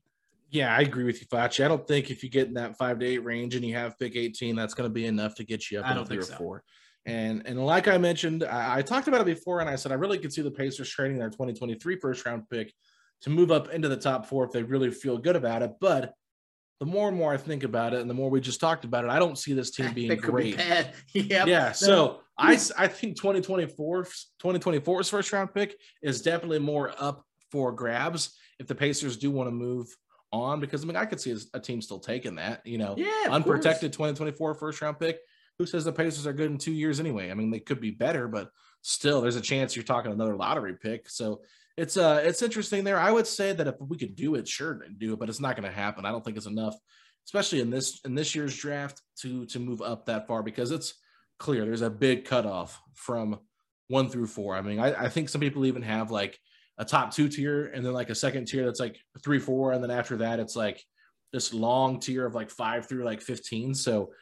Yeah, 0.50 0.74
I 0.74 0.80
agree 0.80 1.04
with 1.04 1.20
you, 1.20 1.26
Facci. 1.26 1.64
I 1.64 1.68
don't 1.68 1.86
think 1.86 2.10
if 2.10 2.22
you 2.22 2.30
get 2.30 2.48
in 2.48 2.54
that 2.54 2.76
five 2.78 2.98
to 3.00 3.06
eight 3.06 3.18
range 3.18 3.54
and 3.54 3.64
you 3.64 3.74
have 3.74 3.98
pick 3.98 4.16
18, 4.16 4.56
that's 4.56 4.74
going 4.74 4.88
to 4.88 4.92
be 4.92 5.06
enough 5.06 5.34
to 5.36 5.44
get 5.44 5.70
you 5.70 5.80
up 5.80 5.94
in 5.94 6.04
three 6.06 6.18
or 6.18 6.22
so. 6.22 6.34
four. 6.36 6.64
And 7.06 7.42
and 7.46 7.64
like 7.64 7.88
I 7.88 7.96
mentioned, 7.98 8.44
I, 8.44 8.78
I, 8.78 8.82
talked 8.82 9.08
about 9.08 9.22
it 9.22 9.26
before, 9.26 9.60
and 9.60 9.70
I 9.70 9.76
said 9.76 9.92
I 9.92 9.94
really 9.94 10.18
could 10.18 10.32
see 10.32 10.42
the 10.42 10.50
Pacers 10.50 10.90
trading 10.90 11.18
their 11.18 11.30
2023 11.30 11.96
first 11.96 12.26
round 12.26 12.48
pick 12.50 12.72
to 13.22 13.30
move 13.30 13.50
up 13.50 13.70
into 13.70 13.88
the 13.88 13.96
top 13.96 14.26
four 14.26 14.44
if 14.44 14.52
they 14.52 14.62
really 14.62 14.90
feel 14.90 15.16
good 15.16 15.36
about 15.36 15.62
it. 15.62 15.72
But 15.80 16.12
the 16.80 16.86
more 16.86 17.08
and 17.08 17.16
more 17.16 17.32
I 17.32 17.36
think 17.36 17.64
about 17.64 17.94
it, 17.94 18.00
and 18.00 18.10
the 18.10 18.14
more 18.14 18.30
we 18.30 18.40
just 18.40 18.60
talked 18.60 18.84
about 18.84 19.04
it, 19.04 19.10
I 19.10 19.18
don't 19.18 19.38
see 19.38 19.54
this 19.54 19.70
team 19.70 19.92
being 19.94 20.14
great. 20.16 20.58
Be 21.14 21.20
yep. 21.20 21.46
Yeah. 21.46 21.72
So 21.72 22.20
I 22.36 22.58
I 22.76 22.88
think 22.88 23.16
2024 23.16 24.06
2024's 24.42 25.08
first 25.08 25.32
round 25.32 25.54
pick 25.54 25.76
is 26.02 26.20
definitely 26.20 26.58
more 26.58 26.92
up 26.98 27.24
for 27.50 27.72
grabs 27.72 28.36
if 28.58 28.66
the 28.66 28.74
Pacers 28.74 29.16
do 29.16 29.30
want 29.30 29.48
to 29.48 29.52
move 29.52 29.88
on 30.32 30.60
because 30.60 30.82
I 30.82 30.86
mean 30.86 30.96
I 30.96 31.04
could 31.04 31.20
see 31.20 31.36
a 31.54 31.60
team 31.60 31.80
still 31.80 31.98
taking 31.98 32.36
that, 32.36 32.66
you 32.66 32.78
know, 32.78 32.94
yeah, 32.96 33.28
unprotected 33.30 33.92
2024 33.92 34.54
first 34.54 34.80
round 34.80 34.98
pick. 34.98 35.18
Who 35.58 35.66
says 35.66 35.84
the 35.84 35.92
Pacers 35.92 36.26
are 36.26 36.32
good 36.32 36.50
in 36.50 36.58
two 36.58 36.72
years 36.72 37.00
anyway? 37.00 37.30
I 37.30 37.34
mean, 37.34 37.50
they 37.50 37.58
could 37.58 37.80
be 37.80 37.90
better, 37.90 38.28
but 38.28 38.50
still 38.82 39.20
there's 39.20 39.36
a 39.36 39.40
chance 39.40 39.74
you're 39.74 39.84
talking 39.84 40.12
another 40.12 40.36
lottery 40.36 40.74
pick. 40.80 41.08
So 41.08 41.42
it's 41.76 41.96
uh 41.96 42.20
it's 42.24 42.42
interesting 42.42 42.84
there. 42.84 42.98
I 42.98 43.10
would 43.10 43.26
say 43.26 43.52
that 43.52 43.66
if 43.66 43.74
we 43.80 43.96
could 43.96 44.16
do 44.16 44.34
it, 44.34 44.46
sure 44.48 44.80
do 44.98 45.12
it, 45.12 45.18
but 45.18 45.28
it's 45.28 45.40
not 45.40 45.56
going 45.56 45.68
to 45.68 45.74
happen. 45.74 46.04
I 46.04 46.10
don't 46.10 46.24
think 46.24 46.36
it's 46.36 46.46
enough, 46.46 46.76
especially 47.26 47.60
in 47.60 47.70
this 47.70 48.00
in 48.04 48.14
this 48.14 48.34
year's 48.34 48.56
draft 48.56 49.02
to 49.20 49.46
to 49.46 49.58
move 49.58 49.82
up 49.82 50.06
that 50.06 50.26
far 50.26 50.42
because 50.42 50.70
it's 50.70 50.94
clear 51.38 51.64
there's 51.64 51.82
a 51.82 51.90
big 51.90 52.24
cutoff 52.24 52.80
from 52.94 53.38
one 53.88 54.08
through 54.08 54.26
four. 54.26 54.56
I 54.56 54.62
mean, 54.62 54.80
I, 54.80 55.04
I 55.04 55.08
think 55.08 55.28
some 55.28 55.40
people 55.40 55.66
even 55.66 55.82
have 55.82 56.10
like 56.10 56.38
a 56.78 56.84
top 56.84 57.12
two 57.12 57.28
tier 57.28 57.66
and 57.66 57.84
then 57.84 57.92
like 57.92 58.10
a 58.10 58.14
second 58.14 58.46
tier 58.46 58.64
that's 58.64 58.80
like 58.80 58.98
three, 59.22 59.38
four. 59.38 59.72
And 59.72 59.82
then 59.82 59.90
after 59.90 60.18
that, 60.18 60.40
it's 60.40 60.56
like 60.56 60.82
this 61.32 61.52
long 61.52 62.00
tier 62.00 62.24
of 62.24 62.34
like 62.34 62.50
five 62.50 62.88
through 62.88 63.04
like 63.04 63.20
15. 63.20 63.74
So 63.74 64.12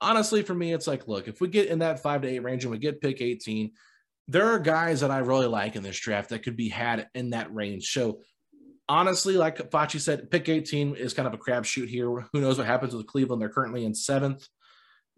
honestly, 0.00 0.42
for 0.42 0.54
me, 0.54 0.72
it's 0.72 0.86
like, 0.86 1.06
look, 1.06 1.28
if 1.28 1.40
we 1.40 1.48
get 1.48 1.68
in 1.68 1.80
that 1.80 2.02
five 2.02 2.22
to 2.22 2.28
eight 2.28 2.42
range 2.42 2.64
and 2.64 2.70
we 2.70 2.78
get 2.78 3.00
pick 3.00 3.20
18, 3.20 3.72
there 4.28 4.46
are 4.46 4.58
guys 4.58 5.00
that 5.00 5.10
I 5.10 5.18
really 5.18 5.46
like 5.46 5.76
in 5.76 5.82
this 5.82 5.98
draft 5.98 6.30
that 6.30 6.42
could 6.42 6.56
be 6.56 6.68
had 6.68 7.08
in 7.14 7.30
that 7.30 7.54
range. 7.54 7.92
So 7.92 8.22
honestly, 8.88 9.36
like 9.36 9.70
Facci 9.70 10.00
said, 10.00 10.30
pick 10.30 10.48
18 10.48 10.96
is 10.96 11.14
kind 11.14 11.28
of 11.28 11.34
a 11.34 11.38
crapshoot 11.38 11.88
here. 11.88 12.08
Who 12.32 12.40
knows 12.40 12.58
what 12.58 12.66
happens 12.66 12.94
with 12.94 13.06
Cleveland? 13.06 13.40
They're 13.40 13.48
currently 13.48 13.84
in 13.84 13.94
seventh. 13.94 14.46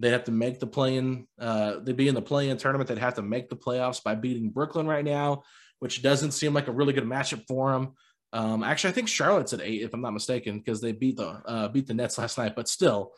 They'd 0.00 0.12
have 0.12 0.24
to 0.24 0.32
make 0.32 0.60
the 0.60 0.66
play-in. 0.66 1.26
Uh, 1.40 1.80
they'd 1.80 1.96
be 1.96 2.08
in 2.08 2.14
the 2.14 2.22
play-in 2.22 2.56
tournament. 2.56 2.88
They'd 2.88 2.98
have 2.98 3.14
to 3.14 3.22
make 3.22 3.48
the 3.48 3.56
playoffs 3.56 4.02
by 4.02 4.14
beating 4.14 4.50
Brooklyn 4.50 4.86
right 4.86 5.04
now, 5.04 5.42
which 5.78 6.02
doesn't 6.02 6.32
seem 6.32 6.54
like 6.54 6.68
a 6.68 6.72
really 6.72 6.92
good 6.92 7.04
matchup 7.04 7.44
for 7.46 7.72
them. 7.72 7.94
Um, 8.32 8.62
actually, 8.62 8.90
I 8.90 8.94
think 8.94 9.08
Charlotte's 9.08 9.52
at 9.52 9.62
eight, 9.62 9.82
if 9.82 9.94
I'm 9.94 10.02
not 10.02 10.12
mistaken, 10.12 10.58
because 10.58 10.80
they 10.80 10.92
beat 10.92 11.16
the 11.16 11.28
uh, 11.46 11.68
beat 11.68 11.86
the 11.86 11.94
Nets 11.94 12.18
last 12.18 12.36
night. 12.36 12.54
But 12.54 12.68
still, 12.68 13.12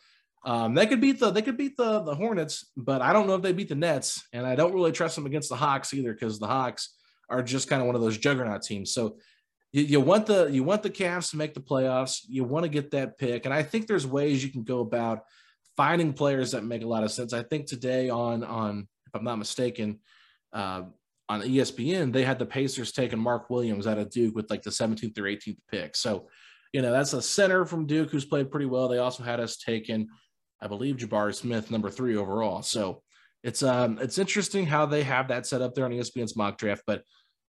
um, 0.44 0.74
they 0.74 0.86
could 0.86 1.00
beat 1.00 1.18
the 1.18 1.30
they 1.30 1.42
could 1.42 1.56
beat 1.56 1.76
the 1.76 2.00
the 2.00 2.14
Hornets, 2.14 2.70
but 2.76 3.02
I 3.02 3.12
don't 3.12 3.26
know 3.26 3.34
if 3.34 3.42
they 3.42 3.52
beat 3.52 3.68
the 3.68 3.74
Nets, 3.74 4.22
and 4.32 4.46
I 4.46 4.54
don't 4.54 4.72
really 4.72 4.92
trust 4.92 5.16
them 5.16 5.26
against 5.26 5.48
the 5.48 5.56
Hawks 5.56 5.92
either, 5.92 6.12
because 6.12 6.38
the 6.38 6.46
Hawks 6.46 6.96
are 7.28 7.42
just 7.42 7.68
kind 7.68 7.82
of 7.82 7.86
one 7.86 7.96
of 7.96 8.00
those 8.02 8.18
juggernaut 8.18 8.62
teams. 8.62 8.92
So 8.92 9.18
you, 9.72 9.82
you 9.82 10.00
want 10.00 10.26
the 10.26 10.46
you 10.46 10.62
want 10.62 10.82
the 10.82 10.90
Cavs 10.90 11.30
to 11.30 11.36
make 11.36 11.54
the 11.54 11.60
playoffs. 11.60 12.20
You 12.28 12.44
want 12.44 12.64
to 12.64 12.68
get 12.68 12.92
that 12.92 13.18
pick, 13.18 13.46
and 13.46 13.54
I 13.54 13.62
think 13.62 13.86
there's 13.86 14.06
ways 14.06 14.44
you 14.44 14.50
can 14.50 14.62
go 14.62 14.80
about 14.80 15.24
finding 15.76 16.12
players 16.12 16.52
that 16.52 16.64
make 16.64 16.82
a 16.82 16.88
lot 16.88 17.04
of 17.04 17.10
sense. 17.10 17.32
I 17.32 17.42
think 17.42 17.66
today 17.66 18.10
on 18.10 18.44
on 18.44 18.86
if 19.06 19.14
I'm 19.14 19.24
not 19.24 19.38
mistaken, 19.38 19.98
uh, 20.52 20.82
on 21.30 21.42
ESPN, 21.42 22.12
they 22.12 22.24
had 22.24 22.40
the 22.40 22.44
Pacers 22.44 22.90
taking 22.90 23.20
Mark 23.20 23.50
Williams 23.50 23.86
out 23.86 23.98
of 23.98 24.10
Duke 24.10 24.34
with 24.34 24.50
like 24.50 24.62
the 24.62 24.70
17th 24.70 25.16
or 25.16 25.22
18th 25.22 25.58
pick. 25.70 25.94
So, 25.94 26.28
you 26.72 26.82
know, 26.82 26.90
that's 26.90 27.12
a 27.12 27.22
center 27.22 27.64
from 27.64 27.86
Duke 27.86 28.10
who's 28.10 28.24
played 28.24 28.50
pretty 28.50 28.66
well. 28.66 28.88
They 28.88 28.98
also 28.98 29.22
had 29.22 29.38
us 29.38 29.56
taking, 29.56 30.08
I 30.60 30.66
believe, 30.66 30.96
Jabari 30.96 31.32
Smith, 31.32 31.70
number 31.70 31.88
three 31.88 32.16
overall. 32.16 32.62
So 32.62 33.02
it's 33.44 33.62
um 33.62 33.98
it's 34.02 34.18
interesting 34.18 34.66
how 34.66 34.86
they 34.86 35.04
have 35.04 35.28
that 35.28 35.46
set 35.46 35.62
up 35.62 35.72
there 35.74 35.84
on 35.84 35.92
ESPN's 35.92 36.34
mock 36.34 36.58
draft. 36.58 36.82
But 36.84 37.04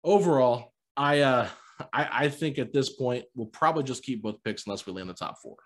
overall, 0.04 0.74
I 0.94 1.20
uh 1.20 1.48
I, 1.94 2.08
I 2.12 2.28
think 2.28 2.58
at 2.58 2.74
this 2.74 2.90
point 2.90 3.24
we'll 3.34 3.46
probably 3.46 3.84
just 3.84 4.04
keep 4.04 4.22
both 4.22 4.44
picks 4.44 4.66
unless 4.66 4.84
we 4.84 4.92
land 4.92 5.08
the 5.08 5.14
top 5.14 5.38
four. 5.42 5.56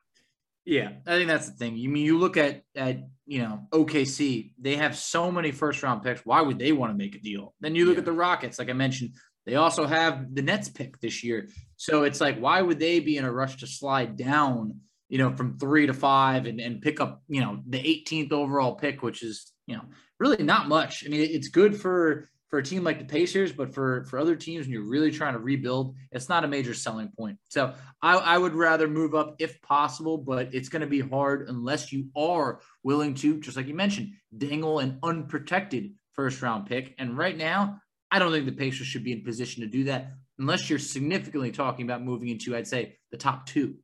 Yeah, 0.66 0.90
I 1.07 1.12
think 1.12 1.29
that's 1.29 1.48
the 1.48 1.57
thing. 1.57 1.76
You 1.76 1.88
mean 1.88 2.05
you 2.05 2.18
look 2.18 2.37
at 2.37 2.62
at 2.74 2.98
you 3.24 3.40
know 3.40 3.68
OKC, 3.72 4.52
they 4.59 4.76
have 4.76 4.96
so 4.96 5.31
many 5.31 5.52
first 5.52 5.83
round 5.83 6.02
picks. 6.02 6.26
Why 6.26 6.42
would 6.42 6.59
they 6.59 6.72
want 6.72 6.92
to 6.92 6.98
make 6.98 7.14
a 7.14 7.20
deal? 7.20 7.55
Then 7.61 7.76
you 7.76 7.87
look 7.87 7.94
yeah. 7.94 8.00
at 8.00 8.05
the 8.05 8.12
Rockets, 8.12 8.59
like 8.59 8.68
I 8.68 8.72
mentioned, 8.72 9.12
they 9.46 9.55
also 9.55 9.87
have 9.87 10.35
the 10.35 10.42
Nets 10.42 10.68
pick 10.68 11.00
this 11.00 11.22
year. 11.22 11.48
So 11.76 12.02
it's 12.02 12.20
like, 12.20 12.38
why 12.38 12.61
would 12.61 12.81
they 12.81 12.98
be 12.98 13.16
in 13.16 13.24
a 13.24 13.33
rush 13.33 13.57
to 13.59 13.66
slide 13.68 14.16
down, 14.16 14.81
you 15.09 15.18
know, 15.18 15.31
from 15.37 15.57
three 15.57 15.87
to 15.87 15.94
five 15.94 16.46
and, 16.46 16.61
and 16.61 16.83
pick 16.83 17.00
up, 17.00 17.22
you 17.29 17.40
know, 17.40 17.61
the 17.68 17.79
18th 17.79 18.33
overall 18.33 18.74
pick, 18.74 19.02
which 19.02 19.22
is, 19.22 19.52
you 19.68 19.76
know, 19.76 19.85
really 20.18 20.42
not 20.42 20.68
much. 20.68 21.05
I 21.07 21.09
mean, 21.11 21.20
it's 21.20 21.48
good 21.48 21.81
for 21.81 22.29
for 22.57 22.61
a 22.61 22.64
team 22.64 22.85
like 22.85 22.99
the 22.99 23.05
Pacers, 23.05 23.53
but 23.53 23.75
for 23.75 24.05
for 24.05 24.19
other 24.19 24.35
teams, 24.35 24.64
when 24.64 24.73
you're 24.73 24.88
really 24.88 25.11
trying 25.11 25.35
to 25.35 25.38
rebuild, 25.38 25.95
it's 26.11 26.31
not 26.31 26.42
a 26.42 26.49
major 26.49 26.73
selling 26.73 27.11
point. 27.14 27.37
So 27.51 27.75
I, 28.01 28.16
I 28.16 28.38
would 28.38 28.55
rather 28.55 28.88
move 28.88 29.14
up 29.14 29.37
if 29.38 29.61
possible, 29.61 30.16
but 30.16 30.55
it's 30.55 30.71
going 30.71 30.81
to 30.81 30.87
be 30.87 31.01
hard 31.01 31.51
unless 31.51 31.92
you 31.92 32.07
are 32.16 32.62
willing 32.83 33.12
to, 33.16 33.38
just 33.40 33.59
like 33.59 33.66
you 33.66 33.75
mentioned, 33.75 34.12
dangle 34.35 34.79
an 34.79 34.99
unprotected 35.03 35.92
first 36.14 36.40
round 36.40 36.64
pick. 36.64 36.95
And 36.97 37.19
right 37.19 37.37
now, 37.37 37.79
I 38.11 38.19
don't 38.19 38.33
think 38.33 38.47
the 38.47 38.53
Pacers 38.53 38.87
should 38.87 39.05
be 39.05 39.12
in 39.12 39.23
position 39.23 39.62
to 39.62 39.69
do 39.69 39.85
that 39.85 40.12
unless 40.38 40.71
you're 40.71 40.79
significantly 40.79 41.51
talking 41.51 41.85
about 41.85 42.03
moving 42.03 42.31
into, 42.31 42.57
I'd 42.57 42.66
say, 42.66 42.97
the 43.11 43.19
top 43.19 43.45
two. 43.45 43.75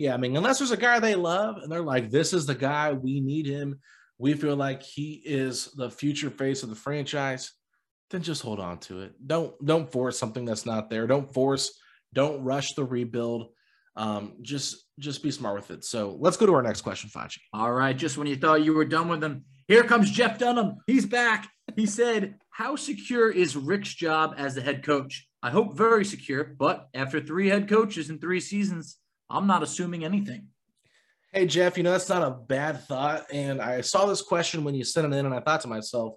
Yeah, 0.00 0.14
I 0.14 0.16
mean, 0.16 0.36
unless 0.36 0.58
there's 0.58 0.72
a 0.72 0.76
guy 0.76 0.98
they 0.98 1.14
love 1.14 1.58
and 1.62 1.70
they're 1.70 1.80
like, 1.80 2.10
this 2.10 2.32
is 2.32 2.44
the 2.44 2.56
guy, 2.56 2.92
we 2.92 3.20
need 3.20 3.46
him. 3.46 3.78
We 4.18 4.34
feel 4.34 4.56
like 4.56 4.82
he 4.82 5.22
is 5.24 5.66
the 5.76 5.92
future 5.92 6.30
face 6.30 6.64
of 6.64 6.70
the 6.70 6.74
franchise 6.74 7.52
then 8.10 8.22
just 8.22 8.42
hold 8.42 8.60
on 8.60 8.78
to 8.78 9.02
it. 9.02 9.14
Don't 9.24 9.54
don't 9.64 9.90
force 9.90 10.18
something 10.18 10.44
that's 10.44 10.66
not 10.66 10.90
there. 10.90 11.06
Don't 11.06 11.32
force. 11.32 11.78
Don't 12.12 12.42
rush 12.42 12.74
the 12.74 12.84
rebuild. 12.84 13.48
Um, 13.96 14.34
just 14.42 14.84
just 14.98 15.22
be 15.22 15.30
smart 15.30 15.56
with 15.56 15.70
it. 15.70 15.84
So 15.84 16.16
let's 16.20 16.36
go 16.36 16.46
to 16.46 16.54
our 16.54 16.62
next 16.62 16.82
question, 16.82 17.08
Facci. 17.08 17.38
All 17.52 17.72
right. 17.72 17.96
Just 17.96 18.18
when 18.18 18.26
you 18.26 18.36
thought 18.36 18.64
you 18.64 18.74
were 18.74 18.84
done 18.84 19.08
with 19.08 19.20
them, 19.20 19.44
here 19.68 19.84
comes 19.84 20.10
Jeff 20.10 20.38
Dunham. 20.38 20.78
He's 20.86 21.06
back. 21.06 21.48
He 21.76 21.86
said, 21.86 22.36
"How 22.50 22.76
secure 22.76 23.30
is 23.30 23.56
Rick's 23.56 23.94
job 23.94 24.34
as 24.36 24.54
the 24.54 24.62
head 24.62 24.82
coach? 24.82 25.28
I 25.42 25.50
hope 25.50 25.76
very 25.76 26.04
secure. 26.04 26.44
But 26.44 26.88
after 26.94 27.20
three 27.20 27.48
head 27.48 27.68
coaches 27.68 28.10
in 28.10 28.18
three 28.18 28.40
seasons, 28.40 28.98
I'm 29.28 29.46
not 29.46 29.62
assuming 29.62 30.04
anything." 30.04 30.48
Hey 31.32 31.46
Jeff, 31.46 31.76
you 31.76 31.84
know 31.84 31.92
that's 31.92 32.08
not 32.08 32.26
a 32.26 32.32
bad 32.32 32.82
thought. 32.88 33.26
And 33.32 33.62
I 33.62 33.82
saw 33.82 34.06
this 34.06 34.20
question 34.20 34.64
when 34.64 34.74
you 34.74 34.82
sent 34.82 35.12
it 35.12 35.16
in, 35.16 35.26
and 35.26 35.34
I 35.34 35.38
thought 35.38 35.60
to 35.60 35.68
myself 35.68 36.14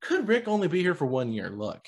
could 0.00 0.28
Rick 0.28 0.48
only 0.48 0.68
be 0.68 0.82
here 0.82 0.94
for 0.94 1.06
one 1.06 1.32
year? 1.32 1.50
Look, 1.50 1.84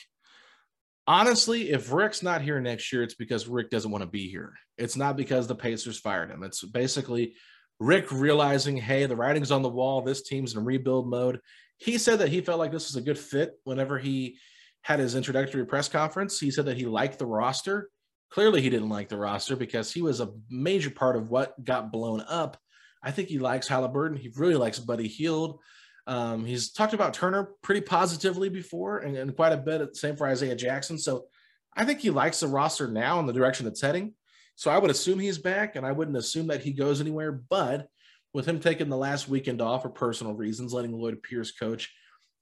honestly, 1.07 1.71
if 1.71 1.92
Rick's 1.92 2.23
not 2.23 2.42
here 2.42 2.61
next 2.61 2.92
year, 2.92 3.03
it's 3.03 3.14
because 3.14 3.49
Rick 3.49 3.71
doesn't 3.71 3.90
want 3.90 4.03
to 4.03 4.09
be 4.09 4.29
here. 4.29 4.53
It's 4.77 4.97
not 4.97 5.16
because 5.16 5.47
the 5.47 5.55
Pacers 5.55 5.99
fired 5.99 6.31
him. 6.31 6.42
It's 6.42 6.64
basically 6.64 7.35
Rick 7.81 8.11
realizing, 8.11 8.77
hey, 8.77 9.07
the 9.07 9.16
writing's 9.16 9.51
on 9.51 9.62
the 9.62 9.68
wall. 9.68 10.03
This 10.03 10.23
team's 10.23 10.55
in 10.55 10.64
rebuild 10.64 11.09
mode. 11.09 11.40
He 11.79 11.99
said 11.99 12.18
that 12.18 12.29
he 12.29 12.40
felt 12.40 12.59
like 12.59 12.73
this 12.73 12.88
was 12.88 12.97
a 12.97 13.05
good 13.05 13.18
fit 13.18 13.53
whenever 13.64 13.99
he 13.99 14.38
had 14.83 15.01
his 15.01 15.14
introductory 15.14 15.64
press 15.64 15.88
conference. 15.88 16.38
He 16.38 16.51
said 16.51 16.66
that 16.66 16.77
he 16.77 16.87
liked 16.87 17.18
the 17.18 17.27
roster. 17.27 17.90
Clearly, 18.31 18.61
he 18.61 18.71
didn't 18.71 18.88
like 18.88 19.09
the 19.09 19.16
roster 19.16 19.57
because 19.57 19.92
he 19.92 20.03
was 20.03 20.21
a 20.21 20.33
major 20.51 20.90
part 20.90 21.16
of 21.16 21.31
what 21.31 21.64
got 21.64 21.92
blown 21.92 22.23
up. 22.29 22.59
I 23.03 23.11
think 23.11 23.29
he 23.29 23.38
likes 23.38 23.68
Halliburton. 23.68 24.18
He 24.18 24.31
really 24.37 24.57
likes 24.57 24.79
Buddy 24.79 25.09
Hield. 25.09 25.61
Um, 26.09 26.44
he's 26.44 26.73
talked 26.73 26.94
about 26.94 27.12
Turner 27.14 27.51
pretty 27.62 27.83
positively 27.83 28.49
before 28.49 28.99
and, 28.99 29.16
and 29.16 29.37
quite 29.37 29.53
a 29.53 29.59
bit. 29.59 29.94
Same 29.94 30.16
for 30.16 30.27
Isaiah 30.27 30.57
Jackson. 30.57 30.99
So 30.99 31.27
I 31.77 31.85
think 31.85 32.01
he 32.01 32.11
likes 32.11 32.40
the 32.40 32.49
roster 32.49 32.88
now 32.88 33.21
and 33.21 33.29
the 33.29 33.33
direction 33.33 33.66
it's 33.66 33.83
heading. 33.83 34.14
So 34.57 34.71
I 34.71 34.79
would 34.79 34.90
assume 34.90 35.21
he's 35.21 35.38
back, 35.38 35.77
and 35.77 35.87
I 35.87 35.92
wouldn't 35.92 36.16
assume 36.16 36.49
that 36.49 36.62
he 36.62 36.73
goes 36.73 37.01
anywhere. 37.01 37.31
But 37.31 37.87
with 38.35 38.47
him 38.47 38.59
taking 38.59 38.88
the 38.88 38.97
last 38.97 39.29
weekend 39.29 39.62
off 39.62 39.83
for 39.83 39.90
personal 39.90 40.35
reasons, 40.35 40.73
letting 40.73 40.92
Lloyd 40.92 41.23
Pierce 41.23 41.53
coach, 41.53 41.94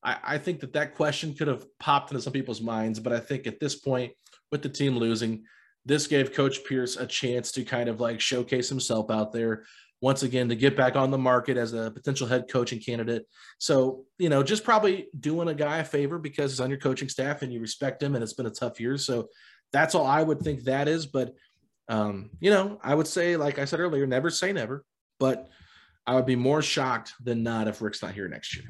I, 0.03 0.17
I 0.23 0.39
think 0.39 0.61
that 0.61 0.73
that 0.73 0.95
question 0.95 1.35
could 1.35 1.49
have 1.49 1.67
popped 1.79 2.13
into 2.13 2.23
some 2.23 2.33
people's 2.33 2.63
minds. 2.63 3.01
But 3.01 3.13
I 3.13 3.21
think 3.21 3.47
at 3.47 3.61
this 3.61 3.75
point, 3.75 4.13
with 4.51 4.63
the 4.63 4.69
team 4.69 4.97
losing, 4.97 5.45
this 5.85 6.07
gave 6.07 6.33
Coach 6.33 6.65
Pierce 6.65 6.97
a 6.97 7.07
chance 7.07 7.53
to 7.53 7.65
kind 7.65 7.89
of 7.89 8.01
like 8.01 8.21
showcase 8.21 8.69
himself 8.69 9.11
out 9.11 9.33
there, 9.33 9.65
once 10.01 10.23
again 10.23 10.49
to 10.49 10.57
get 10.57 10.77
back 10.77 10.95
on 10.95 11.11
the 11.11 11.19
market 11.19 11.57
as 11.57 11.73
a 11.73 11.91
potential 11.91 12.27
head 12.27 12.45
coaching 12.51 12.81
candidate. 12.81 13.25
So, 13.59 14.05
you 14.19 14.29
know, 14.29 14.43
just 14.43 14.65
probably 14.65 15.09
doing 15.19 15.49
a 15.49 15.55
guy 15.55 15.79
a 15.79 15.85
favor 15.85 16.19
because 16.19 16.53
he's 16.53 16.61
on 16.61 16.71
your 16.71 16.79
coaching 16.79 17.09
staff 17.09 17.43
and 17.43 17.53
you 17.53 17.61
respect 17.61 18.03
him 18.03 18.15
and 18.15 18.23
it's 18.23 18.35
been 18.35 18.47
a 18.47 18.51
tough 18.51 18.79
year. 18.79 18.99
So 18.99 19.29
that's 19.73 19.95
all 19.95 20.07
I 20.07 20.23
would 20.23 20.41
think 20.41 20.65
that 20.65 20.87
is. 20.87 21.07
But, 21.07 21.35
um, 21.89 22.31
you 22.41 22.51
know, 22.51 22.79
I 22.83 22.95
would 22.95 23.07
say, 23.07 23.37
like 23.37 23.59
I 23.59 23.65
said 23.65 23.81
earlier, 23.81 24.07
never 24.07 24.31
say 24.31 24.53
never, 24.53 24.85
but 25.19 25.49
I 26.07 26.15
would 26.15 26.27
be 26.27 26.37
more 26.37 26.63
shocked 26.63 27.15
than 27.23 27.43
not 27.43 27.67
if 27.67 27.81
Rick's 27.81 28.03
not 28.03 28.13
here 28.13 28.29
next 28.29 28.57
year 28.57 28.67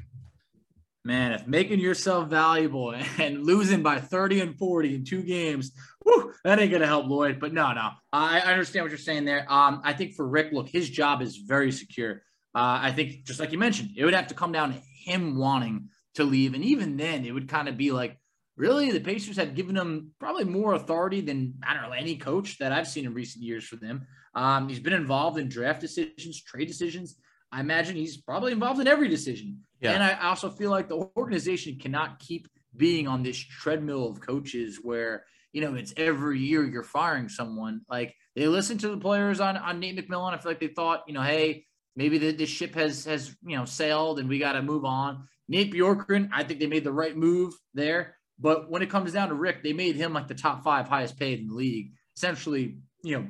man, 1.07 1.31
if 1.31 1.47
making 1.47 1.79
yourself 1.79 2.27
valuable 2.27 2.93
and 3.17 3.43
losing 3.43 3.81
by 3.81 3.99
30 3.99 4.41
and 4.41 4.57
40 4.59 4.93
in 4.93 5.05
two 5.05 5.23
games, 5.23 5.71
whew, 6.03 6.33
that 6.43 6.59
ain't 6.59 6.71
gonna 6.71 6.85
help 6.85 7.07
Lloyd. 7.07 7.39
But 7.39 7.53
no, 7.53 7.73
no, 7.73 7.89
I, 8.13 8.41
I 8.41 8.51
understand 8.51 8.83
what 8.83 8.91
you're 8.91 8.99
saying 8.99 9.25
there. 9.25 9.51
Um, 9.51 9.81
I 9.83 9.93
think 9.93 10.13
for 10.13 10.27
Rick, 10.27 10.51
look, 10.51 10.67
his 10.67 10.89
job 10.89 11.21
is 11.23 11.37
very 11.37 11.71
secure. 11.71 12.21
Uh, 12.53 12.79
I 12.83 12.91
think 12.91 13.23
just 13.25 13.39
like 13.39 13.51
you 13.51 13.57
mentioned, 13.57 13.91
it 13.97 14.05
would 14.05 14.13
have 14.13 14.27
to 14.27 14.35
come 14.35 14.51
down 14.51 14.73
to 14.73 14.79
him 15.05 15.37
wanting 15.37 15.89
to 16.15 16.23
leave, 16.23 16.53
and 16.53 16.63
even 16.63 16.97
then, 16.97 17.25
it 17.25 17.31
would 17.31 17.47
kind 17.47 17.69
of 17.69 17.77
be 17.77 17.91
like, 17.91 18.19
really, 18.57 18.91
the 18.91 18.99
Pacers 18.99 19.37
had 19.37 19.55
given 19.55 19.77
him 19.77 20.11
probably 20.19 20.43
more 20.43 20.73
authority 20.73 21.21
than 21.21 21.53
I 21.65 21.73
don't 21.73 21.83
know 21.83 21.91
any 21.91 22.17
coach 22.17 22.57
that 22.57 22.71
I've 22.71 22.87
seen 22.87 23.05
in 23.05 23.13
recent 23.13 23.43
years 23.43 23.63
for 23.63 23.77
them. 23.77 24.07
Um, 24.33 24.67
he's 24.67 24.79
been 24.79 24.93
involved 24.93 25.37
in 25.37 25.47
draft 25.47 25.79
decisions, 25.79 26.43
trade 26.43 26.67
decisions. 26.67 27.15
I 27.51 27.61
imagine 27.61 27.95
he's 27.95 28.17
probably 28.17 28.51
involved 28.51 28.79
in 28.79 28.87
every 28.87 29.07
decision. 29.07 29.61
Yeah. 29.79 29.91
And 29.91 30.03
I 30.03 30.27
also 30.27 30.49
feel 30.49 30.71
like 30.71 30.89
the 30.89 31.09
organization 31.15 31.77
cannot 31.79 32.19
keep 32.19 32.47
being 32.75 33.07
on 33.07 33.23
this 33.23 33.37
treadmill 33.37 34.09
of 34.09 34.21
coaches 34.21 34.79
where, 34.81 35.25
you 35.53 35.61
know, 35.61 35.75
it's 35.75 35.93
every 35.97 36.39
year 36.39 36.65
you're 36.65 36.83
firing 36.83 37.29
someone. 37.29 37.81
Like 37.89 38.15
they 38.35 38.47
listened 38.47 38.81
to 38.81 38.89
the 38.89 38.97
players 38.97 39.39
on, 39.39 39.57
on 39.57 39.79
Nate 39.79 39.97
McMillan. 39.97 40.33
I 40.33 40.37
feel 40.37 40.51
like 40.51 40.59
they 40.59 40.67
thought, 40.67 41.03
you 41.07 41.13
know, 41.13 41.21
hey, 41.21 41.65
maybe 41.95 42.17
the, 42.17 42.31
this 42.31 42.49
ship 42.49 42.75
has, 42.75 43.05
has, 43.05 43.35
you 43.43 43.55
know, 43.55 43.65
sailed 43.65 44.19
and 44.19 44.29
we 44.29 44.39
got 44.39 44.53
to 44.53 44.61
move 44.61 44.85
on. 44.85 45.27
Nate 45.47 45.73
Bjorkgren, 45.73 46.29
I 46.33 46.43
think 46.43 46.59
they 46.59 46.67
made 46.67 46.83
the 46.83 46.91
right 46.91 47.15
move 47.15 47.53
there. 47.73 48.17
But 48.39 48.69
when 48.69 48.81
it 48.81 48.89
comes 48.89 49.13
down 49.13 49.29
to 49.29 49.35
Rick, 49.35 49.63
they 49.63 49.73
made 49.73 49.95
him 49.95 50.13
like 50.13 50.27
the 50.27 50.35
top 50.35 50.63
five 50.63 50.87
highest 50.87 51.17
paid 51.17 51.39
in 51.39 51.47
the 51.47 51.55
league. 51.55 51.93
Essentially, 52.15 52.77
you 53.03 53.17
know, 53.17 53.27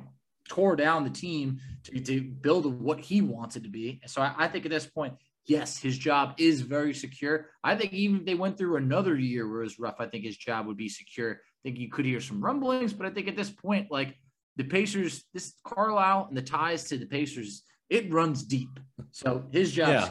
tore 0.48 0.76
down 0.76 1.04
the 1.04 1.10
team 1.10 1.60
to, 1.84 2.00
to 2.00 2.20
build 2.20 2.66
what 2.80 3.00
he 3.00 3.20
wants 3.20 3.56
it 3.56 3.62
to 3.64 3.68
be. 3.68 4.00
So 4.06 4.22
I, 4.22 4.34
I 4.36 4.48
think 4.48 4.64
at 4.64 4.70
this 4.70 4.86
point, 4.86 5.14
yes, 5.46 5.78
his 5.78 5.96
job 5.96 6.34
is 6.38 6.60
very 6.62 6.94
secure. 6.94 7.50
I 7.62 7.76
think 7.76 7.92
even 7.92 8.18
if 8.18 8.26
they 8.26 8.34
went 8.34 8.58
through 8.58 8.76
another 8.76 9.16
year 9.16 9.48
where 9.48 9.60
it 9.60 9.64
was 9.64 9.78
rough, 9.78 9.96
I 9.98 10.06
think 10.06 10.24
his 10.24 10.36
job 10.36 10.66
would 10.66 10.76
be 10.76 10.88
secure. 10.88 11.32
I 11.32 11.60
think 11.62 11.78
you 11.78 11.90
could 11.90 12.04
hear 12.04 12.20
some 12.20 12.42
rumblings, 12.42 12.92
but 12.92 13.06
I 13.06 13.10
think 13.10 13.28
at 13.28 13.36
this 13.36 13.50
point, 13.50 13.90
like 13.90 14.16
the 14.56 14.64
Pacers, 14.64 15.24
this 15.32 15.54
Carlisle 15.64 16.26
and 16.28 16.36
the 16.36 16.42
ties 16.42 16.84
to 16.84 16.98
the 16.98 17.06
Pacers, 17.06 17.62
it 17.88 18.12
runs 18.12 18.42
deep. 18.42 18.80
So 19.12 19.44
his 19.52 19.72
job. 19.72 19.88
Yeah. 19.88 20.08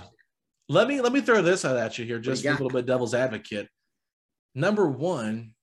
Let 0.70 0.88
me 0.88 1.00
let 1.00 1.14
me 1.14 1.22
throw 1.22 1.42
this 1.42 1.64
out 1.64 1.78
at 1.78 1.98
you 1.98 2.06
here, 2.06 2.20
just 2.20 2.44
a 2.44 2.52
little 2.52 2.70
bit 2.70 2.86
devil's 2.86 3.14
advocate. 3.14 3.70
number 4.54 4.88
one, 4.90 5.54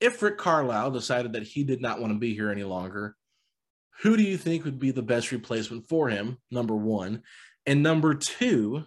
if 0.00 0.22
Rick 0.22 0.38
Carlisle 0.38 0.92
decided 0.92 1.32
that 1.32 1.42
he 1.42 1.64
did 1.64 1.80
not 1.80 2.00
want 2.00 2.12
to 2.12 2.18
be 2.18 2.34
here 2.34 2.50
any 2.50 2.62
longer, 2.62 3.16
who 4.02 4.16
do 4.16 4.22
you 4.22 4.36
think 4.36 4.64
would 4.64 4.78
be 4.78 4.90
the 4.90 5.02
best 5.02 5.32
replacement 5.32 5.88
for 5.88 6.08
him? 6.08 6.38
Number 6.50 6.74
one. 6.74 7.22
And 7.66 7.82
number 7.82 8.14
two, 8.14 8.84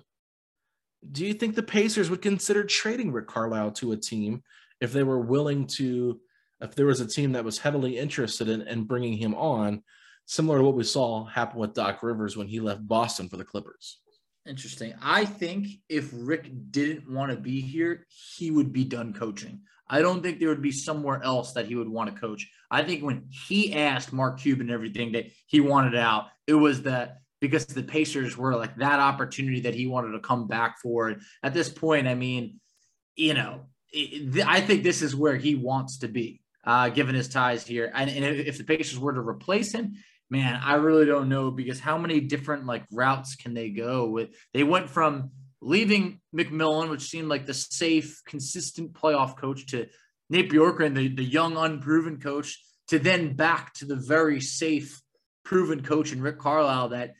do 1.12 1.26
you 1.26 1.34
think 1.34 1.56
the 1.56 1.64
Pacers 1.64 2.10
would 2.10 2.22
consider 2.22 2.64
trading 2.64 3.12
Rick 3.12 3.28
Carlisle 3.28 3.72
to 3.74 3.92
a 3.92 3.98
team 3.98 4.44
if 4.82 4.92
they 4.92 5.04
were 5.04 5.20
willing 5.20 5.68
to, 5.78 6.20
if 6.62 6.76
there 6.76 6.86
was 6.86 7.02
a 7.02 7.08
team 7.08 7.32
that 7.32 7.46
was 7.46 7.60
heavily 7.60 7.98
interested 7.98 8.50
in, 8.50 8.62
in 8.64 8.84
bringing 8.84 9.18
him 9.18 9.34
on, 9.36 9.84
similar 10.26 10.58
to 10.58 10.64
what 10.64 10.76
we 10.76 10.84
saw 10.84 11.26
happen 11.26 11.60
with 11.60 11.74
Doc 11.74 12.04
Rivers 12.04 12.36
when 12.36 12.48
he 12.48 12.60
left 12.60 12.88
Boston 12.88 13.30
for 13.30 13.38
the 13.38 13.46
Clippers? 13.46 14.00
Interesting. 14.46 14.94
I 15.02 15.26
think 15.26 15.68
if 15.90 16.10
Rick 16.14 16.50
didn't 16.72 17.12
want 17.12 17.32
to 17.32 17.38
be 17.38 17.62
here, 17.62 18.06
he 18.38 18.52
would 18.52 18.72
be 18.72 18.84
done 18.84 19.14
coaching. 19.14 19.62
I 19.90 20.02
don't 20.02 20.22
think 20.22 20.40
there 20.40 20.50
would 20.50 20.62
be 20.62 20.72
somewhere 20.72 21.22
else 21.24 21.54
that 21.54 21.68
he 21.68 21.76
would 21.76 21.90
want 21.90 22.14
to 22.14 22.20
coach. 22.20 22.50
I 22.70 22.84
think 22.84 23.04
when 23.04 23.26
he 23.48 23.74
asked 23.74 24.12
Mark 24.12 24.40
Cuban 24.40 24.70
everything 24.70 25.14
that 25.14 25.28
he 25.46 25.60
wanted 25.60 25.96
out, 25.96 26.28
it 26.46 26.54
was 26.54 26.84
that 26.84 27.20
because 27.40 27.66
the 27.68 27.84
Pacers 27.84 28.36
were 28.36 28.56
like 28.56 28.76
that 28.78 29.00
opportunity 29.00 29.62
that 29.62 29.76
he 29.76 29.88
wanted 29.88 30.12
to 30.12 30.20
come 30.20 30.48
back 30.48 30.80
for. 30.80 31.16
At 31.44 31.54
this 31.54 31.70
point, 31.70 32.08
I 32.08 32.16
mean, 32.16 32.60
you 33.16 33.34
know, 33.34 33.68
I 34.46 34.62
think 34.62 34.84
this 34.84 35.02
is 35.02 35.16
where 35.16 35.36
he 35.36 35.56
wants 35.56 36.00
to 36.00 36.08
be, 36.08 36.42
uh, 36.66 36.90
given 36.90 37.16
his 37.16 37.28
ties 37.30 37.66
here. 37.66 37.92
And, 37.94 38.10
and 38.10 38.26
if 38.26 38.58
the 38.58 38.64
Pacers 38.64 39.00
were 39.00 39.14
to 39.14 39.22
replace 39.22 39.72
him, 39.72 39.94
man, 40.30 40.60
I 40.62 40.76
really 40.76 41.06
don't 41.06 41.30
know 41.30 41.52
because 41.52 41.80
how 41.80 41.98
many 41.98 42.20
different 42.20 42.66
like 42.66 42.86
routes 42.92 43.36
can 43.36 43.54
they 43.54 43.70
go 43.70 44.10
with? 44.10 44.30
They 44.54 44.64
went 44.64 44.90
from 44.90 45.32
leaving 45.62 46.20
McMillan, 46.36 46.90
which 46.90 47.10
seemed 47.10 47.30
like 47.30 47.46
the 47.46 47.54
safe, 47.54 48.22
consistent 48.26 48.94
playoff 48.94 49.38
coach, 49.38 49.68
to 49.68 49.88
Nate 50.30 50.52
Bjorkgren, 50.52 50.96
the, 50.96 51.08
the 51.08 51.24
young, 51.24 51.58
unproven 51.58 52.20
coach, 52.20 52.62
to 52.90 53.00
then 53.00 53.36
back 53.36 53.74
to 53.76 53.86
the 53.86 53.96
very 53.96 54.42
safe, 54.42 55.02
proven 55.44 55.82
coach 55.84 56.12
in 56.12 56.22
Rick 56.22 56.40
Carlisle 56.40 56.90
that 56.90 57.14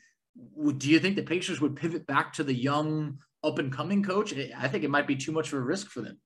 do 0.76 0.90
you 0.90 1.00
think 1.00 1.16
the 1.16 1.22
Pacers 1.22 1.60
would 1.60 1.76
pivot 1.76 2.06
back 2.06 2.34
to 2.34 2.44
the 2.44 2.54
young, 2.54 3.18
up 3.42 3.58
and 3.58 3.72
coming 3.72 4.02
coach? 4.02 4.32
I 4.56 4.68
think 4.68 4.84
it 4.84 4.90
might 4.90 5.06
be 5.06 5.16
too 5.16 5.32
much 5.32 5.48
of 5.48 5.58
a 5.58 5.62
risk 5.62 5.88
for 5.88 6.00
them. 6.00 6.18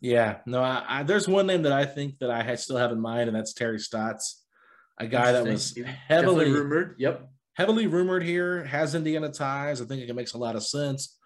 Yeah, 0.00 0.38
no, 0.44 0.62
I, 0.62 0.84
I, 0.86 1.02
there's 1.04 1.26
one 1.26 1.46
name 1.46 1.62
that 1.62 1.72
I 1.72 1.86
think 1.86 2.18
that 2.18 2.30
I 2.30 2.54
still 2.56 2.76
have 2.76 2.92
in 2.92 3.00
mind, 3.00 3.28
and 3.28 3.36
that's 3.36 3.54
Terry 3.54 3.78
Stotts, 3.78 4.44
a 4.98 5.06
guy 5.06 5.32
that 5.32 5.44
was 5.44 5.74
heavily 5.74 6.44
Definitely 6.44 6.50
rumored. 6.52 6.96
Yep, 6.98 7.28
heavily 7.54 7.86
rumored 7.86 8.22
here. 8.22 8.64
Has 8.64 8.94
Indiana 8.94 9.30
ties. 9.30 9.80
I 9.80 9.86
think 9.86 10.02
it 10.02 10.14
makes 10.14 10.34
a 10.34 10.38
lot 10.38 10.54
of 10.54 10.62
sense. 10.62 11.16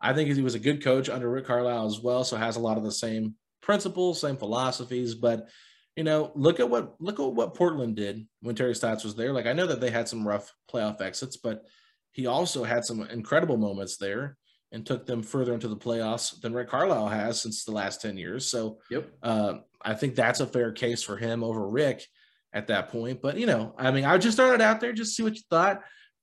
I 0.00 0.12
think 0.12 0.32
he 0.32 0.42
was 0.42 0.56
a 0.56 0.58
good 0.58 0.82
coach 0.82 1.08
under 1.08 1.30
Rick 1.30 1.46
Carlisle 1.46 1.86
as 1.86 2.00
well, 2.00 2.24
so 2.24 2.36
has 2.36 2.56
a 2.56 2.60
lot 2.60 2.78
of 2.78 2.84
the 2.84 2.92
same 2.92 3.36
principles, 3.66 4.20
same 4.20 4.36
philosophies. 4.36 5.14
But 5.14 5.48
you 5.96 6.04
know, 6.04 6.30
look 6.34 6.60
at 6.60 6.70
what 6.70 6.94
look 7.00 7.18
at 7.20 7.26
what 7.26 7.54
Portland 7.54 7.96
did 7.96 8.26
when 8.40 8.54
Terry 8.54 8.74
Stotts 8.74 9.04
was 9.04 9.16
there. 9.16 9.32
Like 9.32 9.46
I 9.46 9.52
know 9.52 9.66
that 9.66 9.80
they 9.80 9.90
had 9.90 10.08
some 10.08 10.26
rough 10.26 10.54
playoff 10.72 11.02
exits, 11.02 11.36
but 11.36 11.64
he 12.12 12.26
also 12.26 12.64
had 12.64 12.84
some 12.84 13.02
incredible 13.02 13.58
moments 13.58 13.98
there 13.98 14.38
and 14.72 14.86
took 14.86 15.04
them 15.04 15.22
further 15.22 15.52
into 15.52 15.68
the 15.68 15.76
playoffs 15.76 16.40
than 16.40 16.54
Rick 16.54 16.68
Carlisle 16.68 17.08
has 17.08 17.40
since 17.40 17.64
the 17.64 17.72
last 17.72 18.00
10 18.00 18.16
years. 18.16 18.50
So 18.50 18.78
yep. 18.90 19.10
Uh, 19.22 19.54
I 19.82 19.94
think 19.94 20.14
that's 20.14 20.40
a 20.40 20.46
fair 20.46 20.72
case 20.72 21.02
for 21.02 21.16
him 21.16 21.44
over 21.44 21.68
Rick 21.68 22.06
at 22.52 22.68
that 22.68 22.90
point. 22.90 23.20
But 23.20 23.38
you 23.38 23.46
know, 23.46 23.74
I 23.76 23.90
mean, 23.90 24.04
I 24.04 24.16
just 24.18 24.36
throw 24.36 24.54
it 24.54 24.60
out 24.60 24.80
there, 24.80 24.92
just 24.92 25.16
see 25.16 25.22
what 25.22 25.36
you 25.36 25.42
thought. 25.50 25.82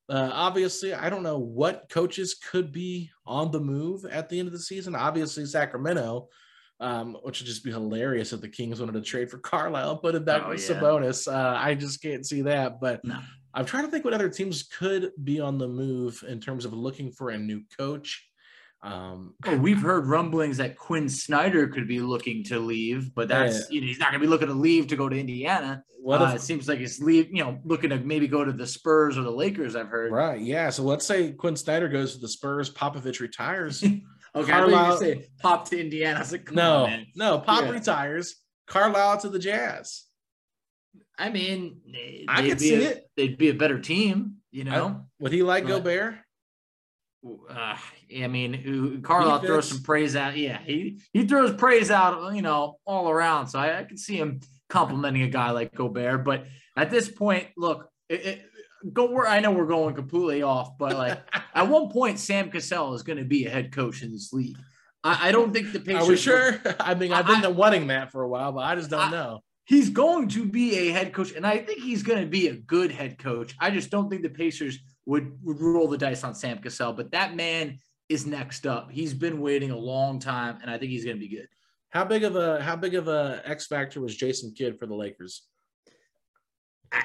Uh, 0.10 0.30
obviously, 0.34 0.94
I 0.94 1.10
don't 1.10 1.24
know 1.24 1.40
what 1.40 1.90
coaches 1.90 2.36
could 2.36 2.72
be 2.72 3.10
on 3.26 3.52
the 3.52 3.60
move 3.60 4.06
at 4.06 4.30
the 4.30 4.40
end 4.40 4.48
of 4.48 4.54
the 4.54 4.60
season. 4.60 4.96
Obviously, 4.96 5.46
Sacramento 5.46 6.28
um, 6.80 7.18
which 7.24 7.40
would 7.40 7.48
just 7.48 7.64
be 7.64 7.72
hilarious 7.72 8.34
if 8.34 8.42
the 8.42 8.50
Kings 8.50 8.80
wanted 8.80 8.94
to 8.94 9.02
trade 9.02 9.30
for 9.30 9.38
Carlisle, 9.38 9.98
put 9.98 10.16
it 10.16 10.26
back 10.26 10.44
oh, 10.46 10.50
with 10.50 10.70
yeah. 10.70 10.76
Sabonis. 10.76 11.32
Uh, 11.32 11.58
I 11.58 11.76
just 11.76 12.02
can't 12.02 12.26
see 12.26 12.42
that. 12.44 12.80
But 12.80 13.04
no. 13.06 13.20
I'm 13.54 13.66
trying 13.66 13.86
to 13.86 13.92
think 13.92 14.04
what 14.04 14.14
other 14.14 14.30
teams 14.30 14.64
could 14.64 15.12
be 15.24 15.40
on 15.40 15.58
the 15.58 15.68
move 15.68 16.24
in 16.28 16.40
terms 16.40 16.66
of 16.66 16.74
looking 16.74 17.12
for 17.12 17.30
a 17.30 17.38
new 17.38 17.62
coach. 17.78 18.28
Um, 18.82 19.36
oh, 19.46 19.56
we've 19.58 19.82
heard 19.82 20.08
rumblings 20.08 20.58
that 20.58 20.76
Quin 20.76 21.08
Snyder 21.08 21.68
could 21.68 21.88
be 21.88 22.02
looking 22.02 22.44
to 22.46 22.60
leave, 22.60 23.16
but 23.16 23.30
that's 23.30 23.60
yeah. 23.60 23.66
you 23.70 23.82
know, 23.82 23.88
he's 23.88 24.00
not 24.00 24.12
going 24.12 24.20
to 24.20 24.28
be 24.28 24.30
looking 24.30 24.50
to 24.50 24.54
leave 24.54 24.88
to 24.88 24.98
go 24.98 25.08
to 25.08 25.18
Indiana. 25.18 25.86
What 26.02 26.22
uh, 26.22 26.26
if, 26.26 26.36
it 26.36 26.42
seems 26.42 26.68
like 26.68 26.80
he's 26.80 27.02
leave, 27.02 27.30
you 27.32 27.46
know, 27.46 27.60
looking 27.64 27.92
to 27.92 28.00
maybe 28.00 28.28
go 28.28 28.44
to 28.44 28.52
the 28.52 28.68
Spurs 28.68 29.18
or 29.18 29.24
the 29.24 29.32
Lakers. 29.32 29.78
I've 29.78 29.88
heard. 29.88 30.12
Right. 30.12 30.42
Yeah. 30.42 30.70
So 30.70 30.84
let's 30.84 31.06
say 31.06 31.32
Quin 31.32 31.56
Snyder 31.56 31.88
goes 31.88 32.16
to 32.16 32.20
the 32.20 32.28
Spurs, 32.28 32.74
Popovich 32.74 33.22
retires. 33.22 33.86
Okay, 34.36 34.52
Carlisle, 34.52 34.94
I 34.94 34.98
say 34.98 35.26
Pop 35.42 35.70
to 35.70 35.80
Indiana. 35.80 36.20
I 36.20 36.24
said, 36.24 36.52
no, 36.52 36.86
on, 36.86 37.08
no, 37.16 37.40
Pop 37.40 37.66
yeah. 37.66 37.70
retires. 37.70 38.36
Carlisle 38.68 39.20
to 39.20 39.30
the 39.30 39.40
Jazz. 39.40 40.04
I 41.18 41.30
mean, 41.30 41.82
I 42.28 42.48
could 42.48 42.60
see 42.60 42.76
a, 42.76 42.90
it. 42.90 43.10
They'd 43.16 43.38
be 43.38 43.50
a 43.50 43.54
better 43.54 43.80
team, 43.80 44.38
you 44.52 44.64
know. 44.64 44.88
I, 44.88 45.02
would 45.20 45.32
he 45.32 45.44
like 45.44 45.66
but, 45.66 45.84
Gobert? 45.84 46.16
Uh, 47.50 47.78
I 48.18 48.28
mean, 48.28 49.02
Carlisle 49.04 49.42
throws 49.42 49.70
some 49.70 49.84
praise 49.84 50.16
out. 50.16 50.36
Yeah, 50.36 50.60
he 50.66 51.00
he 51.14 51.26
throws 51.26 51.54
praise 51.54 51.92
out, 51.92 52.34
you 52.36 52.42
know, 52.42 52.78
all 52.86 53.10
around. 53.10 53.48
So 53.48 53.60
I, 53.60 53.80
I 53.80 53.84
can 53.84 53.98
see 53.98 54.18
him 54.18 54.42
complimenting 54.70 55.22
a 55.22 55.30
guy 55.30 55.52
like 55.52 55.74
Gobert. 55.74 56.26
But 56.26 56.48
at 56.76 56.90
this 56.90 57.10
point, 57.10 57.48
look, 57.56 57.88
it, 58.10 58.26
it, 58.26 58.46
go 58.92 59.12
where 59.12 59.28
I 59.28 59.40
know 59.40 59.52
we're 59.52 59.66
going 59.66 59.96
completely 59.96 60.42
off, 60.42 60.78
but 60.78 60.94
like 60.94 61.20
at 61.56 61.68
one 61.68 61.90
point, 61.90 62.20
Sam 62.20 62.50
Cassell 62.50 62.94
is 62.94 63.04
going 63.04 63.20
to 63.20 63.26
be 63.26 63.46
a 63.46 63.50
head 63.50 63.72
coach 63.72 64.04
in 64.04 64.12
this 64.12 64.34
league. 64.34 64.58
I, 65.04 65.30
I 65.30 65.32
don't 65.32 65.54
think 65.54 65.72
the 65.72 65.80
Pacers. 65.80 66.04
Are 66.04 66.10
we 66.10 66.18
sure? 66.18 66.62
I 66.80 66.96
mean, 66.96 67.14
I've 67.14 67.28
been 67.28 67.44
I, 67.46 67.50
wanting 67.50 67.88
that 67.88 68.12
for 68.12 68.24
a 68.24 68.30
while, 68.30 68.52
but 68.52 68.62
I 68.62 68.76
just 68.76 68.90
don't 68.90 69.08
I, 69.08 69.12
know. 69.12 69.40
He's 69.66 69.90
going 69.90 70.28
to 70.30 70.46
be 70.46 70.78
a 70.78 70.92
head 70.92 71.14
coach, 71.14 71.32
and 71.32 71.48
I 71.48 71.60
think 71.60 71.82
he's 71.82 72.04
going 72.04 72.20
to 72.20 72.28
be 72.28 72.48
a 72.48 72.56
good 72.56 72.92
head 72.92 73.18
coach. 73.18 73.56
I 73.60 73.70
just 73.70 73.90
don't 73.90 74.10
think 74.10 74.22
the 74.22 74.30
Pacers 74.30 74.80
would, 75.06 75.38
would 75.42 75.62
roll 75.62 75.88
the 75.88 75.98
dice 75.98 76.24
on 76.24 76.36
Sam 76.36 76.58
Cassell, 76.58 76.94
but 76.94 77.12
that 77.12 77.36
man 77.36 77.80
is 78.10 78.26
next 78.26 78.68
up. 78.68 78.92
He's 78.92 79.14
been 79.14 79.40
waiting 79.40 79.72
a 79.72 79.78
long 79.78 80.20
time, 80.20 80.58
and 80.62 80.70
I 80.70 80.78
think 80.78 80.92
he's 80.92 81.06
going 81.06 81.16
to 81.16 81.20
be 81.20 81.34
good. 81.34 81.48
How 81.90 82.04
big 82.04 82.24
of 82.24 82.36
a 82.36 82.62
how 82.62 82.76
big 82.76 82.96
of 82.96 83.08
a 83.08 83.42
X 83.46 83.68
factor 83.68 84.02
was 84.02 84.16
Jason 84.16 84.52
Kidd 84.58 84.80
for 84.80 84.88
the 84.88 84.96
Lakers? 84.96 85.44
I, 86.94 87.04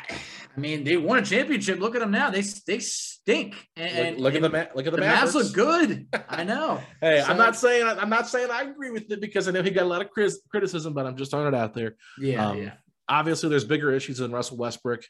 I 0.57 0.61
mean, 0.61 0.85
they 0.85 0.97
won 0.97 1.19
a 1.19 1.23
championship. 1.23 1.79
Look 1.79 1.95
at 1.95 2.01
them 2.01 2.11
now. 2.11 2.31
They 2.31 2.43
they 2.67 2.81
stink. 2.81 3.55
And 3.77 4.19
look, 4.19 4.35
look 4.35 4.43
at 4.43 4.53
the 4.53 4.71
look 4.75 4.87
at 4.87 4.93
the, 4.93 4.99
the 4.99 5.07
Mavs 5.07 5.35
look 5.35 5.53
good. 5.53 6.07
I 6.29 6.45
know. 6.45 6.81
hey, 7.01 7.23
so, 7.25 7.31
I'm 7.31 7.39
not 7.39 7.57
saying 7.57 7.87
I'm 7.87 8.11
not 8.11 8.29
saying 8.29 8.51
I 8.51 8.63
agree 8.63 8.91
with 8.91 9.11
it 9.11 9.21
because 9.21 9.49
I 9.49 9.53
know 9.53 9.63
he 9.63 9.71
got 9.71 9.85
a 9.85 9.89
lot 9.89 10.03
of 10.03 10.11
criticism, 10.11 10.95
but 10.95 11.07
I'm 11.07 11.17
just 11.17 11.31
throwing 11.31 11.47
it 11.47 11.55
out 11.55 11.75
there. 11.75 11.97
Yeah, 12.19 12.49
um, 12.49 12.59
yeah. 12.59 12.73
Obviously, 13.09 13.49
there's 13.49 13.65
bigger 13.65 13.93
issues 13.93 14.19
than 14.19 14.33
Russell 14.33 14.59
Westbrook. 14.59 15.03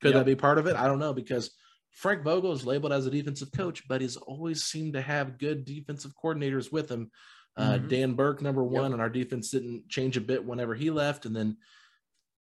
Could 0.00 0.14
yep. 0.14 0.20
that 0.20 0.26
be 0.26 0.34
part 0.34 0.58
of 0.58 0.66
it? 0.66 0.74
I 0.74 0.86
don't 0.86 0.98
know 0.98 1.12
because 1.12 1.50
Frank 1.90 2.24
Vogel 2.24 2.52
is 2.52 2.66
labeled 2.66 2.92
as 2.92 3.06
a 3.06 3.10
defensive 3.10 3.52
coach, 3.52 3.86
but 3.88 4.00
he's 4.00 4.16
always 4.16 4.64
seemed 4.64 4.94
to 4.94 5.00
have 5.00 5.38
good 5.38 5.64
defensive 5.64 6.12
coordinators 6.22 6.72
with 6.72 6.90
him. 6.90 7.10
Uh, 7.56 7.74
mm-hmm. 7.74 7.88
Dan 7.88 8.14
Burke, 8.14 8.42
number 8.42 8.64
one, 8.64 8.84
yep. 8.84 8.92
and 8.94 9.00
our 9.00 9.08
defense 9.08 9.50
didn't 9.50 9.88
change 9.88 10.16
a 10.16 10.20
bit 10.20 10.44
whenever 10.44 10.74
he 10.74 10.90
left, 10.90 11.24
and 11.24 11.36
then 11.36 11.56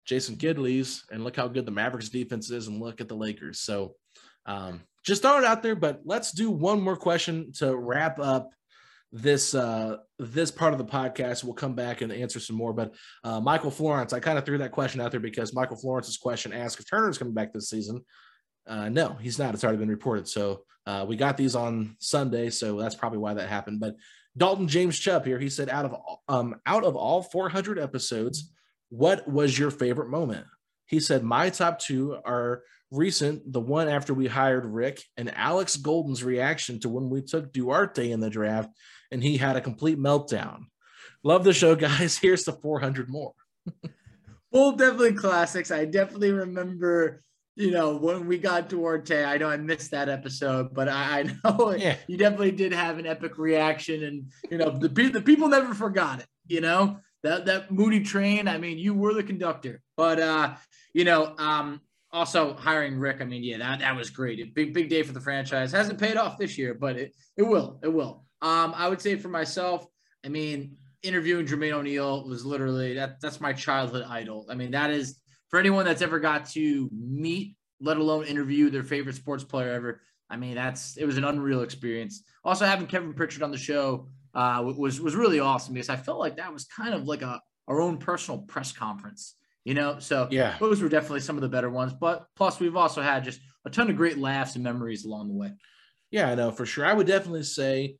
Jason 0.05 0.35
Kidd 0.35 0.59
leaves, 0.59 1.05
and 1.11 1.23
look 1.23 1.35
how 1.35 1.47
good 1.47 1.65
the 1.65 1.71
Mavericks 1.71 2.09
defense 2.09 2.49
is, 2.51 2.67
and 2.67 2.81
look 2.81 3.01
at 3.01 3.07
the 3.07 3.15
Lakers. 3.15 3.59
So 3.59 3.95
um, 4.45 4.81
just 5.03 5.21
throw 5.21 5.37
it 5.37 5.45
out 5.45 5.63
there, 5.63 5.75
but 5.75 6.01
let's 6.05 6.31
do 6.31 6.49
one 6.49 6.81
more 6.81 6.95
question 6.95 7.51
to 7.53 7.75
wrap 7.75 8.19
up 8.19 8.51
this 9.15 9.53
uh 9.53 9.97
this 10.17 10.49
part 10.49 10.73
of 10.73 10.79
the 10.79 10.85
podcast. 10.85 11.43
We'll 11.43 11.53
come 11.53 11.75
back 11.75 12.01
and 12.01 12.11
answer 12.11 12.39
some 12.39 12.55
more 12.55 12.73
but 12.73 12.95
uh 13.23 13.39
michael 13.39 13.69
florence 13.69 14.11
i 14.11 14.19
kind 14.19 14.39
of 14.39 14.45
threw 14.45 14.57
that 14.57 14.71
question 14.71 14.99
out 14.99 15.11
there 15.11 15.19
because 15.19 15.53
michael 15.53 15.77
florence's 15.77 16.17
question 16.17 16.51
asked 16.51 16.79
if 16.79 16.89
turner's 16.89 17.19
coming 17.19 17.33
back 17.33 17.53
this 17.53 17.69
season. 17.69 18.03
Uh 18.65 18.89
no 18.89 19.15
he's 19.21 19.37
not. 19.37 19.53
It's 19.53 19.63
already 19.63 19.77
been 19.77 19.89
reported. 19.89 20.27
So 20.27 20.63
uh 20.87 21.05
we 21.07 21.15
got 21.15 21.37
these 21.37 21.55
on 21.55 21.95
sunday 21.99 22.49
so 22.49 22.79
that's 22.79 22.95
probably 22.95 23.19
why 23.19 23.35
that 23.35 23.49
happened. 23.49 23.79
But 23.79 23.97
dalton 24.35 24.67
james 24.67 24.97
chubb 24.97 25.25
here 25.25 25.37
he 25.37 25.47
said 25.47 25.69
out 25.69 25.85
of 25.85 25.95
um 26.27 26.55
out 26.65 26.83
of 26.83 26.95
all 26.95 27.21
400 27.21 27.77
episodes 27.77 28.51
what 28.93 29.27
was 29.27 29.57
your 29.57 29.71
favorite 29.71 30.09
moment? 30.09 30.45
He 30.85 30.99
said, 30.99 31.23
My 31.23 31.49
top 31.49 31.79
two 31.79 32.15
are 32.25 32.61
recent, 32.91 33.51
the 33.51 33.59
one 33.59 33.89
after 33.89 34.13
we 34.13 34.27
hired 34.27 34.67
Rick, 34.67 35.01
and 35.17 35.35
Alex 35.35 35.77
Golden's 35.77 36.23
reaction 36.23 36.79
to 36.81 36.89
when 36.89 37.09
we 37.09 37.23
took 37.23 37.51
Duarte 37.51 38.11
in 38.11 38.19
the 38.19 38.29
draft 38.29 38.69
and 39.11 39.23
he 39.23 39.37
had 39.37 39.55
a 39.55 39.61
complete 39.61 39.97
meltdown. 39.97 40.65
Love 41.23 41.43
the 41.43 41.53
show, 41.53 41.75
guys. 41.87 42.19
Here's 42.19 42.43
the 42.43 42.53
400 42.53 43.09
more. 43.09 43.33
well, 44.51 44.73
definitely 44.73 45.13
classics. 45.13 45.71
I 45.71 45.85
definitely 45.85 46.31
remember, 46.31 47.23
you 47.55 47.71
know, 47.71 47.97
when 47.97 48.27
we 48.27 48.37
got 48.37 48.69
Duarte. 48.69 49.25
I 49.25 49.39
know 49.39 49.49
I 49.49 49.57
missed 49.57 49.89
that 49.89 50.07
episode, 50.07 50.71
but 50.71 50.87
I, 50.87 51.21
I 51.21 51.23
know 51.43 51.71
yeah. 51.77 51.95
you 52.05 52.17
definitely 52.17 52.51
did 52.51 52.73
have 52.73 52.99
an 52.99 53.07
epic 53.07 53.39
reaction, 53.39 54.03
and 54.03 54.31
you 54.51 54.59
know, 54.59 54.69
the 54.69 54.87
the 54.87 55.21
people 55.21 55.47
never 55.47 55.73
forgot 55.73 56.19
it. 56.19 56.27
You 56.45 56.61
know, 56.61 56.99
that 57.23 57.45
that 57.45 57.71
Moody 57.71 58.01
train. 58.01 58.47
I 58.47 58.57
mean, 58.57 58.77
you 58.77 58.93
were 58.93 59.13
the 59.13 59.23
conductor, 59.23 59.81
but 59.97 60.19
uh, 60.19 60.55
you 60.93 61.05
know, 61.05 61.35
um, 61.37 61.81
also 62.11 62.53
hiring 62.53 62.99
Rick. 62.99 63.17
I 63.21 63.25
mean, 63.25 63.43
yeah, 63.43 63.57
that 63.57 63.79
that 63.79 63.95
was 63.95 64.09
great. 64.09 64.53
Big 64.53 64.73
big 64.73 64.89
day 64.89 65.03
for 65.03 65.13
the 65.13 65.21
franchise. 65.21 65.71
Hasn't 65.71 65.99
paid 65.99 66.17
off 66.17 66.37
this 66.37 66.57
year, 66.57 66.73
but 66.73 66.97
it 66.97 67.15
it 67.37 67.43
will. 67.43 67.79
It 67.83 67.89
will. 67.89 68.25
Um, 68.41 68.73
I 68.75 68.87
would 68.87 69.01
say 69.01 69.15
for 69.15 69.29
myself. 69.29 69.85
I 70.25 70.29
mean, 70.29 70.77
interviewing 71.01 71.45
Jermaine 71.45 71.73
O'Neal 71.73 72.27
was 72.27 72.45
literally 72.45 72.93
that. 72.95 73.19
That's 73.21 73.41
my 73.41 73.53
childhood 73.53 74.05
idol. 74.07 74.45
I 74.49 74.55
mean, 74.55 74.71
that 74.71 74.91
is 74.91 75.19
for 75.49 75.59
anyone 75.59 75.85
that's 75.85 76.01
ever 76.01 76.19
got 76.19 76.45
to 76.51 76.89
meet, 76.91 77.55
let 77.79 77.97
alone 77.97 78.25
interview 78.25 78.69
their 78.69 78.83
favorite 78.83 79.15
sports 79.15 79.43
player 79.43 79.71
ever. 79.71 80.01
I 80.29 80.35
mean, 80.37 80.55
that's 80.55 80.97
it 80.97 81.05
was 81.05 81.17
an 81.17 81.25
unreal 81.25 81.61
experience. 81.61 82.23
Also, 82.43 82.65
having 82.65 82.87
Kevin 82.87 83.13
Pritchard 83.13 83.43
on 83.43 83.51
the 83.51 83.57
show 83.57 84.09
uh, 84.33 84.63
was 84.77 84.99
was 84.99 85.15
really 85.15 85.39
awesome 85.39 85.73
because 85.73 85.89
I 85.89 85.95
felt 85.95 86.19
like 86.19 86.37
that 86.37 86.53
was 86.53 86.65
kind 86.65 86.93
of 86.93 87.05
like 87.05 87.21
a 87.21 87.41
our 87.67 87.81
own 87.81 87.97
personal 87.97 88.41
press 88.41 88.71
conference, 88.71 89.35
you 89.63 89.73
know. 89.73 89.99
So 89.99 90.27
yeah, 90.31 90.55
those 90.59 90.81
were 90.81 90.89
definitely 90.89 91.21
some 91.21 91.35
of 91.35 91.41
the 91.41 91.49
better 91.49 91.69
ones. 91.69 91.93
But 91.93 92.25
plus, 92.35 92.59
we've 92.59 92.75
also 92.75 93.01
had 93.01 93.23
just 93.23 93.39
a 93.65 93.69
ton 93.69 93.89
of 93.89 93.95
great 93.95 94.17
laughs 94.17 94.55
and 94.55 94.63
memories 94.63 95.05
along 95.05 95.27
the 95.29 95.35
way. 95.35 95.51
Yeah, 96.11 96.29
I 96.29 96.35
know 96.35 96.51
for 96.51 96.65
sure. 96.65 96.85
I 96.85 96.93
would 96.93 97.07
definitely 97.07 97.43
say 97.43 97.97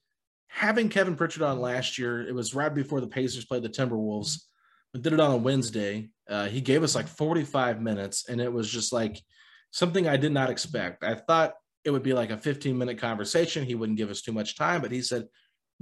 having 0.47 0.89
Kevin 0.89 1.15
Pritchard 1.15 1.43
on 1.43 1.59
last 1.59 1.97
year, 1.97 2.27
it 2.27 2.33
was 2.33 2.53
right 2.53 2.73
before 2.73 3.01
the 3.01 3.07
Pacers 3.07 3.45
played 3.45 3.63
the 3.63 3.69
Timberwolves. 3.69 4.43
We 4.93 5.01
did 5.01 5.13
it 5.13 5.19
on 5.19 5.31
a 5.31 5.37
Wednesday. 5.37 6.09
Uh, 6.29 6.47
he 6.47 6.61
gave 6.61 6.83
us 6.83 6.95
like 6.95 7.07
45 7.07 7.81
minutes, 7.81 8.29
and 8.29 8.39
it 8.39 8.53
was 8.53 8.69
just 8.69 8.93
like 8.93 9.19
something 9.71 10.07
I 10.07 10.17
did 10.17 10.31
not 10.31 10.51
expect. 10.51 11.03
I 11.03 11.15
thought 11.15 11.53
it 11.83 11.89
would 11.89 12.03
be 12.03 12.13
like 12.13 12.29
a 12.29 12.37
15 12.37 12.77
minute 12.77 12.99
conversation. 12.99 13.65
He 13.65 13.75
wouldn't 13.75 13.97
give 13.97 14.11
us 14.11 14.21
too 14.21 14.31
much 14.31 14.55
time, 14.55 14.81
but 14.81 14.91
he 14.91 15.01
said, 15.01 15.25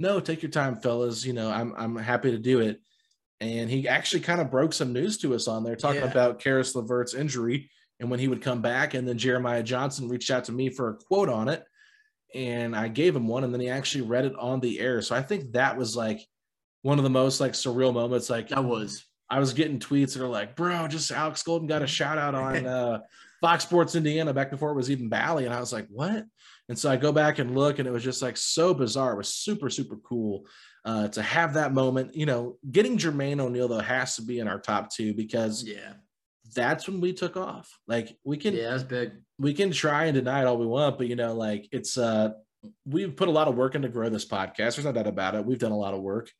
"No, 0.02 0.20
take 0.20 0.42
your 0.42 0.50
time, 0.50 0.76
fellas. 0.76 1.24
You 1.24 1.32
know, 1.32 1.50
I'm 1.50 1.74
I'm 1.76 1.96
happy 1.96 2.32
to 2.32 2.38
do 2.38 2.60
it." 2.60 2.80
And 3.40 3.70
he 3.70 3.88
actually 3.88 4.20
kind 4.20 4.40
of 4.40 4.50
broke 4.50 4.72
some 4.72 4.92
news 4.92 5.18
to 5.18 5.34
us 5.34 5.48
on 5.48 5.64
there, 5.64 5.74
talking 5.74 6.02
yeah. 6.02 6.10
about 6.10 6.38
Caris 6.38 6.74
LeVert's 6.74 7.14
injury 7.14 7.70
and 7.98 8.10
when 8.10 8.20
he 8.20 8.28
would 8.28 8.42
come 8.42 8.62
back. 8.62 8.94
And 8.94 9.08
then 9.08 9.18
Jeremiah 9.18 9.64
Johnson 9.64 10.08
reached 10.08 10.30
out 10.30 10.44
to 10.44 10.52
me 10.52 10.68
for 10.68 10.90
a 10.90 10.94
quote 10.94 11.28
on 11.28 11.48
it 11.48 11.64
and 12.34 12.74
I 12.74 12.88
gave 12.88 13.14
him 13.14 13.28
one, 13.28 13.44
and 13.44 13.52
then 13.52 13.60
he 13.60 13.68
actually 13.68 14.02
read 14.02 14.24
it 14.24 14.34
on 14.36 14.60
the 14.60 14.80
air. 14.80 15.02
So 15.02 15.14
I 15.14 15.22
think 15.22 15.52
that 15.52 15.76
was 15.76 15.96
like 15.96 16.26
one 16.82 16.98
of 16.98 17.04
the 17.04 17.10
most 17.10 17.40
like 17.40 17.52
surreal 17.52 17.92
moments. 17.92 18.30
Like 18.30 18.48
that 18.48 18.64
was. 18.64 19.04
I 19.30 19.38
was 19.38 19.54
getting 19.54 19.78
tweets 19.78 20.12
that 20.12 20.22
are 20.22 20.28
like, 20.28 20.56
"Bro, 20.56 20.88
just 20.88 21.10
Alex 21.10 21.42
Golden 21.42 21.66
got 21.66 21.82
a 21.82 21.86
shout 21.86 22.18
out 22.18 22.34
on 22.34 22.66
uh, 22.66 23.00
Fox 23.40 23.64
Sports 23.64 23.94
Indiana 23.94 24.34
back 24.34 24.50
before 24.50 24.70
it 24.70 24.76
was 24.76 24.90
even 24.90 25.08
Bally," 25.08 25.46
and 25.46 25.54
I 25.54 25.60
was 25.60 25.72
like, 25.72 25.86
"What?" 25.88 26.24
And 26.68 26.78
so 26.78 26.90
I 26.90 26.96
go 26.96 27.12
back 27.12 27.38
and 27.38 27.54
look, 27.54 27.78
and 27.78 27.88
it 27.88 27.90
was 27.90 28.04
just 28.04 28.22
like 28.22 28.36
so 28.36 28.72
bizarre. 28.72 29.12
It 29.12 29.18
was 29.18 29.28
super 29.28 29.68
super 29.68 29.96
cool 29.96 30.46
uh, 30.84 31.08
to 31.08 31.22
have 31.22 31.54
that 31.54 31.72
moment. 31.72 32.14
You 32.14 32.26
know, 32.26 32.58
getting 32.70 32.98
Jermaine 32.98 33.40
O'Neal 33.40 33.68
though 33.68 33.80
has 33.80 34.16
to 34.16 34.22
be 34.22 34.38
in 34.38 34.48
our 34.48 34.60
top 34.60 34.90
two 34.90 35.14
because 35.14 35.64
yeah, 35.64 35.94
that's 36.54 36.88
when 36.88 37.00
we 37.00 37.12
took 37.12 37.36
off. 37.36 37.78
Like 37.86 38.16
we 38.24 38.36
can, 38.36 38.54
yeah, 38.54 38.70
that's 38.70 38.82
big. 38.82 39.12
We 39.38 39.54
can 39.54 39.70
try 39.70 40.04
and 40.04 40.14
deny 40.14 40.42
it 40.42 40.46
all 40.46 40.58
we 40.58 40.66
want, 40.66 40.98
but 40.98 41.08
you 41.08 41.16
know, 41.16 41.34
like 41.34 41.68
it's 41.72 41.98
uh, 41.98 42.30
we've 42.86 43.16
put 43.16 43.28
a 43.28 43.32
lot 43.32 43.48
of 43.48 43.56
work 43.56 43.74
in 43.74 43.82
to 43.82 43.88
grow 43.88 44.08
this 44.08 44.26
podcast. 44.26 44.76
There's 44.76 44.84
no 44.84 44.92
doubt 44.92 45.06
about 45.06 45.34
it. 45.34 45.44
We've 45.44 45.58
done 45.58 45.72
a 45.72 45.78
lot 45.78 45.94
of 45.94 46.00
work, 46.00 46.30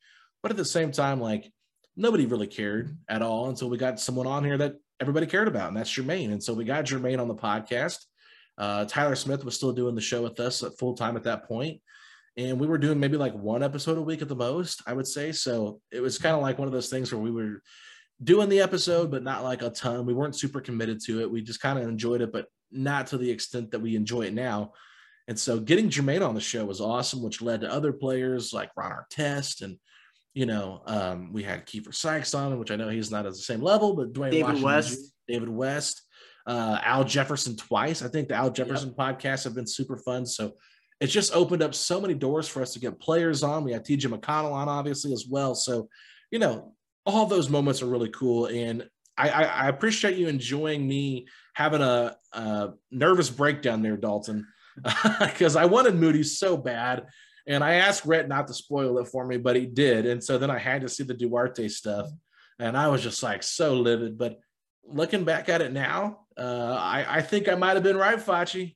but 0.41 0.51
at 0.51 0.57
the 0.57 0.65
same 0.65 0.91
time, 0.91 1.19
like 1.19 1.51
nobody 1.95 2.25
really 2.25 2.47
cared 2.47 2.97
at 3.07 3.21
all 3.21 3.49
until 3.49 3.69
we 3.69 3.77
got 3.77 3.99
someone 3.99 4.27
on 4.27 4.43
here 4.43 4.57
that 4.57 4.75
everybody 4.99 5.25
cared 5.25 5.47
about, 5.47 5.69
and 5.69 5.77
that's 5.77 5.93
Jermaine. 5.93 6.31
And 6.31 6.43
so 6.43 6.53
we 6.53 6.65
got 6.65 6.85
Jermaine 6.85 7.19
on 7.19 7.27
the 7.27 7.35
podcast. 7.35 7.99
Uh, 8.57 8.85
Tyler 8.85 9.15
Smith 9.15 9.43
was 9.43 9.55
still 9.55 9.73
doing 9.73 9.95
the 9.95 10.01
show 10.01 10.21
with 10.21 10.39
us 10.39 10.63
full 10.79 10.93
time 10.93 11.15
at 11.15 11.23
that 11.23 11.47
point, 11.47 11.81
and 12.37 12.59
we 12.59 12.67
were 12.67 12.77
doing 12.77 12.99
maybe 12.99 13.17
like 13.17 13.33
one 13.33 13.63
episode 13.63 13.97
a 13.97 14.01
week 14.01 14.21
at 14.21 14.27
the 14.27 14.35
most, 14.35 14.81
I 14.87 14.93
would 14.93 15.07
say. 15.07 15.31
So 15.31 15.81
it 15.91 16.01
was 16.01 16.17
kind 16.17 16.35
of 16.35 16.41
like 16.41 16.57
one 16.57 16.67
of 16.67 16.73
those 16.73 16.89
things 16.89 17.11
where 17.11 17.21
we 17.21 17.31
were 17.31 17.61
doing 18.23 18.49
the 18.49 18.61
episode, 18.61 19.11
but 19.11 19.23
not 19.23 19.43
like 19.43 19.61
a 19.61 19.69
ton. 19.69 20.05
We 20.05 20.13
weren't 20.13 20.35
super 20.35 20.61
committed 20.61 20.99
to 21.05 21.21
it. 21.21 21.31
We 21.31 21.41
just 21.41 21.61
kind 21.61 21.79
of 21.79 21.87
enjoyed 21.87 22.21
it, 22.21 22.31
but 22.31 22.47
not 22.71 23.07
to 23.07 23.17
the 23.17 23.29
extent 23.29 23.71
that 23.71 23.81
we 23.81 23.95
enjoy 23.95 24.23
it 24.23 24.33
now. 24.33 24.73
And 25.27 25.39
so 25.39 25.59
getting 25.59 25.89
Jermaine 25.89 26.27
on 26.27 26.35
the 26.35 26.41
show 26.41 26.65
was 26.65 26.81
awesome, 26.81 27.23
which 27.23 27.41
led 27.41 27.61
to 27.61 27.71
other 27.71 27.93
players 27.93 28.51
like 28.51 28.71
Ron 28.75 28.91
Artest 28.91 29.61
and 29.61 29.77
you 30.33 30.45
know, 30.47 30.81
um, 30.85 31.31
we 31.31 31.43
had 31.43 31.65
Keifer 31.65 31.93
Sykes 31.93 32.33
on, 32.33 32.57
which 32.57 32.71
I 32.71 32.75
know 32.75 32.89
he's 32.89 33.11
not 33.11 33.25
at 33.25 33.33
the 33.33 33.37
same 33.37 33.61
level, 33.61 33.95
but 33.95 34.13
Dwayne 34.13 34.31
David 34.31 34.61
Washington, 34.61 34.63
West, 34.63 35.13
David 35.27 35.49
West, 35.49 36.01
uh, 36.45 36.79
Al 36.83 37.03
Jefferson 37.03 37.55
twice. 37.55 38.01
I 38.01 38.07
think 38.07 38.27
the 38.27 38.35
Al 38.35 38.51
Jefferson 38.51 38.93
yep. 38.97 38.97
podcasts 38.97 39.43
have 39.43 39.55
been 39.55 39.67
super 39.67 39.97
fun. 39.97 40.25
So 40.25 40.53
it's 40.99 41.13
just 41.13 41.35
opened 41.35 41.63
up 41.63 41.73
so 41.73 41.99
many 41.99 42.13
doors 42.13 42.47
for 42.47 42.61
us 42.61 42.73
to 42.73 42.79
get 42.79 42.99
players 42.99 43.43
on. 43.43 43.63
We 43.63 43.71
had 43.71 43.85
TJ 43.85 44.07
McConnell 44.07 44.53
on, 44.53 44.69
obviously, 44.69 45.13
as 45.13 45.25
well. 45.29 45.55
So, 45.55 45.89
you 46.31 46.39
know, 46.39 46.73
all 47.05 47.25
those 47.25 47.49
moments 47.49 47.81
are 47.81 47.87
really 47.87 48.09
cool. 48.09 48.45
And 48.45 48.87
I, 49.17 49.29
I, 49.29 49.43
I 49.43 49.67
appreciate 49.69 50.17
you 50.17 50.27
enjoying 50.27 50.87
me 50.87 51.27
having 51.53 51.81
a, 51.81 52.15
a 52.31 52.71
nervous 52.91 53.29
breakdown 53.29 53.81
there, 53.81 53.97
Dalton, 53.97 54.47
because 55.19 55.55
I 55.55 55.65
wanted 55.65 55.95
Moody 55.95 56.23
so 56.23 56.57
bad. 56.57 57.05
And 57.45 57.63
I 57.63 57.73
asked 57.75 58.05
Rhett 58.05 58.29
not 58.29 58.47
to 58.47 58.53
spoil 58.53 58.97
it 58.99 59.07
for 59.07 59.25
me, 59.25 59.37
but 59.37 59.57
he 59.57 59.65
did. 59.65 60.05
And 60.05 60.23
so 60.23 60.37
then 60.37 60.49
I 60.49 60.57
had 60.57 60.81
to 60.81 60.89
see 60.89 61.03
the 61.03 61.13
Duarte 61.13 61.67
stuff. 61.67 62.07
And 62.59 62.77
I 62.77 62.87
was 62.87 63.03
just 63.03 63.21
like 63.21 63.43
so 63.43 63.73
livid. 63.75 64.17
But 64.17 64.39
looking 64.85 65.25
back 65.25 65.49
at 65.49 65.61
it 65.61 65.73
now, 65.73 66.22
uh, 66.37 66.77
I, 66.79 67.17
I 67.17 67.21
think 67.21 67.47
I 67.47 67.55
might 67.55 67.73
have 67.73 67.83
been 67.83 67.97
right, 67.97 68.17
Facci. 68.17 68.75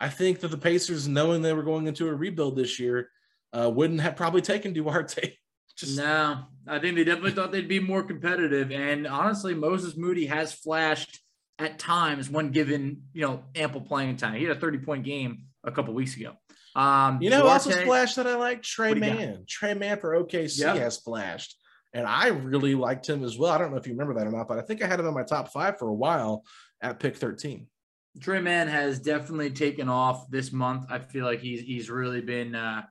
I 0.00 0.08
think 0.08 0.40
that 0.40 0.48
the 0.48 0.58
Pacers, 0.58 1.06
knowing 1.06 1.42
they 1.42 1.52
were 1.52 1.62
going 1.62 1.86
into 1.86 2.08
a 2.08 2.14
rebuild 2.14 2.56
this 2.56 2.80
year, 2.80 3.08
uh, 3.52 3.70
wouldn't 3.70 4.00
have 4.00 4.16
probably 4.16 4.42
taken 4.42 4.72
Duarte. 4.74 5.36
Just 5.76 5.96
no, 5.96 6.44
I 6.66 6.78
think 6.78 6.96
they 6.96 7.04
definitely 7.04 7.32
thought 7.32 7.50
they'd 7.50 7.68
be 7.68 7.80
more 7.80 8.02
competitive. 8.02 8.70
And 8.70 9.06
honestly, 9.06 9.54
Moses 9.54 9.96
Moody 9.96 10.26
has 10.26 10.52
flashed 10.52 11.20
at 11.58 11.78
times 11.78 12.28
when 12.28 12.50
given 12.50 13.02
you 13.14 13.22
know 13.22 13.44
ample 13.54 13.80
playing 13.80 14.16
time. 14.16 14.34
He 14.34 14.44
had 14.44 14.56
a 14.56 14.60
30 14.60 14.78
point 14.78 15.04
game 15.04 15.44
a 15.64 15.72
couple 15.72 15.94
weeks 15.94 16.16
ago. 16.16 16.32
Um, 16.74 17.22
you 17.22 17.30
know, 17.30 17.42
Duarte, 17.42 17.52
also 17.52 17.70
splashed 17.70 18.16
that 18.16 18.26
I 18.26 18.34
like 18.36 18.62
Tre 18.62 18.94
Mann. 18.94 19.44
Tre 19.48 19.74
Mann 19.74 19.98
for 19.98 20.22
OKC 20.22 20.60
yep. 20.60 20.76
has 20.76 20.98
flashed, 20.98 21.56
and 21.92 22.06
I 22.06 22.28
really 22.28 22.74
liked 22.74 23.08
him 23.08 23.24
as 23.24 23.38
well. 23.38 23.52
I 23.52 23.58
don't 23.58 23.70
know 23.70 23.76
if 23.76 23.86
you 23.86 23.92
remember 23.92 24.14
that 24.14 24.26
or 24.26 24.30
not, 24.30 24.48
but 24.48 24.58
I 24.58 24.62
think 24.62 24.82
I 24.82 24.86
had 24.86 25.00
him 25.00 25.06
in 25.06 25.14
my 25.14 25.22
top 25.22 25.52
five 25.52 25.78
for 25.78 25.88
a 25.88 25.94
while 25.94 26.44
at 26.82 27.00
pick 27.00 27.16
13. 27.16 27.66
Tre 28.20 28.40
Mann 28.40 28.68
has 28.68 28.98
definitely 28.98 29.50
taken 29.50 29.88
off 29.88 30.30
this 30.30 30.52
month. 30.52 30.84
I 30.90 30.98
feel 30.98 31.24
like 31.24 31.40
he's 31.40 31.62
he's 31.62 31.88
really 31.88 32.20
been 32.20 32.54
uh, 32.54 32.82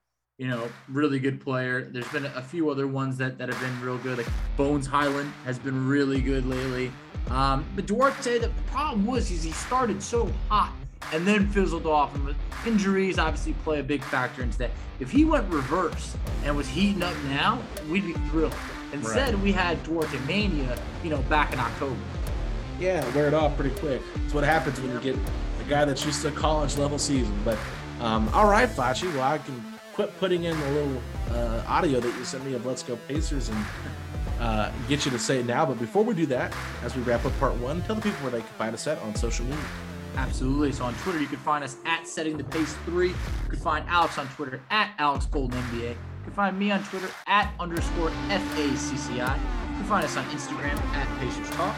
you 0.41 0.47
know, 0.47 0.67
really 0.89 1.19
good 1.19 1.39
player. 1.39 1.83
There's 1.83 2.07
been 2.07 2.25
a 2.25 2.41
few 2.41 2.71
other 2.71 2.87
ones 2.87 3.15
that, 3.17 3.37
that 3.37 3.47
have 3.47 3.61
been 3.61 3.79
real 3.79 3.99
good. 3.99 4.17
Like 4.17 4.27
Bones 4.57 4.87
Hyland 4.87 5.31
has 5.45 5.59
been 5.59 5.87
really 5.87 6.19
good 6.19 6.47
lately. 6.47 6.91
Um, 7.29 7.63
but 7.75 7.85
Duarte, 7.85 8.39
the 8.39 8.49
problem 8.65 9.05
was 9.05 9.29
is 9.29 9.43
he 9.43 9.51
started 9.51 10.01
so 10.01 10.31
hot 10.49 10.73
and 11.13 11.27
then 11.27 11.47
fizzled 11.49 11.85
off. 11.85 12.15
And 12.15 12.35
injuries 12.65 13.19
obviously 13.19 13.53
play 13.53 13.81
a 13.81 13.83
big 13.83 14.03
factor 14.03 14.41
into 14.41 14.57
that. 14.57 14.71
If 14.99 15.11
he 15.11 15.25
went 15.25 15.47
reverse 15.47 16.17
and 16.43 16.57
was 16.57 16.67
heating 16.67 17.03
up 17.03 17.15
now, 17.25 17.61
we'd 17.87 18.07
be 18.07 18.13
thrilled. 18.31 18.55
Instead, 18.93 19.35
right. 19.35 19.43
we 19.43 19.51
had 19.51 19.83
Duarte 19.83 20.17
mania, 20.25 20.75
you 21.03 21.11
know, 21.11 21.21
back 21.23 21.53
in 21.53 21.59
October. 21.59 21.95
Yeah, 22.81 23.07
wear 23.15 23.27
it 23.27 23.35
off 23.35 23.55
pretty 23.55 23.75
quick. 23.75 24.01
It's 24.25 24.33
what 24.33 24.43
happens 24.43 24.81
when 24.81 24.91
you 24.91 24.99
get 24.99 25.15
a 25.15 25.69
guy 25.69 25.85
that's 25.85 26.03
used 26.03 26.23
to 26.23 26.31
college 26.31 26.77
level 26.77 26.97
season. 26.97 27.39
But 27.45 27.59
um, 27.99 28.27
all 28.29 28.47
right, 28.49 28.67
Facci, 28.67 29.03
well, 29.13 29.21
I 29.21 29.37
can 29.37 29.63
quit 29.93 30.17
putting 30.19 30.45
in 30.45 30.59
the 30.59 30.71
little 30.71 31.01
uh, 31.29 31.63
audio 31.67 31.99
that 31.99 32.17
you 32.17 32.25
sent 32.25 32.43
me 32.43 32.55
of 32.55 32.65
Let's 32.65 32.81
Go 32.81 32.95
Pacers 33.07 33.49
and 33.49 33.65
uh, 34.39 34.71
get 34.89 35.05
you 35.05 35.11
to 35.11 35.19
say 35.19 35.41
it 35.41 35.45
now. 35.45 35.63
But 35.63 35.77
before 35.77 36.03
we 36.03 36.15
do 36.15 36.25
that, 36.27 36.55
as 36.83 36.95
we 36.95 37.03
wrap 37.03 37.23
up 37.23 37.37
part 37.39 37.53
one, 37.57 37.83
tell 37.83 37.95
the 37.95 38.01
people 38.01 38.19
where 38.21 38.31
they 38.31 38.39
can 38.39 38.49
find 38.57 38.73
us 38.73 38.87
at 38.87 38.97
on 39.03 39.13
social 39.13 39.45
media. 39.45 39.63
Absolutely. 40.15 40.71
So 40.71 40.85
on 40.85 40.95
Twitter, 40.95 41.21
you 41.21 41.27
can 41.27 41.37
find 41.37 41.63
us 41.63 41.77
at 41.85 42.07
Setting 42.07 42.35
the 42.35 42.43
Pace 42.45 42.75
3. 42.85 43.09
You 43.09 43.15
can 43.47 43.59
find 43.59 43.87
Alex 43.89 44.17
on 44.17 44.27
Twitter 44.29 44.59
at 44.71 44.91
Alex 44.97 45.27
Golden 45.27 45.61
NBA. 45.65 45.89
You 45.91 45.97
can 46.23 46.33
find 46.33 46.57
me 46.57 46.71
on 46.71 46.83
Twitter 46.85 47.09
at 47.27 47.53
underscore 47.59 48.09
FACCI. 48.29 49.09
You 49.11 49.77
can 49.77 49.83
find 49.83 50.03
us 50.03 50.17
on 50.17 50.25
Instagram 50.25 50.77
at 50.95 51.19
Pacers 51.19 51.49
Talk. 51.51 51.77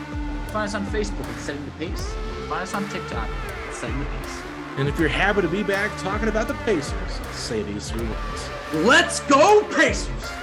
You 0.53 0.59
can 0.59 0.69
find 0.69 0.83
us 0.83 0.93
on 0.93 1.01
Facebook 1.01 1.33
at 1.33 1.39
Setting 1.39 1.65
the 1.65 1.71
Pace. 1.71 2.13
Find 2.47 2.61
us 2.61 2.75
on 2.75 2.87
TikTok 2.89 3.27
at 3.27 3.73
Setting 3.73 3.97
the 3.97 4.05
Pace. 4.05 4.41
And 4.77 4.87
if 4.87 4.99
you're 4.99 5.09
happy 5.09 5.41
to 5.41 5.47
be 5.47 5.63
back 5.63 5.89
talking 5.97 6.27
about 6.27 6.47
the 6.47 6.53
Pacers, 6.53 6.93
say 7.31 7.63
these 7.63 7.89
three 7.89 8.05
words. 8.05 8.49
Let's 8.71 9.19
go, 9.21 9.63
Pacers! 9.75 10.42